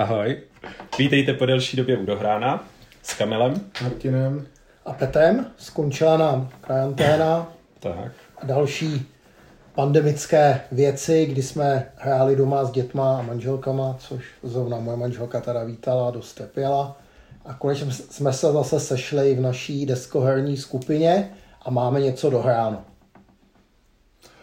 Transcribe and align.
Ahoj. 0.00 0.36
Vítejte 0.98 1.34
po 1.34 1.46
delší 1.46 1.76
době 1.76 1.98
u 1.98 2.06
Dohrána 2.06 2.68
s 3.02 3.14
Kamilem. 3.14 3.70
Martinem. 3.82 4.46
A 4.84 4.92
Petem. 4.92 5.46
Skončila 5.56 6.16
nám 6.16 6.48
karanténa 6.60 7.52
Tak. 7.80 8.12
a 8.36 8.46
další 8.46 9.06
pandemické 9.74 10.60
věci, 10.72 11.26
kdy 11.26 11.42
jsme 11.42 11.86
hráli 11.96 12.36
doma 12.36 12.64
s 12.64 12.70
dětma 12.70 13.18
a 13.18 13.22
manželkama, 13.22 13.96
což 13.98 14.24
zrovna 14.42 14.78
moje 14.78 14.96
manželka 14.96 15.40
teda 15.40 15.64
vítala, 15.64 16.10
dost 16.10 16.34
trpěla. 16.34 16.96
A 17.44 17.54
konečně 17.54 17.92
jsme 17.92 18.32
se 18.32 18.52
zase 18.52 18.80
sešli 18.80 19.34
v 19.34 19.40
naší 19.40 19.86
deskoherní 19.86 20.56
skupině 20.56 21.30
a 21.62 21.70
máme 21.70 22.00
něco 22.00 22.30
dohráno. 22.30 22.84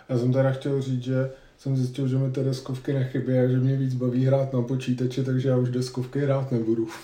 Já 0.10 0.18
jsem 0.18 0.34
teda 0.34 0.52
chtěl 0.52 0.82
říct, 0.82 1.04
že 1.04 1.32
jsem 1.66 1.78
zjistil, 1.78 2.08
že 2.08 2.18
mi 2.18 2.32
ty 2.32 2.44
deskovky 2.44 2.94
nechybí 2.94 3.40
a 3.40 3.48
že 3.48 3.58
mě 3.58 3.76
víc 3.76 3.94
baví 3.94 4.26
hrát 4.26 4.54
na 4.54 4.62
počítači, 4.62 5.24
takže 5.24 5.50
já 5.50 5.58
už 5.58 5.70
deskovky 5.70 6.20
hrát 6.20 6.52
nebudu. 6.52 6.88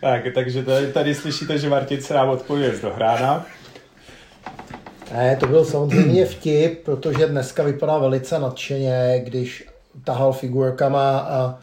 Tak, 0.00 0.22
takže 0.34 0.62
tady, 0.62 0.92
tady 0.92 1.14
slyšíte, 1.14 1.58
že 1.58 1.68
Martin 1.68 2.02
se 2.02 2.14
nám 2.14 2.28
odpovědět 2.28 2.76
z 2.76 2.80
Dohrána. 2.80 3.46
Ne, 5.12 5.36
to 5.36 5.46
byl 5.46 5.64
samozřejmě 5.64 6.26
vtip, 6.26 6.84
protože 6.84 7.26
dneska 7.26 7.62
vypadá 7.62 7.98
velice 7.98 8.38
nadšeně, 8.38 9.22
když 9.24 9.68
tahal 10.04 10.32
figurkama 10.32 11.18
a 11.18 11.58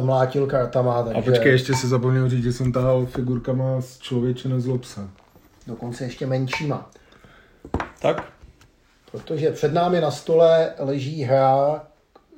mlátil 0.00 0.46
kartama. 0.46 1.02
Takže 1.02 1.18
A 1.20 1.22
počkej, 1.22 1.52
ještě 1.52 1.74
si 1.74 1.88
zapomněl 1.88 2.28
říct, 2.28 2.44
že 2.44 2.52
jsem 2.52 2.72
tahal 2.72 3.06
figurkama 3.06 3.80
z 3.80 3.98
člověče 3.98 4.48
se. 4.82 5.00
Dokonce 5.66 6.04
ještě 6.04 6.26
menšíma. 6.26 6.90
Tak, 8.00 8.35
Protože 9.16 9.50
před 9.50 9.72
námi 9.72 10.00
na 10.00 10.10
stole 10.10 10.72
leží 10.78 11.22
hra, 11.22 11.86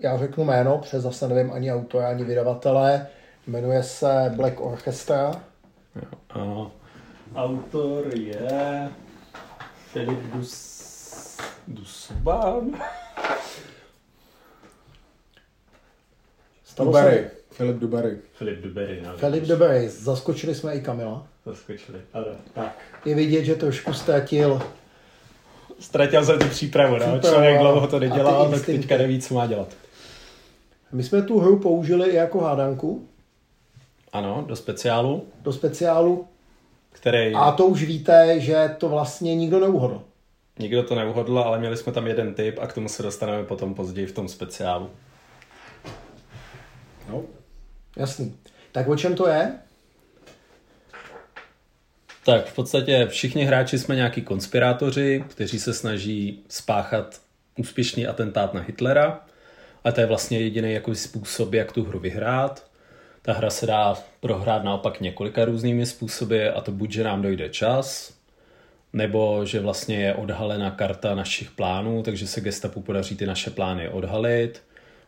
já 0.01 0.19
řeknu 0.19 0.45
jméno, 0.45 0.79
protože 0.79 1.01
zase 1.01 1.29
nevím 1.29 1.53
ani 1.53 1.73
autora, 1.73 2.09
ani 2.09 2.25
vydavatele, 2.25 3.07
jmenuje 3.47 3.83
se 3.83 4.33
Black 4.37 4.61
Orchestra. 4.61 5.43
jo, 5.97 6.03
ano. 6.31 6.73
Autor 7.37 8.15
je 8.15 8.89
Filip 9.93 10.19
Dus... 10.19 10.79
Se- 16.65 16.85
Dubery. 16.85 17.31
Filip 17.51 17.77
Dubery. 17.77 18.19
Filip 18.33 18.61
Dubery, 18.63 19.03
no. 19.07 19.17
Filip 19.17 19.45
Debery, 19.45 19.89
zaskočili 19.89 20.55
jsme 20.55 20.75
i 20.75 20.81
Kamila. 20.81 21.27
Zaskočili. 21.47 22.01
Ano, 22.13 22.27
tak. 22.55 22.79
Je 23.05 23.15
vidět, 23.15 23.45
že 23.45 23.55
trošku 23.55 23.93
ztratil 23.93 24.63
Ztratil 25.81 26.25
jsem 26.25 26.39
tu 26.39 26.49
přípravu, 26.49 26.93
no. 26.93 26.99
Přípravu 26.99 27.21
Člověk 27.21 27.59
dlouho 27.59 27.87
to 27.87 27.99
nedělal, 27.99 28.51
tak 28.51 28.67
teďka 28.67 28.99
neví, 28.99 29.21
co 29.21 29.35
má 29.35 29.47
dělat. 29.47 29.69
My 30.93 31.03
jsme 31.03 31.23
tu 31.23 31.39
hru 31.39 31.59
použili 31.59 32.11
i 32.11 32.17
jako 32.17 32.41
hádanku 32.41 33.09
Ano, 34.13 34.45
do 34.49 34.57
speciálu, 34.57 35.27
do 35.43 35.53
speciálu 35.53 36.27
který 36.91 37.35
a 37.35 37.53
to 37.53 37.67
už 37.67 37.83
víte, 37.83 38.41
že 38.41 38.75
to 38.79 38.89
vlastně 38.89 39.35
nikdo 39.35 39.61
neuhodl. 39.61 40.03
nikdo 40.59 40.83
to 40.83 40.95
neuhodl, 40.95 41.39
ale 41.39 41.59
měli 41.59 41.77
jsme 41.77 41.93
tam 41.93 42.07
jeden 42.07 42.35
tip 42.35 42.59
a 42.59 42.67
k 42.67 42.73
tomu 42.73 42.89
se 42.89 43.03
dostaneme 43.03 43.45
potom 43.45 43.75
později 43.75 44.07
v 44.07 44.13
tom 44.13 44.29
speciálu. 44.29 44.91
No. 47.09 47.23
Jasný. 47.97 48.37
Tak 48.73 48.89
o 48.89 48.97
čem 48.97 49.15
to 49.15 49.29
je? 49.29 49.59
Tak 52.29 52.47
v 52.47 52.55
podstatě 52.55 53.07
všichni 53.11 53.45
hráči 53.45 53.79
jsme 53.79 53.95
nějaký 53.97 54.23
konspirátoři, 54.23 55.25
kteří 55.29 55.59
se 55.59 55.75
snaží 55.75 56.43
spáchat 56.49 57.21
úspěšný 57.57 58.07
atentát 58.07 58.55
na 58.55 58.61
Hitlera. 58.61 59.21
A 59.85 59.93
to 59.93 60.01
je 60.01 60.07
vlastně 60.07 60.41
jediný 60.41 60.73
jako 60.73 60.95
způsob, 60.95 61.55
jak 61.55 61.73
tu 61.73 61.85
hru 61.85 61.99
vyhrát. 61.99 62.71
Ta 63.23 63.33
hra 63.33 63.51
se 63.51 63.67
dá 63.67 63.97
prohrát 64.21 64.65
naopak 64.65 65.01
několika 65.01 65.45
různými 65.45 65.87
způsoby 65.87 66.49
a 66.49 66.61
to 66.61 66.73
buď, 66.73 66.91
že 66.91 67.05
nám 67.05 67.23
dojde 67.23 67.49
čas, 67.49 68.15
nebo 68.93 69.45
že 69.45 69.61
vlastně 69.61 69.97
je 69.97 70.15
odhalena 70.15 70.71
karta 70.71 71.15
našich 71.15 71.51
plánů, 71.51 72.03
takže 72.03 72.27
se 72.27 72.41
gestapu 72.41 72.81
podaří 72.81 73.17
ty 73.17 73.27
naše 73.27 73.51
plány 73.51 73.89
odhalit, 73.89 74.63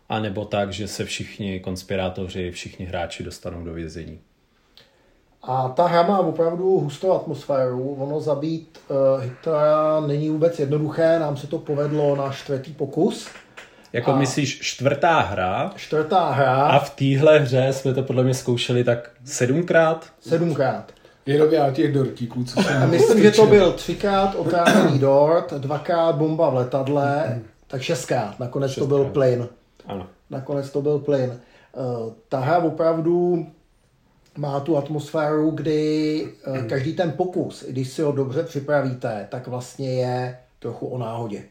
a 0.09 0.21
nebo 0.21 0.45
tak, 0.45 0.73
že 0.73 0.89
se 0.89 1.05
všichni 1.05 1.61
konspirátoři, 1.61 2.51
všichni 2.51 2.87
hráči 2.87 3.23
dostanou 3.23 3.65
do 3.65 3.73
vězení. 3.73 4.21
A 5.43 5.69
ta 5.69 5.87
hra 5.87 6.03
má 6.03 6.19
opravdu 6.19 6.79
hustou 6.79 7.13
atmosféru. 7.13 7.95
Ono 7.99 8.21
zabít 8.21 8.79
uh, 8.89 9.23
Hitlera 9.23 10.01
není 10.01 10.31
vůbec 10.31 10.59
jednoduché, 10.59 11.19
nám 11.19 11.37
se 11.37 11.47
to 11.47 11.59
povedlo 11.59 12.17
na 12.17 12.31
čtvrtý 12.33 12.73
pokus. 12.73 13.29
Jako 13.93 14.11
A- 14.13 14.17
myslíš 14.17 14.61
čtvrtá 14.61 15.21
hra 15.21 15.73
Čtvrtá 15.77 16.31
hra, 16.31 16.55
a 16.67 16.79
v 16.79 16.91
téhle 16.91 17.39
hře 17.39 17.69
jsme 17.73 17.95
to 17.95 18.03
podle 18.03 18.25
mě 18.25 18.35
zkoušeli 18.35 18.85
tak 18.85 19.11
sedmkrát. 19.25 20.07
sedmkrát. 20.21 20.93
Jenom 21.27 21.53
já 21.53 21.71
těch 21.71 21.93
dortíků, 21.95 22.45
co 22.45 22.63
jsem... 22.63 22.83
A 22.83 22.87
myslím, 22.87 23.23
že 23.23 23.31
to 23.31 23.47
byl 23.47 23.73
třikrát 23.73 24.35
otrávený 24.35 24.99
dort, 24.99 25.53
dvakrát 25.53 26.15
bomba 26.17 26.51
v 26.51 26.55
letadle, 26.55 27.41
tak 27.67 27.83
šestkrát. 27.83 28.41
Nakonec 28.41 28.75
to 28.75 28.87
byl 28.87 28.99
Šestkrát. 28.99 29.13
plyn. 29.13 29.49
Ano. 29.87 30.07
Nakonec 30.31 30.71
to 30.71 30.83
byl 30.83 30.99
plyn. 30.99 31.31
Eh, 31.77 32.13
Ta 32.29 32.39
hra 32.41 32.59
opravdu 32.59 33.47
má 34.39 34.61
tu 34.61 34.77
atmosféru, 34.77 35.51
kdy 35.51 36.25
eh, 36.45 36.63
každý 36.69 36.93
ten 36.93 37.13
pokus, 37.13 37.65
i 37.69 37.73
když 37.73 37.89
si 37.89 38.03
ho 38.03 38.13
dobře 38.13 38.43
připravíte, 38.43 39.27
tak 39.31 39.47
vlastně 39.47 39.95
je 39.95 40.39
trochu 40.59 40.87
o 40.87 40.99
náhodě. 40.99 41.45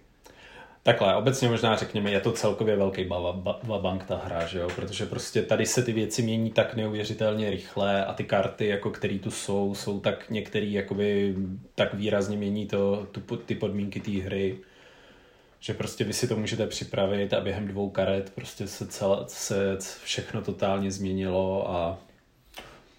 Takhle, 0.84 1.16
obecně 1.16 1.50
možná 1.50 1.76
řekněme, 1.76 2.12
je 2.12 2.20
to 2.20 2.32
celkově 2.32 2.76
velký 2.76 3.06
baba- 3.06 3.42
ba- 3.42 3.60
babank 3.64 4.04
ta 4.04 4.22
hra, 4.26 4.46
že 4.46 4.60
jo? 4.60 4.68
Protože 4.76 5.06
prostě 5.06 5.42
tady 5.42 5.66
se 5.66 5.84
ty 5.84 5.94
věci 5.94 6.22
mění 6.22 6.52
tak 6.52 6.76
neuvěřitelně 6.76 7.50
rychle 7.50 8.06
a 8.06 8.14
ty 8.14 8.24
karty, 8.24 8.68
jako 8.68 8.90
který 8.90 9.20
tu 9.20 9.32
jsou, 9.32 9.76
jsou 9.76 10.00
tak 10.00 10.30
některý 10.30 10.74
jakoby 10.74 11.36
tak 11.76 11.94
výrazně 11.94 12.38
mění 12.38 12.68
to, 12.68 13.08
tu, 13.12 13.38
ty 13.38 13.56
podmínky 13.56 14.00
té 14.00 14.12
hry, 14.12 14.58
že 15.60 15.74
prostě 15.74 16.04
vy 16.04 16.14
si 16.14 16.28
to 16.28 16.36
můžete 16.36 16.68
připravit 16.68 17.34
a 17.34 17.42
během 17.42 17.68
dvou 17.68 17.90
karet 17.90 18.32
prostě 18.36 18.68
se, 18.68 18.88
celé, 18.88 19.18
se 19.28 19.78
všechno 20.04 20.42
totálně 20.42 20.92
změnilo 20.92 21.72
a 21.72 21.98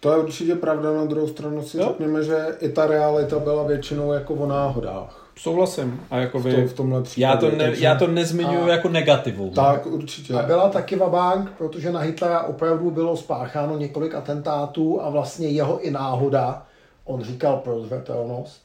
To 0.01 0.13
je 0.13 0.19
určitě 0.19 0.55
pravda, 0.55 0.93
na 0.93 1.05
druhou 1.05 1.29
stranu 1.29 1.63
si 1.63 1.79
Jo. 1.79 1.85
řekněme, 1.89 2.23
že 2.25 2.47
i 2.61 2.69
ta 2.69 2.87
realita 2.87 3.39
byla 3.39 3.63
většinou 3.63 4.13
jako 4.13 4.35
o 4.35 4.47
náhodách. 4.47 5.27
souhlasím. 5.37 6.01
A 6.11 6.17
jakoby, 6.17 6.51
V, 6.51 6.55
tom, 6.55 6.69
v 6.69 6.73
tomhle 6.73 7.03
případě. 7.03 7.23
já, 7.33 7.37
to 7.37 7.51
ne, 7.51 7.65
takže- 7.65 7.85
já 7.85 7.95
to 7.95 8.07
nezmiňuji 8.07 8.71
A- 8.71 8.73
jako 8.73 8.89
negativu. 8.89 9.51
Tak, 9.51 9.87
určitě. 9.87 10.35
A 10.35 10.43
byla 10.43 10.69
taky 10.69 10.97
vabank, 10.97 11.51
protože 11.59 11.93
na 11.93 12.01
Hitlera 12.01 12.43
opravdu 12.43 12.91
bylo 12.91 13.17
spácháno 13.17 13.77
několik 13.79 14.15
atentátů 14.15 15.03
a 15.03 15.11
vlastně 15.11 15.49
jeho 15.49 15.81
i 15.81 15.91
náhoda, 15.91 16.63
on 17.05 17.23
říkal 17.23 17.57
prozřetelnost, 17.57 18.63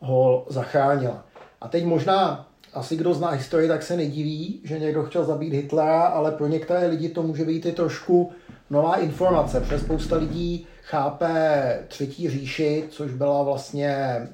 ho 0.00 0.44
zachránila. 0.48 1.22
A 1.60 1.68
teď 1.68 1.84
možná, 1.84 2.46
asi 2.78 2.96
kdo 2.96 3.14
zná 3.14 3.30
historii, 3.30 3.68
tak 3.68 3.82
se 3.82 3.96
nediví, 3.96 4.60
že 4.64 4.78
někdo 4.78 5.04
chtěl 5.04 5.24
zabít 5.24 5.52
Hitlera, 5.52 6.02
ale 6.02 6.32
pro 6.32 6.46
některé 6.46 6.86
lidi 6.86 7.08
to 7.08 7.22
může 7.22 7.44
být 7.44 7.66
i 7.66 7.72
trošku 7.72 8.32
nová 8.70 8.96
informace, 8.96 9.60
protože 9.60 9.78
spousta 9.78 10.16
lidí 10.16 10.66
chápe 10.82 11.84
Třetí 11.88 12.30
říši, 12.30 12.84
což 12.90 13.12
byla 13.12 13.42
vlastně 13.42 13.88
eh, 13.90 14.28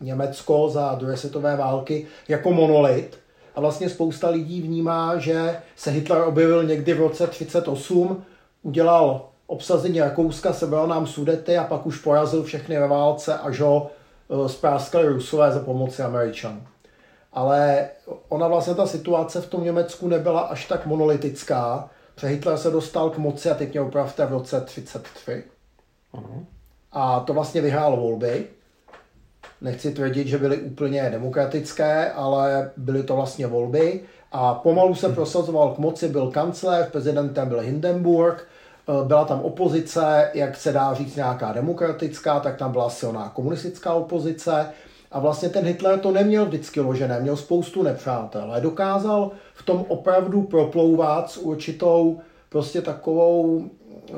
Německo 0.00 0.68
za 0.68 0.94
druhé 0.94 1.16
světové 1.16 1.56
války, 1.56 2.06
jako 2.28 2.52
monolit. 2.52 3.18
A 3.54 3.60
vlastně 3.60 3.88
spousta 3.88 4.28
lidí 4.28 4.62
vnímá, 4.62 5.18
že 5.18 5.56
se 5.76 5.90
Hitler 5.90 6.22
objevil 6.22 6.64
někdy 6.64 6.94
v 6.94 7.00
roce 7.00 7.26
38, 7.26 8.24
udělal 8.62 9.28
obsazení 9.46 10.00
Rakouska, 10.00 10.52
sebral 10.52 10.86
nám 10.86 11.06
Sudety 11.06 11.58
a 11.58 11.64
pak 11.64 11.86
už 11.86 11.98
porazil 11.98 12.42
všechny 12.42 12.78
ve 12.78 12.88
válce, 12.88 13.38
až 13.38 13.60
ho 13.60 13.90
eh, 13.90 14.48
spráskali 14.48 15.08
Rusové 15.08 15.52
za 15.52 15.60
pomoci 15.60 16.02
Američanů. 16.02 16.62
Ale 17.32 17.88
ona 18.28 18.48
vlastně 18.48 18.74
ta 18.74 18.86
situace 18.86 19.40
v 19.40 19.48
tom 19.48 19.64
Německu 19.64 20.08
nebyla 20.08 20.40
až 20.40 20.66
tak 20.66 20.86
monolitická, 20.86 21.90
protože 22.14 22.26
Hitler 22.26 22.58
se 22.58 22.70
dostal 22.70 23.10
k 23.10 23.18
moci, 23.18 23.50
a 23.50 23.54
teď 23.54 23.72
mě 23.72 23.80
opravte, 23.80 24.26
v 24.26 24.32
roce 24.32 24.60
33. 24.60 25.44
Ano. 26.12 26.46
A 26.92 27.20
to 27.20 27.34
vlastně 27.34 27.60
vyhrál 27.60 27.96
volby. 27.96 28.46
Nechci 29.60 29.92
tvrdit, 29.92 30.26
že 30.26 30.38
byly 30.38 30.58
úplně 30.58 31.10
demokratické, 31.10 32.12
ale 32.12 32.70
byly 32.76 33.02
to 33.02 33.16
vlastně 33.16 33.46
volby. 33.46 34.00
A 34.32 34.54
pomalu 34.54 34.94
se 34.94 35.08
prosazoval 35.08 35.74
k 35.74 35.78
moci, 35.78 36.08
byl 36.08 36.30
kancléř, 36.30 36.88
prezidentem 36.90 37.48
byl 37.48 37.60
Hindenburg, 37.60 38.44
eh, 38.88 39.06
byla 39.06 39.24
tam 39.24 39.40
opozice, 39.40 40.30
jak 40.34 40.56
se 40.56 40.72
dá 40.72 40.94
říct 40.94 41.16
nějaká 41.16 41.52
demokratická, 41.52 42.40
tak 42.40 42.56
tam 42.56 42.72
byla 42.72 42.90
silná 42.90 43.28
komunistická 43.28 43.94
opozice. 43.94 44.66
A 45.12 45.20
vlastně 45.20 45.48
ten 45.48 45.64
Hitler 45.64 45.98
to 45.98 46.12
neměl 46.12 46.46
vždycky 46.46 46.80
ložené, 46.80 47.20
měl 47.20 47.36
spoustu 47.36 47.82
nepřátel, 47.82 48.42
ale 48.42 48.60
dokázal 48.60 49.30
v 49.54 49.62
tom 49.62 49.84
opravdu 49.88 50.42
proplouvat 50.42 51.30
s 51.30 51.36
určitou 51.36 52.20
prostě 52.48 52.82
takovou 52.82 53.70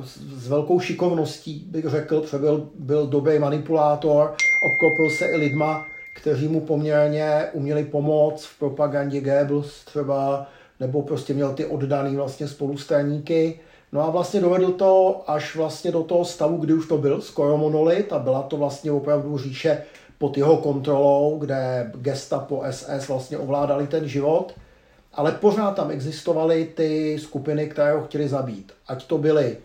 s, 0.02 0.48
velkou 0.48 0.80
šikovností, 0.80 1.64
bych 1.70 1.84
řekl, 1.84 2.20
protože 2.20 2.38
byl, 2.38 2.68
byl 2.78 3.06
dobrý 3.06 3.38
manipulátor, 3.38 4.34
obklopil 4.66 5.10
se 5.10 5.26
i 5.26 5.36
lidma, 5.36 5.86
kteří 6.16 6.48
mu 6.48 6.60
poměrně 6.60 7.46
uměli 7.52 7.84
pomoct 7.84 8.44
v 8.44 8.58
propagandě 8.58 9.20
Goebbels 9.20 9.84
třeba, 9.84 10.46
nebo 10.80 11.02
prostě 11.02 11.34
měl 11.34 11.54
ty 11.54 11.66
oddaný 11.66 12.16
vlastně 12.16 12.48
spolustraníky. 12.48 13.60
No 13.92 14.00
a 14.00 14.10
vlastně 14.10 14.40
dovedl 14.40 14.72
to 14.72 15.22
až 15.26 15.56
vlastně 15.56 15.92
do 15.92 16.02
toho 16.02 16.24
stavu, 16.24 16.56
kdy 16.56 16.74
už 16.74 16.88
to 16.88 16.98
byl 16.98 17.20
skoro 17.20 17.56
monolit 17.56 18.12
a 18.12 18.18
byla 18.18 18.42
to 18.42 18.56
vlastně 18.56 18.92
opravdu 18.92 19.38
říše 19.38 19.82
pod 20.18 20.36
jeho 20.36 20.56
kontrolou, 20.56 21.38
kde 21.38 21.90
gestapo 21.94 22.62
SS 22.70 23.08
vlastně 23.08 23.38
ovládali 23.38 23.86
ten 23.86 24.08
život, 24.08 24.54
ale 25.12 25.32
pořád 25.32 25.76
tam 25.76 25.90
existovaly 25.90 26.64
ty 26.74 27.18
skupiny, 27.18 27.68
které 27.68 27.92
ho 27.92 28.04
chtěli 28.04 28.28
zabít. 28.28 28.72
Ať 28.88 29.06
to 29.06 29.18
byli 29.18 29.56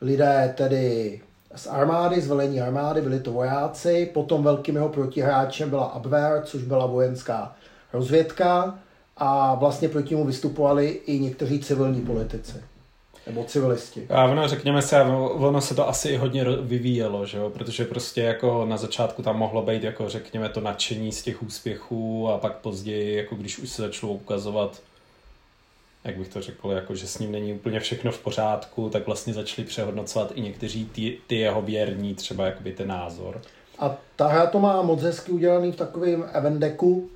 lidé 0.00 0.54
tedy 0.56 1.20
z 1.54 1.66
armády, 1.66 2.20
z 2.20 2.28
velení 2.28 2.60
armády, 2.60 3.00
byli 3.00 3.20
to 3.20 3.32
vojáci, 3.32 4.10
potom 4.14 4.42
velkým 4.42 4.74
jeho 4.74 4.88
protihráčem 4.88 5.70
byla 5.70 5.84
Abwehr, 5.84 6.42
což 6.44 6.62
byla 6.62 6.86
vojenská 6.86 7.56
rozvědka 7.92 8.78
a 9.16 9.54
vlastně 9.54 9.88
proti 9.88 10.14
němu 10.14 10.26
vystupovali 10.26 10.86
i 10.88 11.18
někteří 11.18 11.60
civilní 11.60 12.00
politici 12.00 12.56
nebo 13.28 13.44
civilisti. 13.44 14.06
A 14.10 14.24
ono, 14.24 14.48
řekněme 14.48 14.82
se, 14.82 15.02
ono 15.02 15.60
se 15.60 15.74
to 15.74 15.88
asi 15.88 16.08
i 16.08 16.16
hodně 16.16 16.44
vyvíjelo, 16.44 17.26
že 17.26 17.38
jo? 17.38 17.50
protože 17.50 17.84
prostě 17.84 18.22
jako 18.22 18.66
na 18.68 18.76
začátku 18.76 19.22
tam 19.22 19.38
mohlo 19.38 19.62
být 19.62 19.84
jako 19.84 20.08
řekněme 20.08 20.48
to 20.48 20.60
nadšení 20.60 21.12
z 21.12 21.22
těch 21.22 21.42
úspěchů 21.42 22.28
a 22.28 22.38
pak 22.38 22.56
později, 22.56 23.16
jako 23.16 23.34
když 23.34 23.58
už 23.58 23.68
se 23.68 23.82
začalo 23.82 24.12
ukazovat 24.12 24.80
jak 26.04 26.16
bych 26.16 26.28
to 26.28 26.42
řekl, 26.42 26.70
jako 26.70 26.94
že 26.94 27.06
s 27.06 27.18
ním 27.18 27.32
není 27.32 27.52
úplně 27.52 27.80
všechno 27.80 28.12
v 28.12 28.18
pořádku, 28.18 28.90
tak 28.90 29.06
vlastně 29.06 29.34
začali 29.34 29.68
přehodnocovat 29.68 30.32
i 30.34 30.40
někteří 30.40 30.86
ty, 30.86 31.18
ty 31.26 31.36
jeho 31.36 31.62
věrní, 31.62 32.14
třeba 32.14 32.46
jakoby 32.46 32.72
ten 32.72 32.88
názor. 32.88 33.40
A 33.78 33.96
ta 34.16 34.28
hra 34.28 34.46
to 34.46 34.60
má 34.60 34.82
moc 34.82 35.02
hezky 35.02 35.32
udělaný 35.32 35.72
v 35.72 35.76
takovém 35.76 36.30
event 36.32 36.60
decku, 36.60 37.10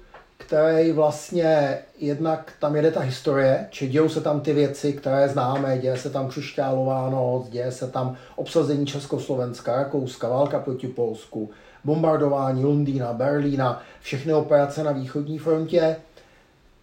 který 0.47 0.93
vlastně 0.93 1.79
jednak 1.99 2.53
tam 2.61 2.77
jede 2.77 2.91
ta 2.91 3.01
historie, 3.01 3.67
či 3.71 3.89
dějou 3.89 4.09
se 4.09 4.21
tam 4.21 4.41
ty 4.41 4.53
věci, 4.53 4.93
které 4.93 5.29
známe, 5.29 5.79
děje 5.79 5.97
se 5.97 6.11
tam 6.11 6.29
křišťálová 6.29 7.11
noc, 7.11 7.49
děje 7.49 7.73
se 7.73 7.87
tam 7.87 8.17
obsazení 8.37 8.87
Československa, 8.87 9.77
Rakouska, 9.77 10.29
válka 10.29 10.59
proti 10.59 10.89
Polsku, 10.89 11.51
bombardování 11.85 12.65
Londýna, 12.65 13.13
Berlína, 13.13 13.83
všechny 14.01 14.35
operace 14.35 14.85
na 14.85 14.93
východní 14.93 15.39
frontě. 15.39 15.97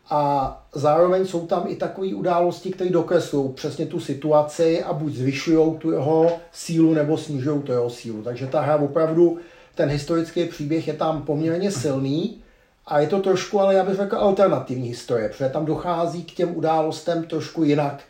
A 0.09 0.63
zároveň 0.73 1.25
jsou 1.25 1.47
tam 1.47 1.63
i 1.67 1.75
takové 1.75 2.07
události, 2.07 2.71
které 2.71 2.89
dokreslují 2.89 3.53
přesně 3.53 3.85
tu 3.85 4.00
situaci 4.00 4.83
a 4.83 4.94
buď 4.94 5.13
zvyšují 5.13 5.77
tu 5.77 5.91
jeho 5.91 6.31
sílu 6.51 6.94
nebo 6.94 7.17
snižují 7.17 7.62
tu 7.62 7.71
jeho 7.71 7.89
sílu. 7.89 8.23
Takže 8.23 8.47
ta 8.47 8.62
hra 8.62 8.75
opravdu, 8.75 9.38
ten 9.75 9.89
historický 9.89 10.45
příběh 10.45 10.88
je 10.88 10.94
tam 10.94 11.21
poměrně 11.21 11.71
silný 11.71 12.41
a 12.89 13.00
je 13.00 13.07
to 13.07 13.19
trošku, 13.19 13.59
ale 13.59 13.75
já 13.75 13.83
bych 13.83 13.95
řekl, 13.95 14.15
alternativní 14.15 14.88
historie, 14.88 15.30
protože 15.30 15.50
tam 15.50 15.65
dochází 15.65 16.24
k 16.24 16.31
těm 16.31 16.57
událostem 16.57 17.24
trošku 17.24 17.63
jinak, 17.63 18.03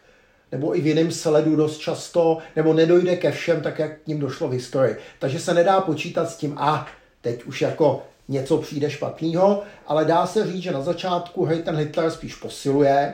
nebo 0.52 0.78
i 0.78 0.81
v 0.81 0.88
jiném 0.88 1.12
sledu 1.12 1.56
dost 1.56 1.78
často, 1.78 2.38
nebo 2.56 2.74
nedojde 2.74 3.16
ke 3.16 3.31
všem 3.31 3.62
tak, 3.62 3.80
jak 3.80 4.02
k 4.02 4.08
ním 4.08 4.20
došlo 4.20 4.48
v 4.48 4.52
historii. 4.52 4.96
Takže 5.20 5.40
se 5.40 5.54
nedá 5.54 5.81
počítat 5.81 6.30
s 6.30 6.38
tím, 6.38 6.58
a 6.58 6.88
teď 7.22 7.44
už 7.44 7.62
jako 7.62 8.04
něco 8.28 8.58
přijde 8.58 8.90
špatného, 8.90 9.64
ale 9.88 10.06
dá 10.06 10.28
se 10.28 10.48
říct, 10.48 10.64
že 10.64 10.72
na 10.72 10.81
začátku 10.81 11.46
hry 11.46 11.58
ten 11.58 11.78
Hitler 11.78 12.12
spíš 12.12 12.36
posiluje 12.36 13.14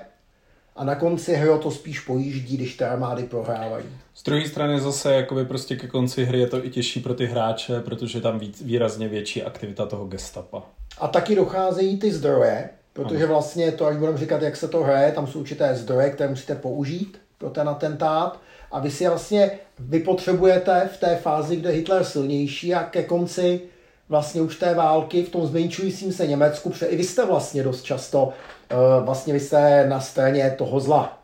a 0.76 0.84
na 0.84 0.96
konci 0.96 1.34
hry 1.34 1.50
to 1.64 1.72
spíš 1.72 2.00
pojíždí, 2.00 2.58
když 2.58 2.78
ty 2.78 2.84
armády 2.84 3.24
prohrávají. 3.24 3.86
Z 4.14 4.24
druhé 4.24 4.48
strany 4.48 4.80
zase 4.80 5.14
jakoby 5.14 5.46
prostě 5.46 5.76
ke 5.76 5.88
konci 5.88 6.26
hry 6.26 6.40
je 6.40 6.48
to 6.48 6.66
i 6.66 6.70
těžší 6.70 7.00
pro 7.00 7.14
ty 7.14 7.26
hráče, 7.26 7.80
protože 7.80 8.22
tam 8.22 8.40
víc, 8.40 8.62
výrazně 8.62 9.08
větší 9.08 9.44
aktivita 9.44 9.86
toho 9.86 10.06
gestapa. 10.06 10.64
A 10.98 11.08
taky 11.08 11.36
docházejí 11.36 12.00
ty 12.00 12.12
zdroje, 12.12 12.70
protože 12.94 13.26
vlastně 13.26 13.72
to, 13.72 13.86
až 13.86 13.98
budeme 13.98 14.18
říkat, 14.18 14.42
jak 14.42 14.56
se 14.56 14.68
to 14.68 14.84
hraje, 14.84 15.12
tam 15.12 15.28
jsou 15.28 15.40
určité 15.40 15.76
zdroje, 15.76 16.10
které 16.10 16.30
musíte 16.30 16.56
použít 16.56 17.18
pro 17.38 17.50
ten 17.50 17.70
atentát 17.70 18.40
a 18.72 18.80
vy 18.80 18.92
si 18.92 19.08
vlastně, 19.08 19.52
vy 19.80 20.00
potřebujete 20.00 20.90
v 20.94 20.98
té 20.98 21.16
fázi, 21.16 21.56
kde 21.56 21.70
Hitler 21.70 22.02
je 22.02 22.06
silnější 22.06 22.76
a 22.76 22.84
ke 22.84 23.04
konci 23.04 23.62
vlastně 24.10 24.42
už 24.42 24.56
té 24.56 24.74
války 24.74 25.24
v 25.24 25.30
tom 25.30 25.48
zmenšujícím 25.48 26.14
se 26.14 26.28
Německu, 26.28 26.70
protože 26.70 26.86
i 26.86 26.96
vy 26.96 27.04
jste 27.04 27.26
vlastně 27.26 27.64
dost 27.64 27.82
často, 27.82 28.34
eh, 28.70 28.76
vlastně 29.02 29.34
vy 29.34 29.40
jste 29.40 29.88
na 29.90 30.00
straně 30.00 30.56
toho 30.58 30.80
zla. 30.80 31.20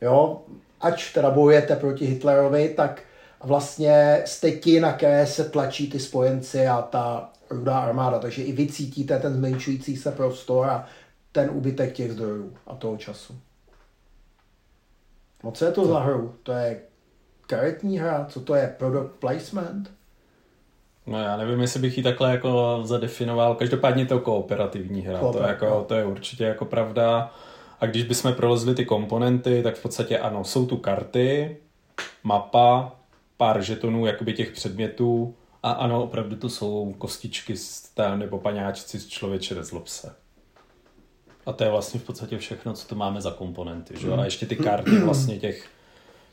Jo? 0.00 0.42
Ač 0.80 1.12
teda 1.12 1.30
bojujete 1.30 1.76
proti 1.76 2.06
Hitlerovi, 2.06 2.68
tak 2.68 3.02
vlastně 3.44 4.22
jste 4.24 4.50
ti, 4.50 4.80
na 4.80 4.92
které 4.92 5.26
se 5.26 5.44
tlačí 5.44 5.90
ty 5.90 5.98
spojenci 5.98 6.66
a 6.66 6.82
ta 6.82 7.30
rudá 7.54 7.78
armáda. 7.78 8.18
Takže 8.18 8.42
i 8.42 8.52
vy 8.52 8.66
cítíte 8.66 9.18
ten 9.18 9.34
zmenšující 9.34 9.96
se 9.96 10.10
prostor 10.12 10.66
a 10.66 10.86
ten 11.32 11.50
úbytek 11.52 11.92
těch 11.92 12.12
zdrojů 12.12 12.56
a 12.66 12.74
toho 12.74 12.96
času. 12.96 13.34
No 15.44 15.52
co 15.52 15.64
je 15.64 15.72
to 15.72 15.86
za 15.86 16.00
hru? 16.00 16.34
To 16.42 16.52
je 16.52 16.80
karetní 17.46 17.98
hra? 17.98 18.26
Co 18.28 18.40
to 18.40 18.54
je? 18.54 18.74
Product 18.78 19.12
placement? 19.18 19.90
No 21.06 21.22
já 21.22 21.36
nevím, 21.36 21.60
jestli 21.60 21.80
bych 21.80 21.96
ji 21.96 22.02
takhle 22.02 22.30
jako 22.30 22.80
zadefinoval. 22.84 23.54
Každopádně 23.54 24.06
to 24.06 24.20
kooperativní 24.20 25.02
hra. 25.02 25.18
To, 25.18 25.42
jako, 25.42 25.84
to 25.88 25.94
je 25.94 26.04
určitě 26.04 26.44
jako 26.44 26.64
pravda. 26.64 27.32
A 27.80 27.86
když 27.86 28.02
bychom 28.02 28.34
prolezli 28.34 28.74
ty 28.74 28.84
komponenty, 28.84 29.62
tak 29.62 29.74
v 29.74 29.82
podstatě 29.82 30.18
ano, 30.18 30.44
jsou 30.44 30.66
tu 30.66 30.76
karty, 30.76 31.56
mapa, 32.22 32.92
pár 33.36 33.62
žetonů 33.62 34.06
jakoby 34.06 34.32
těch 34.32 34.50
předmětů 34.50 35.34
a 35.64 35.70
ano, 35.70 36.02
opravdu 36.02 36.36
to 36.36 36.48
jsou 36.48 36.94
kostičky 36.98 37.54
nebo 38.16 38.38
paňáčci 38.38 39.00
z 39.00 39.08
člověče 39.08 39.54
nezlob 39.54 39.88
se. 39.88 40.14
A 41.46 41.52
to 41.52 41.64
je 41.64 41.70
vlastně 41.70 42.00
v 42.00 42.04
podstatě 42.04 42.38
všechno, 42.38 42.72
co 42.72 42.88
to 42.88 42.94
máme 42.94 43.20
za 43.20 43.30
komponenty. 43.30 43.94
Že? 44.00 44.12
A 44.12 44.24
ještě 44.24 44.46
ty 44.46 44.56
karty 44.56 44.98
vlastně 44.98 45.38
těch 45.38 45.68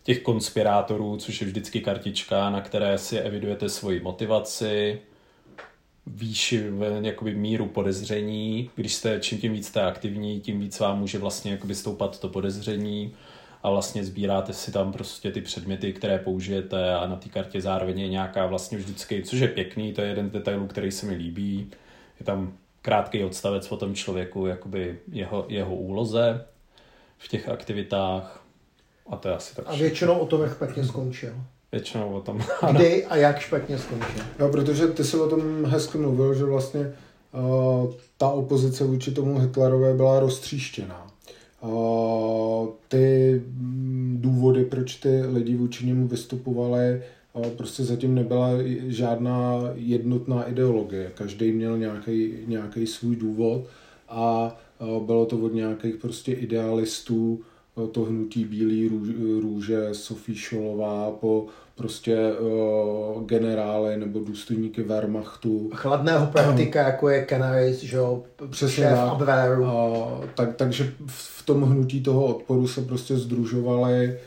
těch 0.03 0.21
konspirátorů, 0.21 1.17
což 1.17 1.41
je 1.41 1.47
vždycky 1.47 1.81
kartička, 1.81 2.49
na 2.49 2.61
které 2.61 2.97
si 2.97 3.19
evidujete 3.19 3.69
svoji 3.69 3.99
motivaci, 3.99 5.01
výši, 6.07 6.63
jakoby 7.01 7.35
míru 7.35 7.65
podezření. 7.65 8.69
Když 8.75 8.93
jste 8.93 9.19
čím 9.19 9.37
tím 9.37 9.53
víc 9.53 9.67
jste 9.67 9.81
aktivní, 9.81 10.41
tím 10.41 10.59
víc 10.59 10.79
vám 10.79 10.99
může 10.99 11.17
vlastně 11.17 11.51
jakoby 11.51 11.75
stoupat 11.75 12.19
to 12.19 12.29
podezření 12.29 13.13
a 13.63 13.69
vlastně 13.69 14.03
sbíráte 14.03 14.53
si 14.53 14.71
tam 14.71 14.91
prostě 14.91 15.31
ty 15.31 15.41
předměty, 15.41 15.93
které 15.93 16.19
použijete 16.19 16.95
a 16.95 17.07
na 17.07 17.15
té 17.15 17.29
kartě 17.29 17.61
zároveň 17.61 17.99
je 17.99 18.07
nějaká 18.07 18.45
vlastně 18.45 18.77
vždycky, 18.77 19.23
což 19.23 19.39
je 19.39 19.47
pěkný, 19.47 19.93
to 19.93 20.01
je 20.01 20.07
jeden 20.07 20.29
detail, 20.29 20.67
který 20.67 20.91
se 20.91 21.05
mi 21.05 21.15
líbí. 21.15 21.71
Je 22.19 22.25
tam 22.25 22.53
krátký 22.81 23.23
odstavec 23.23 23.71
o 23.71 23.77
tom 23.77 23.95
člověku, 23.95 24.45
jakoby 24.45 24.99
jeho, 25.11 25.45
jeho 25.49 25.75
úloze 25.75 26.45
v 27.17 27.27
těch 27.27 27.49
aktivitách 27.49 28.43
a 29.09 29.15
to 29.15 29.27
je 29.27 29.35
asi 29.35 29.55
tak. 29.55 29.65
A 29.67 29.75
většinou 29.75 30.19
o 30.19 30.25
tom, 30.25 30.41
jak 30.41 30.51
špatně 30.51 30.85
skončil. 30.85 31.33
Většinou 31.71 32.13
o 32.13 32.21
tom. 32.21 32.41
Kdy 32.71 33.05
a 33.05 33.15
jak 33.15 33.39
špatně 33.39 33.77
skončil. 33.77 34.23
No, 34.39 34.49
protože 34.49 34.87
ty 34.87 35.03
jsi 35.03 35.17
o 35.17 35.29
tom 35.29 35.65
hezky 35.65 35.97
mluvil, 35.97 36.33
že 36.33 36.43
vlastně 36.43 36.93
uh, 37.31 37.93
ta 38.17 38.29
opozice 38.29 38.83
vůči 38.83 39.11
tomu 39.11 39.39
Hitlerové 39.39 39.93
byla 39.93 40.19
roztříštěná. 40.19 41.10
Ty 42.87 43.41
mm, 43.47 44.17
důvody, 44.21 44.65
proč 44.65 44.95
ty 44.95 45.21
lidi 45.21 45.55
vůči 45.55 45.85
němu 45.85 46.07
vystupovali, 46.07 47.01
prostě 47.57 47.83
zatím 47.83 48.15
nebyla 48.15 48.49
žádná 48.87 49.61
jednotná 49.75 50.43
ideologie. 50.43 51.11
Každý 51.15 51.51
měl 51.51 51.77
nějaký 52.47 52.87
svůj 52.87 53.15
důvod 53.15 53.67
a 54.09 54.57
bylo 55.05 55.25
to 55.25 55.37
od 55.37 55.53
nějakých 55.53 55.95
prostě 55.95 56.33
idealistů, 56.33 57.41
to 57.91 58.01
hnutí 58.03 58.45
Bílý 58.45 58.87
růže, 59.41 59.89
Sofie 59.91 60.37
Šolová, 60.37 61.11
po 61.11 61.47
prostě 61.81 62.17
uh, 62.33 63.23
generály 63.23 63.97
nebo 63.97 64.19
důstojníky 64.19 64.83
Wehrmachtu. 64.83 65.69
Chladného 65.73 66.27
praktika, 66.27 66.81
jako 66.81 67.09
je 67.09 67.25
Canaris, 67.29 67.79
že 67.79 67.97
jo, 67.97 68.23
Přesně 68.49 68.83
šéf 68.83 68.99
Abwehru. 68.99 69.63
Uh, 69.63 69.69
tak, 70.35 70.55
takže 70.55 70.93
v 71.07 71.45
tom 71.45 71.63
hnutí 71.63 72.03
toho 72.03 72.25
odporu 72.25 72.67
se 72.67 72.81
prostě 72.81 73.17
združovali 73.17 74.17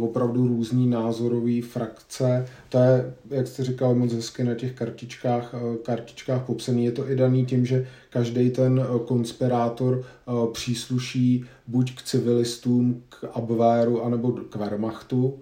opravdu 0.00 0.48
různý 0.48 0.86
názorový 0.86 1.60
frakce. 1.60 2.46
To 2.68 2.78
je, 2.78 3.14
jak 3.30 3.46
jste 3.46 3.64
říkal, 3.64 3.94
moc 3.94 4.12
hezky 4.12 4.44
na 4.44 4.54
těch 4.54 4.72
kartičkách, 4.72 5.54
kartičkách 5.82 6.42
popsaný. 6.42 6.84
Je 6.84 6.92
to 6.92 7.10
i 7.10 7.16
daný 7.16 7.46
tím, 7.46 7.66
že 7.66 7.86
každý 8.10 8.50
ten 8.50 8.86
konspirátor 9.06 10.04
přísluší 10.52 11.44
buď 11.66 11.94
k 11.96 12.02
civilistům, 12.02 13.02
k 13.08 13.24
Abwehru, 13.32 14.04
anebo 14.04 14.32
k 14.32 14.56
Wehrmachtu. 14.56 15.34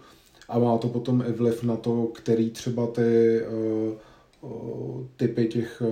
A 0.52 0.58
má 0.58 0.78
to 0.78 0.88
potom 0.88 1.24
i 1.28 1.32
vliv 1.32 1.62
na 1.62 1.76
to, 1.76 2.06
který 2.14 2.50
třeba 2.50 2.86
ty 2.86 3.40
typy 5.16 5.46
těch, 5.46 5.82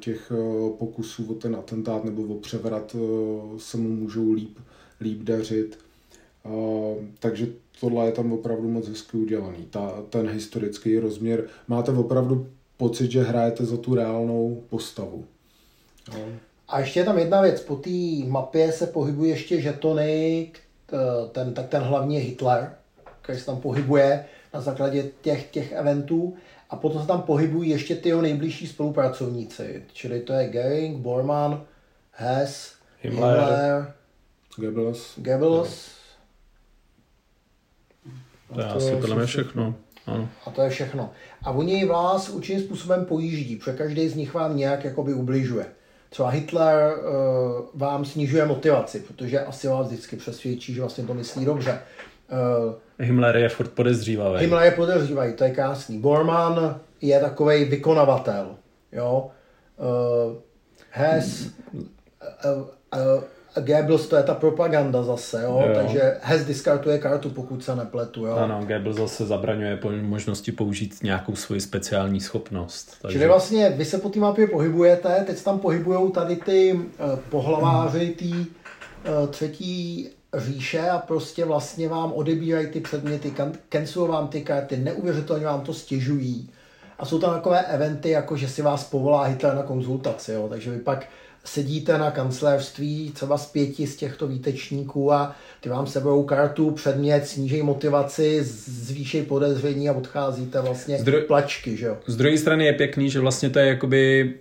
těch 0.00 0.32
pokusů 0.78 1.26
o 1.30 1.34
ten 1.34 1.56
atentát 1.56 2.04
nebo 2.04 2.34
o 2.34 2.38
převrat 2.38 2.96
se 3.58 3.76
mu 3.76 3.88
můžou 3.88 4.32
líp, 4.32 4.58
líp 5.00 5.22
dařit. 5.22 5.78
Takže 7.18 7.46
tohle 7.80 8.06
je 8.06 8.12
tam 8.12 8.32
opravdu 8.32 8.68
moc 8.68 8.88
hezky 8.88 9.16
udělaný. 9.16 9.66
Ta, 9.70 10.02
ten 10.10 10.28
historický 10.28 10.98
rozměr. 10.98 11.44
Máte 11.68 11.92
opravdu 11.92 12.46
pocit, 12.76 13.10
že 13.10 13.22
hrajete 13.22 13.64
za 13.64 13.76
tu 13.76 13.94
reálnou 13.94 14.62
postavu. 14.70 15.24
No. 16.12 16.18
A 16.68 16.80
ještě 16.80 17.00
je 17.00 17.04
tam 17.04 17.18
jedna 17.18 17.40
věc, 17.40 17.60
po 17.60 17.76
té 17.76 17.90
mapě 18.26 18.72
se 18.72 18.86
pohybují 18.86 19.30
ještě 19.30 19.60
žetony, 19.60 20.52
ten, 21.32 21.54
tak 21.54 21.68
ten 21.68 21.82
hlavní 21.82 22.14
je 22.14 22.20
Hitler, 22.20 22.74
který 23.22 23.38
se 23.38 23.46
tam 23.46 23.60
pohybuje 23.60 24.24
na 24.54 24.60
základě 24.60 25.04
těch, 25.20 25.50
těch 25.50 25.72
eventů. 25.72 26.36
A 26.70 26.76
potom 26.76 27.00
se 27.00 27.06
tam 27.06 27.22
pohybují 27.22 27.70
ještě 27.70 27.96
ty 27.96 28.08
jeho 28.08 28.22
nejbližší 28.22 28.66
spolupracovníci, 28.66 29.82
čili 29.92 30.20
to 30.20 30.32
je 30.32 30.48
Goering, 30.48 30.98
Bormann, 30.98 31.62
Hess, 32.12 32.74
Himmler, 33.00 33.38
Himmler 33.38 33.94
Goebbels. 34.56 35.18
Goebbels. 35.18 35.90
To 38.54 38.60
je 38.60 38.66
asi 38.66 38.96
podle 38.96 39.26
všechno. 39.26 39.74
Ano. 40.06 40.28
A 40.46 40.50
to 40.50 40.62
je 40.62 40.70
všechno. 40.70 41.10
A 41.42 41.50
oni 41.50 41.84
vás 41.84 42.28
určitým 42.28 42.62
způsobem 42.62 43.04
pojíždí, 43.04 43.56
protože 43.56 43.76
každý 43.76 44.08
z 44.08 44.14
nich 44.14 44.34
vám 44.34 44.56
nějak 44.56 44.84
jakoby 44.84 45.14
ubližuje. 45.14 45.66
Třeba 46.10 46.28
Hitler 46.28 46.98
uh, 46.98 47.04
vám 47.74 48.04
snižuje 48.04 48.46
motivaci, 48.46 49.00
protože 49.00 49.40
asi 49.40 49.68
vás 49.68 49.86
vždycky 49.86 50.16
přesvědčí, 50.16 50.74
že 50.74 50.80
vlastně 50.80 51.04
to 51.04 51.14
myslí 51.14 51.44
dobře. 51.44 51.80
Uh, 52.30 52.74
Himmler 52.98 53.36
je 53.36 53.48
furt 53.48 53.70
podezřívavý. 53.70 54.40
Himmler 54.40 54.64
je 54.64 54.70
podezřívavý, 54.70 55.32
to 55.32 55.44
je 55.44 55.50
krásný. 55.50 55.98
Bormann 55.98 56.80
je 57.00 57.20
takový 57.20 57.64
vykonavatel. 57.64 58.46
Jo? 58.92 59.30
Uh, 59.76 60.36
Hess, 60.90 61.46
uh, 61.72 61.82
uh, 62.54 63.22
Goebbels 63.54 64.06
to 64.06 64.16
je 64.16 64.22
ta 64.22 64.34
propaganda 64.34 65.02
zase, 65.02 65.42
jo? 65.42 65.62
jo. 65.66 65.74
takže 65.74 66.16
Hess 66.22 66.44
diskartuje 66.44 66.98
kartu, 66.98 67.30
pokud 67.30 67.64
se 67.64 67.76
nepletu. 67.76 68.26
Jo? 68.26 68.34
Ano, 68.34 68.64
Goebbels 68.66 68.96
zase 68.96 69.26
zabraňuje 69.26 69.76
po 69.76 69.90
možnosti 69.90 70.52
použít 70.52 71.02
nějakou 71.02 71.36
svoji 71.36 71.60
speciální 71.60 72.20
schopnost. 72.20 72.96
Takže... 73.02 73.14
Čili 73.14 73.28
vlastně 73.28 73.70
vy 73.70 73.84
se 73.84 73.98
po 73.98 74.08
té 74.08 74.18
mapě 74.18 74.46
pohybujete, 74.46 75.24
teď 75.26 75.42
tam 75.42 75.58
pohybují 75.58 76.12
tady 76.12 76.36
ty 76.36 76.72
uh, 76.72 77.18
pohlaváři 77.30 78.08
té 78.08 78.24
uh, 78.24 79.28
třetí 79.28 80.08
říše 80.38 80.80
a 80.80 80.98
prostě 80.98 81.44
vlastně 81.44 81.88
vám 81.88 82.12
odebírají 82.12 82.66
ty 82.66 82.80
předměty, 82.80 83.32
cancelují 83.68 84.10
vám 84.10 84.28
ty 84.28 84.42
karty, 84.42 84.76
neuvěřitelně 84.76 85.46
vám 85.46 85.60
to 85.60 85.74
stěžují. 85.74 86.50
A 86.98 87.06
jsou 87.06 87.18
tam 87.18 87.34
takové 87.34 87.64
eventy, 87.64 88.10
jako 88.10 88.36
že 88.36 88.48
si 88.48 88.62
vás 88.62 88.84
povolá 88.84 89.24
Hitler 89.24 89.54
na 89.54 89.62
konzultaci, 89.62 90.32
jo? 90.32 90.46
takže 90.48 90.70
vy 90.70 90.78
pak 90.78 91.06
sedíte 91.44 91.98
na 91.98 92.10
kancelářství 92.10 93.12
třeba 93.14 93.38
z 93.38 93.46
pěti 93.46 93.86
z 93.86 93.96
těchto 93.96 94.26
výtečníků 94.26 95.12
a 95.12 95.36
ty 95.60 95.68
vám 95.68 95.86
seberou 95.86 96.22
kartu, 96.22 96.70
předmět, 96.70 97.26
snížej 97.26 97.62
motivaci, 97.62 98.38
zvýšej 98.66 99.22
podezření 99.22 99.88
a 99.88 99.92
odcházíte 99.92 100.60
vlastně 100.60 100.98
z 100.98 101.04
dru- 101.04 101.26
plačky, 101.26 101.76
že 101.76 101.86
jo? 101.86 101.96
Z 102.06 102.16
druhé 102.16 102.38
strany 102.38 102.66
je 102.66 102.72
pěkný, 102.72 103.10
že 103.10 103.20
vlastně 103.20 103.50
to 103.50 103.58
je 103.58 103.66
jakoby 103.66 104.34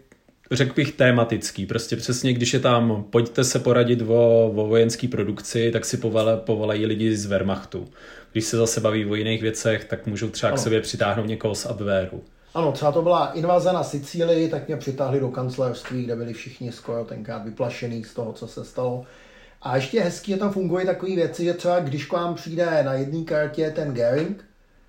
řekl 0.52 0.74
bych 0.74 0.92
tématický. 0.92 1.66
Prostě 1.66 1.96
přesně, 1.96 2.34
když 2.34 2.54
je 2.54 2.60
tam, 2.60 3.06
pojďte 3.10 3.44
se 3.44 3.60
poradit 3.60 4.02
o, 4.02 4.46
o 4.56 4.68
vojenské 4.68 5.08
produkci, 5.08 5.72
tak 5.72 5.86
si 5.86 5.98
povole, 5.98 6.38
povolají 6.38 6.86
lidi 6.86 7.18
z 7.18 7.26
Wehrmachtu. 7.26 7.88
Když 8.32 8.46
se 8.46 8.58
zase 8.58 8.82
baví 8.82 9.06
o 9.06 9.16
jiných 9.16 9.42
věcech, 9.42 9.86
tak 9.86 10.08
můžou 10.08 10.30
třeba 10.30 10.50
ano. 10.50 10.58
k 10.58 10.64
sobě 10.64 10.82
přitáhnout 10.82 11.28
někoho 11.28 11.56
z 11.56 11.66
Abwehru. 11.66 12.24
Ano, 12.54 12.72
třeba 12.72 12.92
to 12.92 13.02
byla 13.02 13.32
invaze 13.32 13.74
na 13.74 13.84
Sicílii, 13.84 14.50
tak 14.50 14.68
mě 14.68 14.78
přitáhli 14.78 15.20
do 15.20 15.30
kancelářství, 15.30 16.04
kde 16.04 16.16
byli 16.16 16.34
všichni 16.34 16.72
skoro 16.72 17.06
tenkrát 17.06 17.44
vyplašený 17.46 18.04
z 18.04 18.14
toho, 18.14 18.34
co 18.34 18.48
se 18.48 18.66
stalo. 18.66 19.06
A 19.62 19.76
ještě 19.76 20.02
hezky, 20.02 20.32
že 20.32 20.38
tam 20.38 20.52
fungují 20.52 20.86
takové 20.86 21.16
věci, 21.16 21.44
že 21.44 21.54
třeba 21.54 21.80
když 21.80 22.06
k 22.06 22.14
vám 22.14 22.36
přijde 22.36 22.84
na 22.84 22.94
jedné 22.94 23.24
kartě 23.24 23.72
ten 23.76 23.94
Gering, 23.94 24.46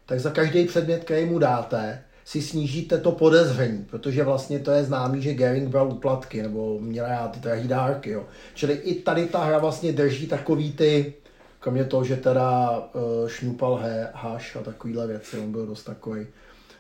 tak 0.07 0.21
za 0.21 0.31
každý 0.31 0.65
předmět, 0.65 1.05
který 1.05 1.27
mu 1.27 1.39
dáte, 1.39 2.03
si 2.31 2.43
snížíte 2.43 2.99
to 2.99 3.13
podezření, 3.13 3.85
protože 3.91 4.25
vlastně 4.25 4.59
to 4.59 4.71
je 4.71 4.85
známý, 4.85 5.23
že 5.23 5.35
Gering 5.35 5.69
bral 5.69 5.93
úplatky 5.93 6.43
nebo 6.43 6.79
měl 6.81 7.07
rád 7.07 7.33
ty 7.33 7.41
drahý 7.41 7.69
dárky. 7.69 8.11
Jo. 8.11 8.25
Čili 8.55 8.73
i 8.73 8.95
tady 8.95 9.27
ta 9.27 9.45
hra 9.45 9.59
vlastně 9.59 9.93
drží 9.93 10.27
takový 10.27 10.73
ty, 10.73 11.15
kromě 11.61 11.85
toho, 11.85 12.05
že 12.05 12.17
teda 12.17 12.79
uh, 12.79 13.29
šňupal 13.29 13.77
he, 13.77 14.11
haš 14.15 14.57
a 14.57 14.63
takovýhle 14.63 15.07
věci, 15.07 15.39
on 15.39 15.53
byl 15.53 15.67
dost 15.67 15.85
takový 15.85 16.27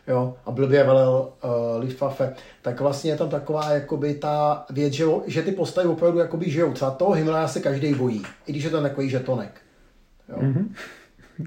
jo, 0.09 0.37
a 0.47 0.51
blbě 0.51 0.85
velel 0.85 1.33
uh, 1.45 1.51
Luftwaffe, 1.83 2.35
tak 2.63 2.81
vlastně 2.81 3.11
je 3.11 3.17
tam 3.17 3.29
taková 3.29 3.71
jakoby 3.71 4.15
ta 4.15 4.67
věc, 4.71 4.93
že, 4.93 5.05
že 5.27 5.43
ty 5.43 5.53
postavy 5.53 5.89
opravdu 5.89 6.19
jakoby 6.19 6.51
žijou. 6.51 6.73
Třeba 6.73 6.91
toho 6.91 7.13
Himmlera 7.13 7.49
se 7.49 7.61
každý 7.61 7.95
bojí, 7.95 8.23
i 8.47 8.53
když 8.53 8.65
je 8.65 8.71
to 8.71 8.83
takový 8.83 9.11
žetonek. 9.11 9.61
Jo. 10.29 10.37
Mm-hmm. 10.37 10.75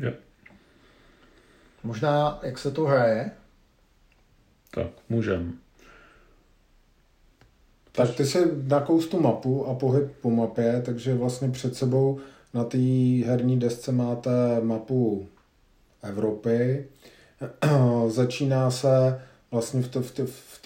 Yeah. 0.01 0.13
Možná, 1.83 2.39
jak 2.43 2.57
se 2.57 2.71
to 2.71 2.83
hraje? 2.83 3.31
Tak, 4.75 4.87
můžem. 5.09 5.53
Tak 7.91 8.15
ty 8.15 8.25
si 8.25 8.37
nakous 8.67 9.07
tu 9.07 9.19
mapu 9.19 9.65
a 9.65 9.75
pohyb 9.75 10.11
po 10.21 10.29
mapě, 10.29 10.81
takže 10.85 11.13
vlastně 11.13 11.49
před 11.49 11.75
sebou 11.75 12.19
na 12.53 12.63
té 12.63 12.77
herní 13.25 13.59
desce 13.59 13.91
máte 13.91 14.31
mapu 14.61 15.27
Evropy, 16.03 16.85
Začíná 18.07 18.71
se 18.71 19.21
vlastně 19.51 19.81
v 19.81 19.87
té 19.87 20.01
v 20.01 20.13
v 20.25 20.61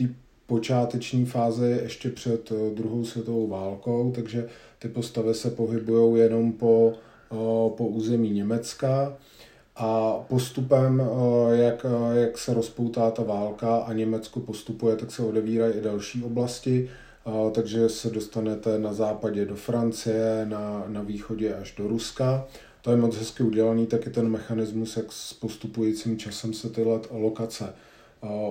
počáteční 0.48 1.26
fázi 1.26 1.80
ještě 1.84 2.10
před 2.10 2.52
eh, 2.52 2.76
druhou 2.76 3.06
světovou 3.06 3.48
válkou, 3.48 4.12
takže 4.16 4.48
ty 4.80 4.88
postavy 4.88 5.34
se 5.34 5.50
pohybují 5.50 6.22
jenom 6.22 6.52
po, 6.52 6.94
eh, 7.32 7.36
po 7.78 7.88
území 7.88 8.30
Německa 8.30 9.18
a 9.78 10.20
postupem, 10.28 11.02
eh, 11.02 11.58
jak, 11.58 11.86
jak 12.14 12.38
se 12.38 12.54
rozpoutá 12.54 13.12
ta 13.12 13.24
válka 13.24 13.78
a 13.78 13.94
Německo 13.94 14.40
postupuje, 14.40 14.96
tak 14.96 15.12
se 15.12 15.24
odevírají 15.24 15.74
i 15.74 15.82
další 15.82 16.24
oblasti, 16.24 16.90
takže 17.52 17.90
se 17.90 18.10
dostanete 18.10 18.80
na 18.80 18.94
západě 18.94 19.46
do 19.46 19.56
Francie, 19.56 20.46
na, 20.50 20.84
na 20.88 21.02
východě 21.02 21.56
až 21.56 21.76
do 21.78 21.88
Ruska 21.88 22.48
to 22.88 22.92
je 22.92 22.98
moc 22.98 23.16
hezky 23.16 23.44
udělaný, 23.44 23.88
taky 23.88 24.10
ten 24.10 24.30
mechanismus, 24.30 24.98
jak 24.98 25.12
s 25.12 25.34
postupujícím 25.34 26.18
časem 26.18 26.54
se 26.54 26.70
tyhle 26.70 27.00
lokace 27.12 27.74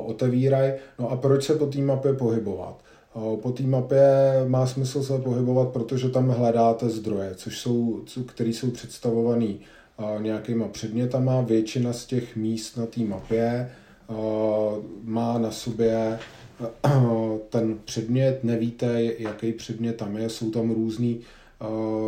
otevírají. 0.05 0.73
No 0.99 1.11
a 1.11 1.17
proč 1.17 1.45
se 1.45 1.55
po 1.55 1.67
té 1.67 1.79
mapě 1.79 2.13
pohybovat? 2.13 2.81
Po 3.43 3.53
té 3.57 3.63
mapě 3.63 4.03
má 4.47 4.67
smysl 4.67 5.03
se 5.03 5.19
pohybovat, 5.19 5.69
protože 5.69 6.09
tam 6.09 6.29
hledáte 6.29 6.89
zdroje, 6.89 7.35
což 7.35 7.59
jsou, 7.59 8.05
které 8.27 8.51
jsou 8.51 8.71
představované 8.71 9.55
nějakýma 10.19 10.69
předmětama. 10.69 11.41
Většina 11.41 11.93
z 11.93 12.07
těch 12.07 12.37
míst 12.37 12.77
na 12.77 12.87
té 12.87 13.01
mapě 13.01 13.71
má 15.03 15.39
na 15.39 15.51
sobě 15.51 16.19
ten 17.51 17.79
předmět, 17.85 18.45
nevíte, 18.45 19.03
jaký 19.19 19.53
předmět 19.53 19.97
tam 19.97 20.17
je, 20.17 20.29
jsou 20.29 20.51
tam 20.51 20.71
různý 20.71 21.21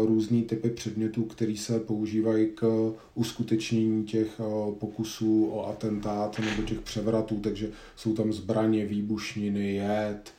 různý 0.05 0.43
typy 0.43 0.71
předmětů, 0.71 1.25
které 1.25 1.57
se 1.57 1.81
používají 1.81 2.47
k 2.55 2.93
uskutečnění 3.15 4.05
těch 4.05 4.41
pokusů 4.79 5.51
o 5.53 5.69
atentát 5.69 6.39
nebo 6.39 6.63
těch 6.63 6.81
převratů, 6.81 7.41
takže 7.41 7.69
jsou 7.97 8.15
tam 8.15 8.33
zbraně, 8.33 8.87
výbušniny, 8.87 9.75
jed, 9.75 10.33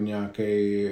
nějaký 0.00 0.84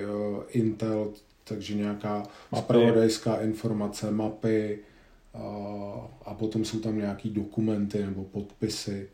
intel, 0.49 1.11
takže 1.45 1.75
nějaká 1.75 2.23
spravodajská 2.59 3.37
informace, 3.37 4.11
mapy 4.11 4.79
a 6.25 6.35
potom 6.35 6.65
jsou 6.65 6.79
tam 6.79 6.99
nějaký 6.99 7.31
dokumenty 7.31 7.99
nebo 8.07 8.25
podpisy 8.25 9.09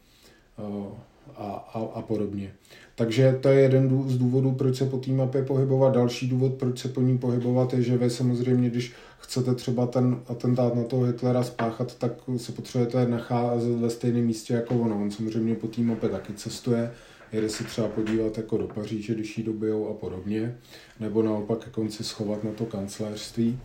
a, 1.36 1.70
a, 1.74 1.80
a 1.94 2.02
podobně. 2.02 2.52
Takže 2.94 3.38
to 3.42 3.48
je 3.48 3.60
jeden 3.60 4.10
z 4.10 4.18
důvodů, 4.18 4.52
proč 4.52 4.76
se 4.76 4.86
po 4.86 4.98
té 4.98 5.10
mapě 5.10 5.42
pohybovat. 5.42 5.94
Další 5.94 6.28
důvod, 6.28 6.54
proč 6.54 6.78
se 6.78 6.88
po 6.88 7.00
ní 7.00 7.18
pohybovat, 7.18 7.72
je, 7.72 7.82
že 7.82 7.96
vy 7.96 8.10
samozřejmě, 8.10 8.70
když 8.70 8.92
chcete 9.18 9.54
třeba 9.54 9.86
ten 9.86 10.20
atentát 10.28 10.74
na 10.74 10.84
toho 10.84 11.04
Hitlera 11.04 11.42
spáchat, 11.42 11.94
tak 11.94 12.12
se 12.36 12.52
potřebujete 12.52 13.06
nacházet 13.06 13.78
ve 13.78 13.90
stejném 13.90 14.24
místě 14.24 14.54
jako 14.54 14.74
ono. 14.74 15.02
On 15.02 15.10
samozřejmě 15.10 15.54
po 15.54 15.66
té 15.66 15.80
mapě 15.80 16.08
taky 16.08 16.32
cestuje, 16.32 16.90
jede 17.32 17.48
se 17.48 17.64
třeba 17.64 17.88
podívat 17.88 18.36
jako 18.36 18.58
do 18.58 18.66
Paříže, 18.66 19.14
když 19.14 19.38
ji 19.38 19.44
dobijou 19.44 19.88
a 19.88 19.94
podobně, 19.94 20.56
nebo 21.00 21.22
naopak 21.22 21.78
on 21.78 21.90
si 21.90 22.04
schovat 22.04 22.44
na 22.44 22.50
to 22.52 22.66
kancelářství. 22.66 23.58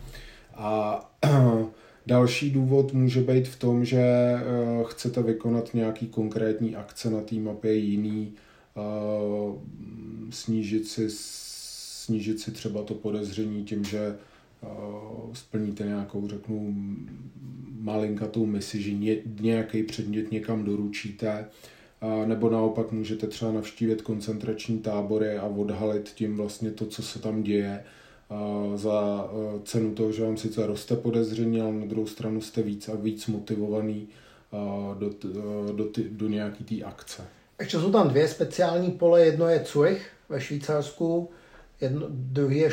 A 0.54 1.00
Další 2.06 2.50
důvod 2.50 2.92
může 2.92 3.20
být 3.20 3.48
v 3.48 3.58
tom, 3.58 3.84
že 3.84 4.00
eh, 4.00 4.40
chcete 4.84 5.22
vykonat 5.22 5.74
nějaký 5.74 6.06
konkrétní 6.06 6.76
akce 6.76 7.10
na 7.10 7.20
té 7.20 7.34
mapě 7.36 7.74
jiný, 7.74 8.32
Eh, 8.76 9.58
snížit 10.30 10.88
si, 10.88 11.06
snížit 11.10 12.40
si 12.40 12.50
třeba 12.50 12.82
to 12.82 12.94
podezření 12.94 13.64
tím, 13.64 13.84
že 13.84 13.98
eh, 13.98 14.66
splníte 15.32 15.84
nějakou, 15.84 16.28
řeknu, 16.28 16.74
malinkatou 17.80 18.46
misi, 18.46 18.82
že 18.82 19.20
nějaký 19.40 19.82
předmět 19.82 20.30
někam 20.32 20.64
doručíte, 20.64 21.48
nebo 22.26 22.50
naopak 22.50 22.92
můžete 22.92 23.26
třeba 23.26 23.52
navštívit 23.52 24.02
koncentrační 24.02 24.78
tábory 24.78 25.38
a 25.38 25.46
odhalit 25.46 26.08
tím 26.14 26.36
vlastně 26.36 26.70
to, 26.70 26.86
co 26.86 27.02
se 27.02 27.18
tam 27.18 27.42
děje, 27.42 27.84
za 28.74 29.28
cenu 29.64 29.94
toho, 29.94 30.12
že 30.12 30.24
vám 30.24 30.36
sice 30.36 30.66
roste 30.66 30.96
podezření, 30.96 31.60
ale 31.60 31.72
na 31.72 31.86
druhou 31.86 32.06
stranu 32.06 32.40
jste 32.40 32.62
víc 32.62 32.88
a 32.88 32.94
víc 32.94 33.26
motivovaný 33.26 34.08
do, 34.98 35.10
do, 35.22 35.72
do, 35.72 35.84
do 36.10 36.28
nějaký 36.28 36.64
té 36.64 36.84
akce. 36.84 37.22
Ještě 37.60 37.78
jsou 37.78 37.92
tam 37.92 38.08
dvě 38.08 38.28
speciální 38.28 38.90
pole. 38.90 39.24
Jedno 39.24 39.48
je 39.48 39.64
Zurich 39.72 40.10
ve 40.28 40.40
Švýcarsku, 40.40 41.30
jedno, 41.80 42.06
druhý 42.10 42.58
je 42.58 42.70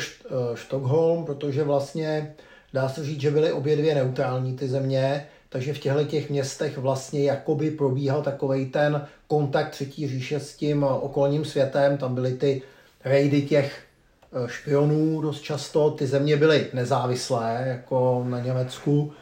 Stockholm, 0.54 1.24
protože 1.24 1.64
vlastně 1.64 2.34
dá 2.72 2.88
se 2.88 3.04
říct, 3.04 3.20
že 3.20 3.30
byly 3.30 3.52
obě 3.52 3.76
dvě 3.76 3.94
neutrální 3.94 4.56
ty 4.56 4.68
země, 4.68 5.26
takže 5.48 5.74
v 5.74 5.78
těchto 5.78 6.04
těch 6.04 6.30
městech 6.30 6.78
vlastně 6.78 7.24
jakoby 7.24 7.70
probíhal 7.70 8.22
takový 8.22 8.66
ten 8.66 9.06
kontakt 9.26 9.70
třetí 9.70 10.08
říše 10.08 10.40
s 10.40 10.56
tím 10.56 10.84
okolním 10.84 11.44
světem, 11.44 11.98
tam 11.98 12.14
byly 12.14 12.32
ty 12.32 12.62
rejdy 13.04 13.42
těch 13.42 13.82
špionů 14.46 15.20
dost 15.20 15.40
často, 15.40 15.90
ty 15.90 16.06
země 16.06 16.36
byly 16.36 16.66
nezávislé, 16.72 17.64
jako 17.66 18.24
na 18.28 18.40
Německu, 18.40 19.12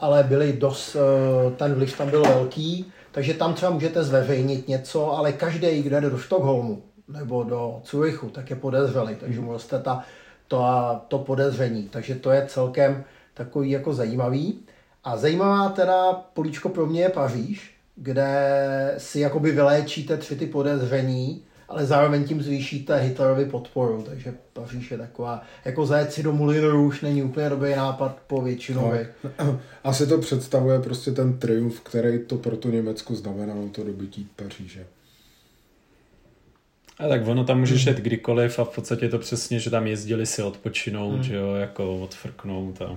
ale 0.00 0.22
byly 0.22 0.52
dost, 0.52 0.96
eh, 0.96 1.50
ten 1.50 1.74
vliv 1.74 1.98
tam 1.98 2.10
byl 2.10 2.22
velký, 2.22 2.92
takže 3.12 3.34
tam 3.34 3.54
třeba 3.54 3.72
můžete 3.72 4.04
zveřejnit 4.04 4.68
něco, 4.68 5.12
ale 5.12 5.32
každý, 5.32 5.82
kdo 5.82 6.00
jde 6.00 6.10
do 6.10 6.18
Stockholmu 6.18 6.82
nebo 7.08 7.42
do 7.42 7.80
Curychu, 7.84 8.28
tak 8.30 8.50
je 8.50 8.56
podezřelý, 8.56 9.14
takže 9.14 9.40
můžete 9.40 9.78
ta, 9.78 10.04
to, 10.48 10.64
to 11.08 11.18
podezření. 11.18 11.88
Takže 11.88 12.14
to 12.14 12.30
je 12.30 12.46
celkem 12.46 13.04
takový 13.34 13.70
jako 13.70 13.94
zajímavý. 13.94 14.58
A 15.04 15.16
zajímavá 15.16 15.68
teda 15.68 16.12
políčko 16.12 16.68
pro 16.68 16.86
mě 16.86 17.00
je 17.00 17.08
Paříž, 17.08 17.74
kde 17.96 18.94
si 18.98 19.20
jakoby 19.20 19.52
vyléčíte 19.52 20.16
tři 20.16 20.36
ty 20.36 20.46
podezření, 20.46 21.42
ale 21.68 21.86
zároveň 21.86 22.24
tím 22.24 22.42
zvýšíte 22.42 22.96
Hitlerovi 22.96 23.44
podporu, 23.44 24.02
takže 24.06 24.34
Paříž 24.52 24.90
je 24.90 24.98
taková, 24.98 25.42
jako 25.64 25.86
zajet 25.86 26.12
si 26.12 26.22
do 26.22 26.32
Moulin 26.32 26.64
už 26.64 27.00
není 27.00 27.22
úplně 27.22 27.50
dobrý 27.50 27.76
nápad 27.76 28.18
po 28.26 28.42
většinu. 28.42 28.92
No, 29.38 29.60
asi 29.84 30.06
to 30.06 30.18
představuje 30.18 30.80
prostě 30.80 31.10
ten 31.10 31.38
triumf, 31.38 31.80
který 31.80 32.18
to 32.18 32.36
pro 32.36 32.56
to 32.56 32.70
Německo 32.70 33.14
znamenalo, 33.14 33.68
to 33.68 33.84
dobytí 33.84 34.28
Paříže. 34.36 34.86
A 36.98 37.08
tak 37.08 37.26
ono 37.26 37.44
tam 37.44 37.58
můžeš 37.58 37.86
jet 37.86 37.96
kdykoliv 37.96 38.58
a 38.58 38.64
v 38.64 38.74
podstatě 38.74 39.08
to 39.08 39.18
přesně, 39.18 39.60
že 39.60 39.70
tam 39.70 39.86
jezdili 39.86 40.26
si 40.26 40.42
odpočinout, 40.42 41.14
hmm. 41.14 41.22
že 41.22 41.34
jo, 41.34 41.54
jako 41.54 42.00
odfrknout 42.00 42.82
a 42.82 42.96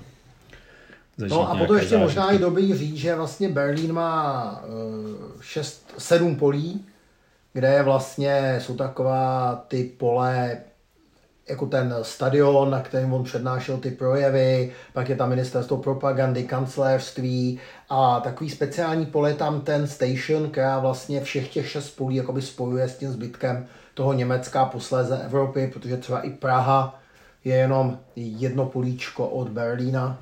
No 1.28 1.52
a 1.52 1.56
potom 1.56 1.76
ještě 1.76 1.90
zážitky. 1.90 2.04
možná 2.04 2.32
i 2.32 2.38
dobrý 2.38 2.74
říct, 2.74 2.96
že 2.96 3.16
vlastně 3.16 3.50
Berlín 3.50 3.94
má 3.94 4.52
uh, 4.62 5.42
šest, 5.42 5.94
sedm 5.98 6.36
polí, 6.36 6.86
kde 7.54 7.68
je 7.68 7.84
vlastně, 7.84 8.60
jsou 8.62 8.76
taková 8.76 9.56
ty 9.68 9.84
pole, 9.84 10.58
jako 11.50 11.66
ten 11.66 11.96
stadion, 12.02 12.70
na 12.70 12.82
kterém 12.82 13.14
on 13.14 13.24
přednášel 13.24 13.78
ty 13.78 13.92
projevy, 13.92 14.72
pak 14.94 15.10
je 15.10 15.16
tam 15.16 15.30
ministerstvo 15.30 15.78
propagandy, 15.78 16.44
kancelářství 16.44 17.60
a 17.90 18.20
takový 18.20 18.50
speciální 18.50 19.06
pole 19.06 19.34
tam 19.34 19.62
ten 19.62 19.88
station, 19.88 20.50
která 20.50 20.80
vlastně 20.80 21.22
všech 21.22 21.54
těch 21.54 21.70
šest 21.70 21.90
polí 21.90 22.16
jakoby 22.16 22.42
spojuje 22.42 22.90
s 22.90 22.98
tím 22.98 23.12
zbytkem 23.12 23.68
toho 23.94 24.14
Německa, 24.14 24.66
posléze 24.66 25.24
Evropy, 25.24 25.68
protože 25.74 25.98
třeba 25.98 26.22
i 26.22 26.30
Praha 26.30 27.00
je 27.44 27.56
jenom 27.56 28.00
jedno 28.16 28.66
políčko 28.66 29.28
od 29.28 29.50
Berlína, 29.50 30.18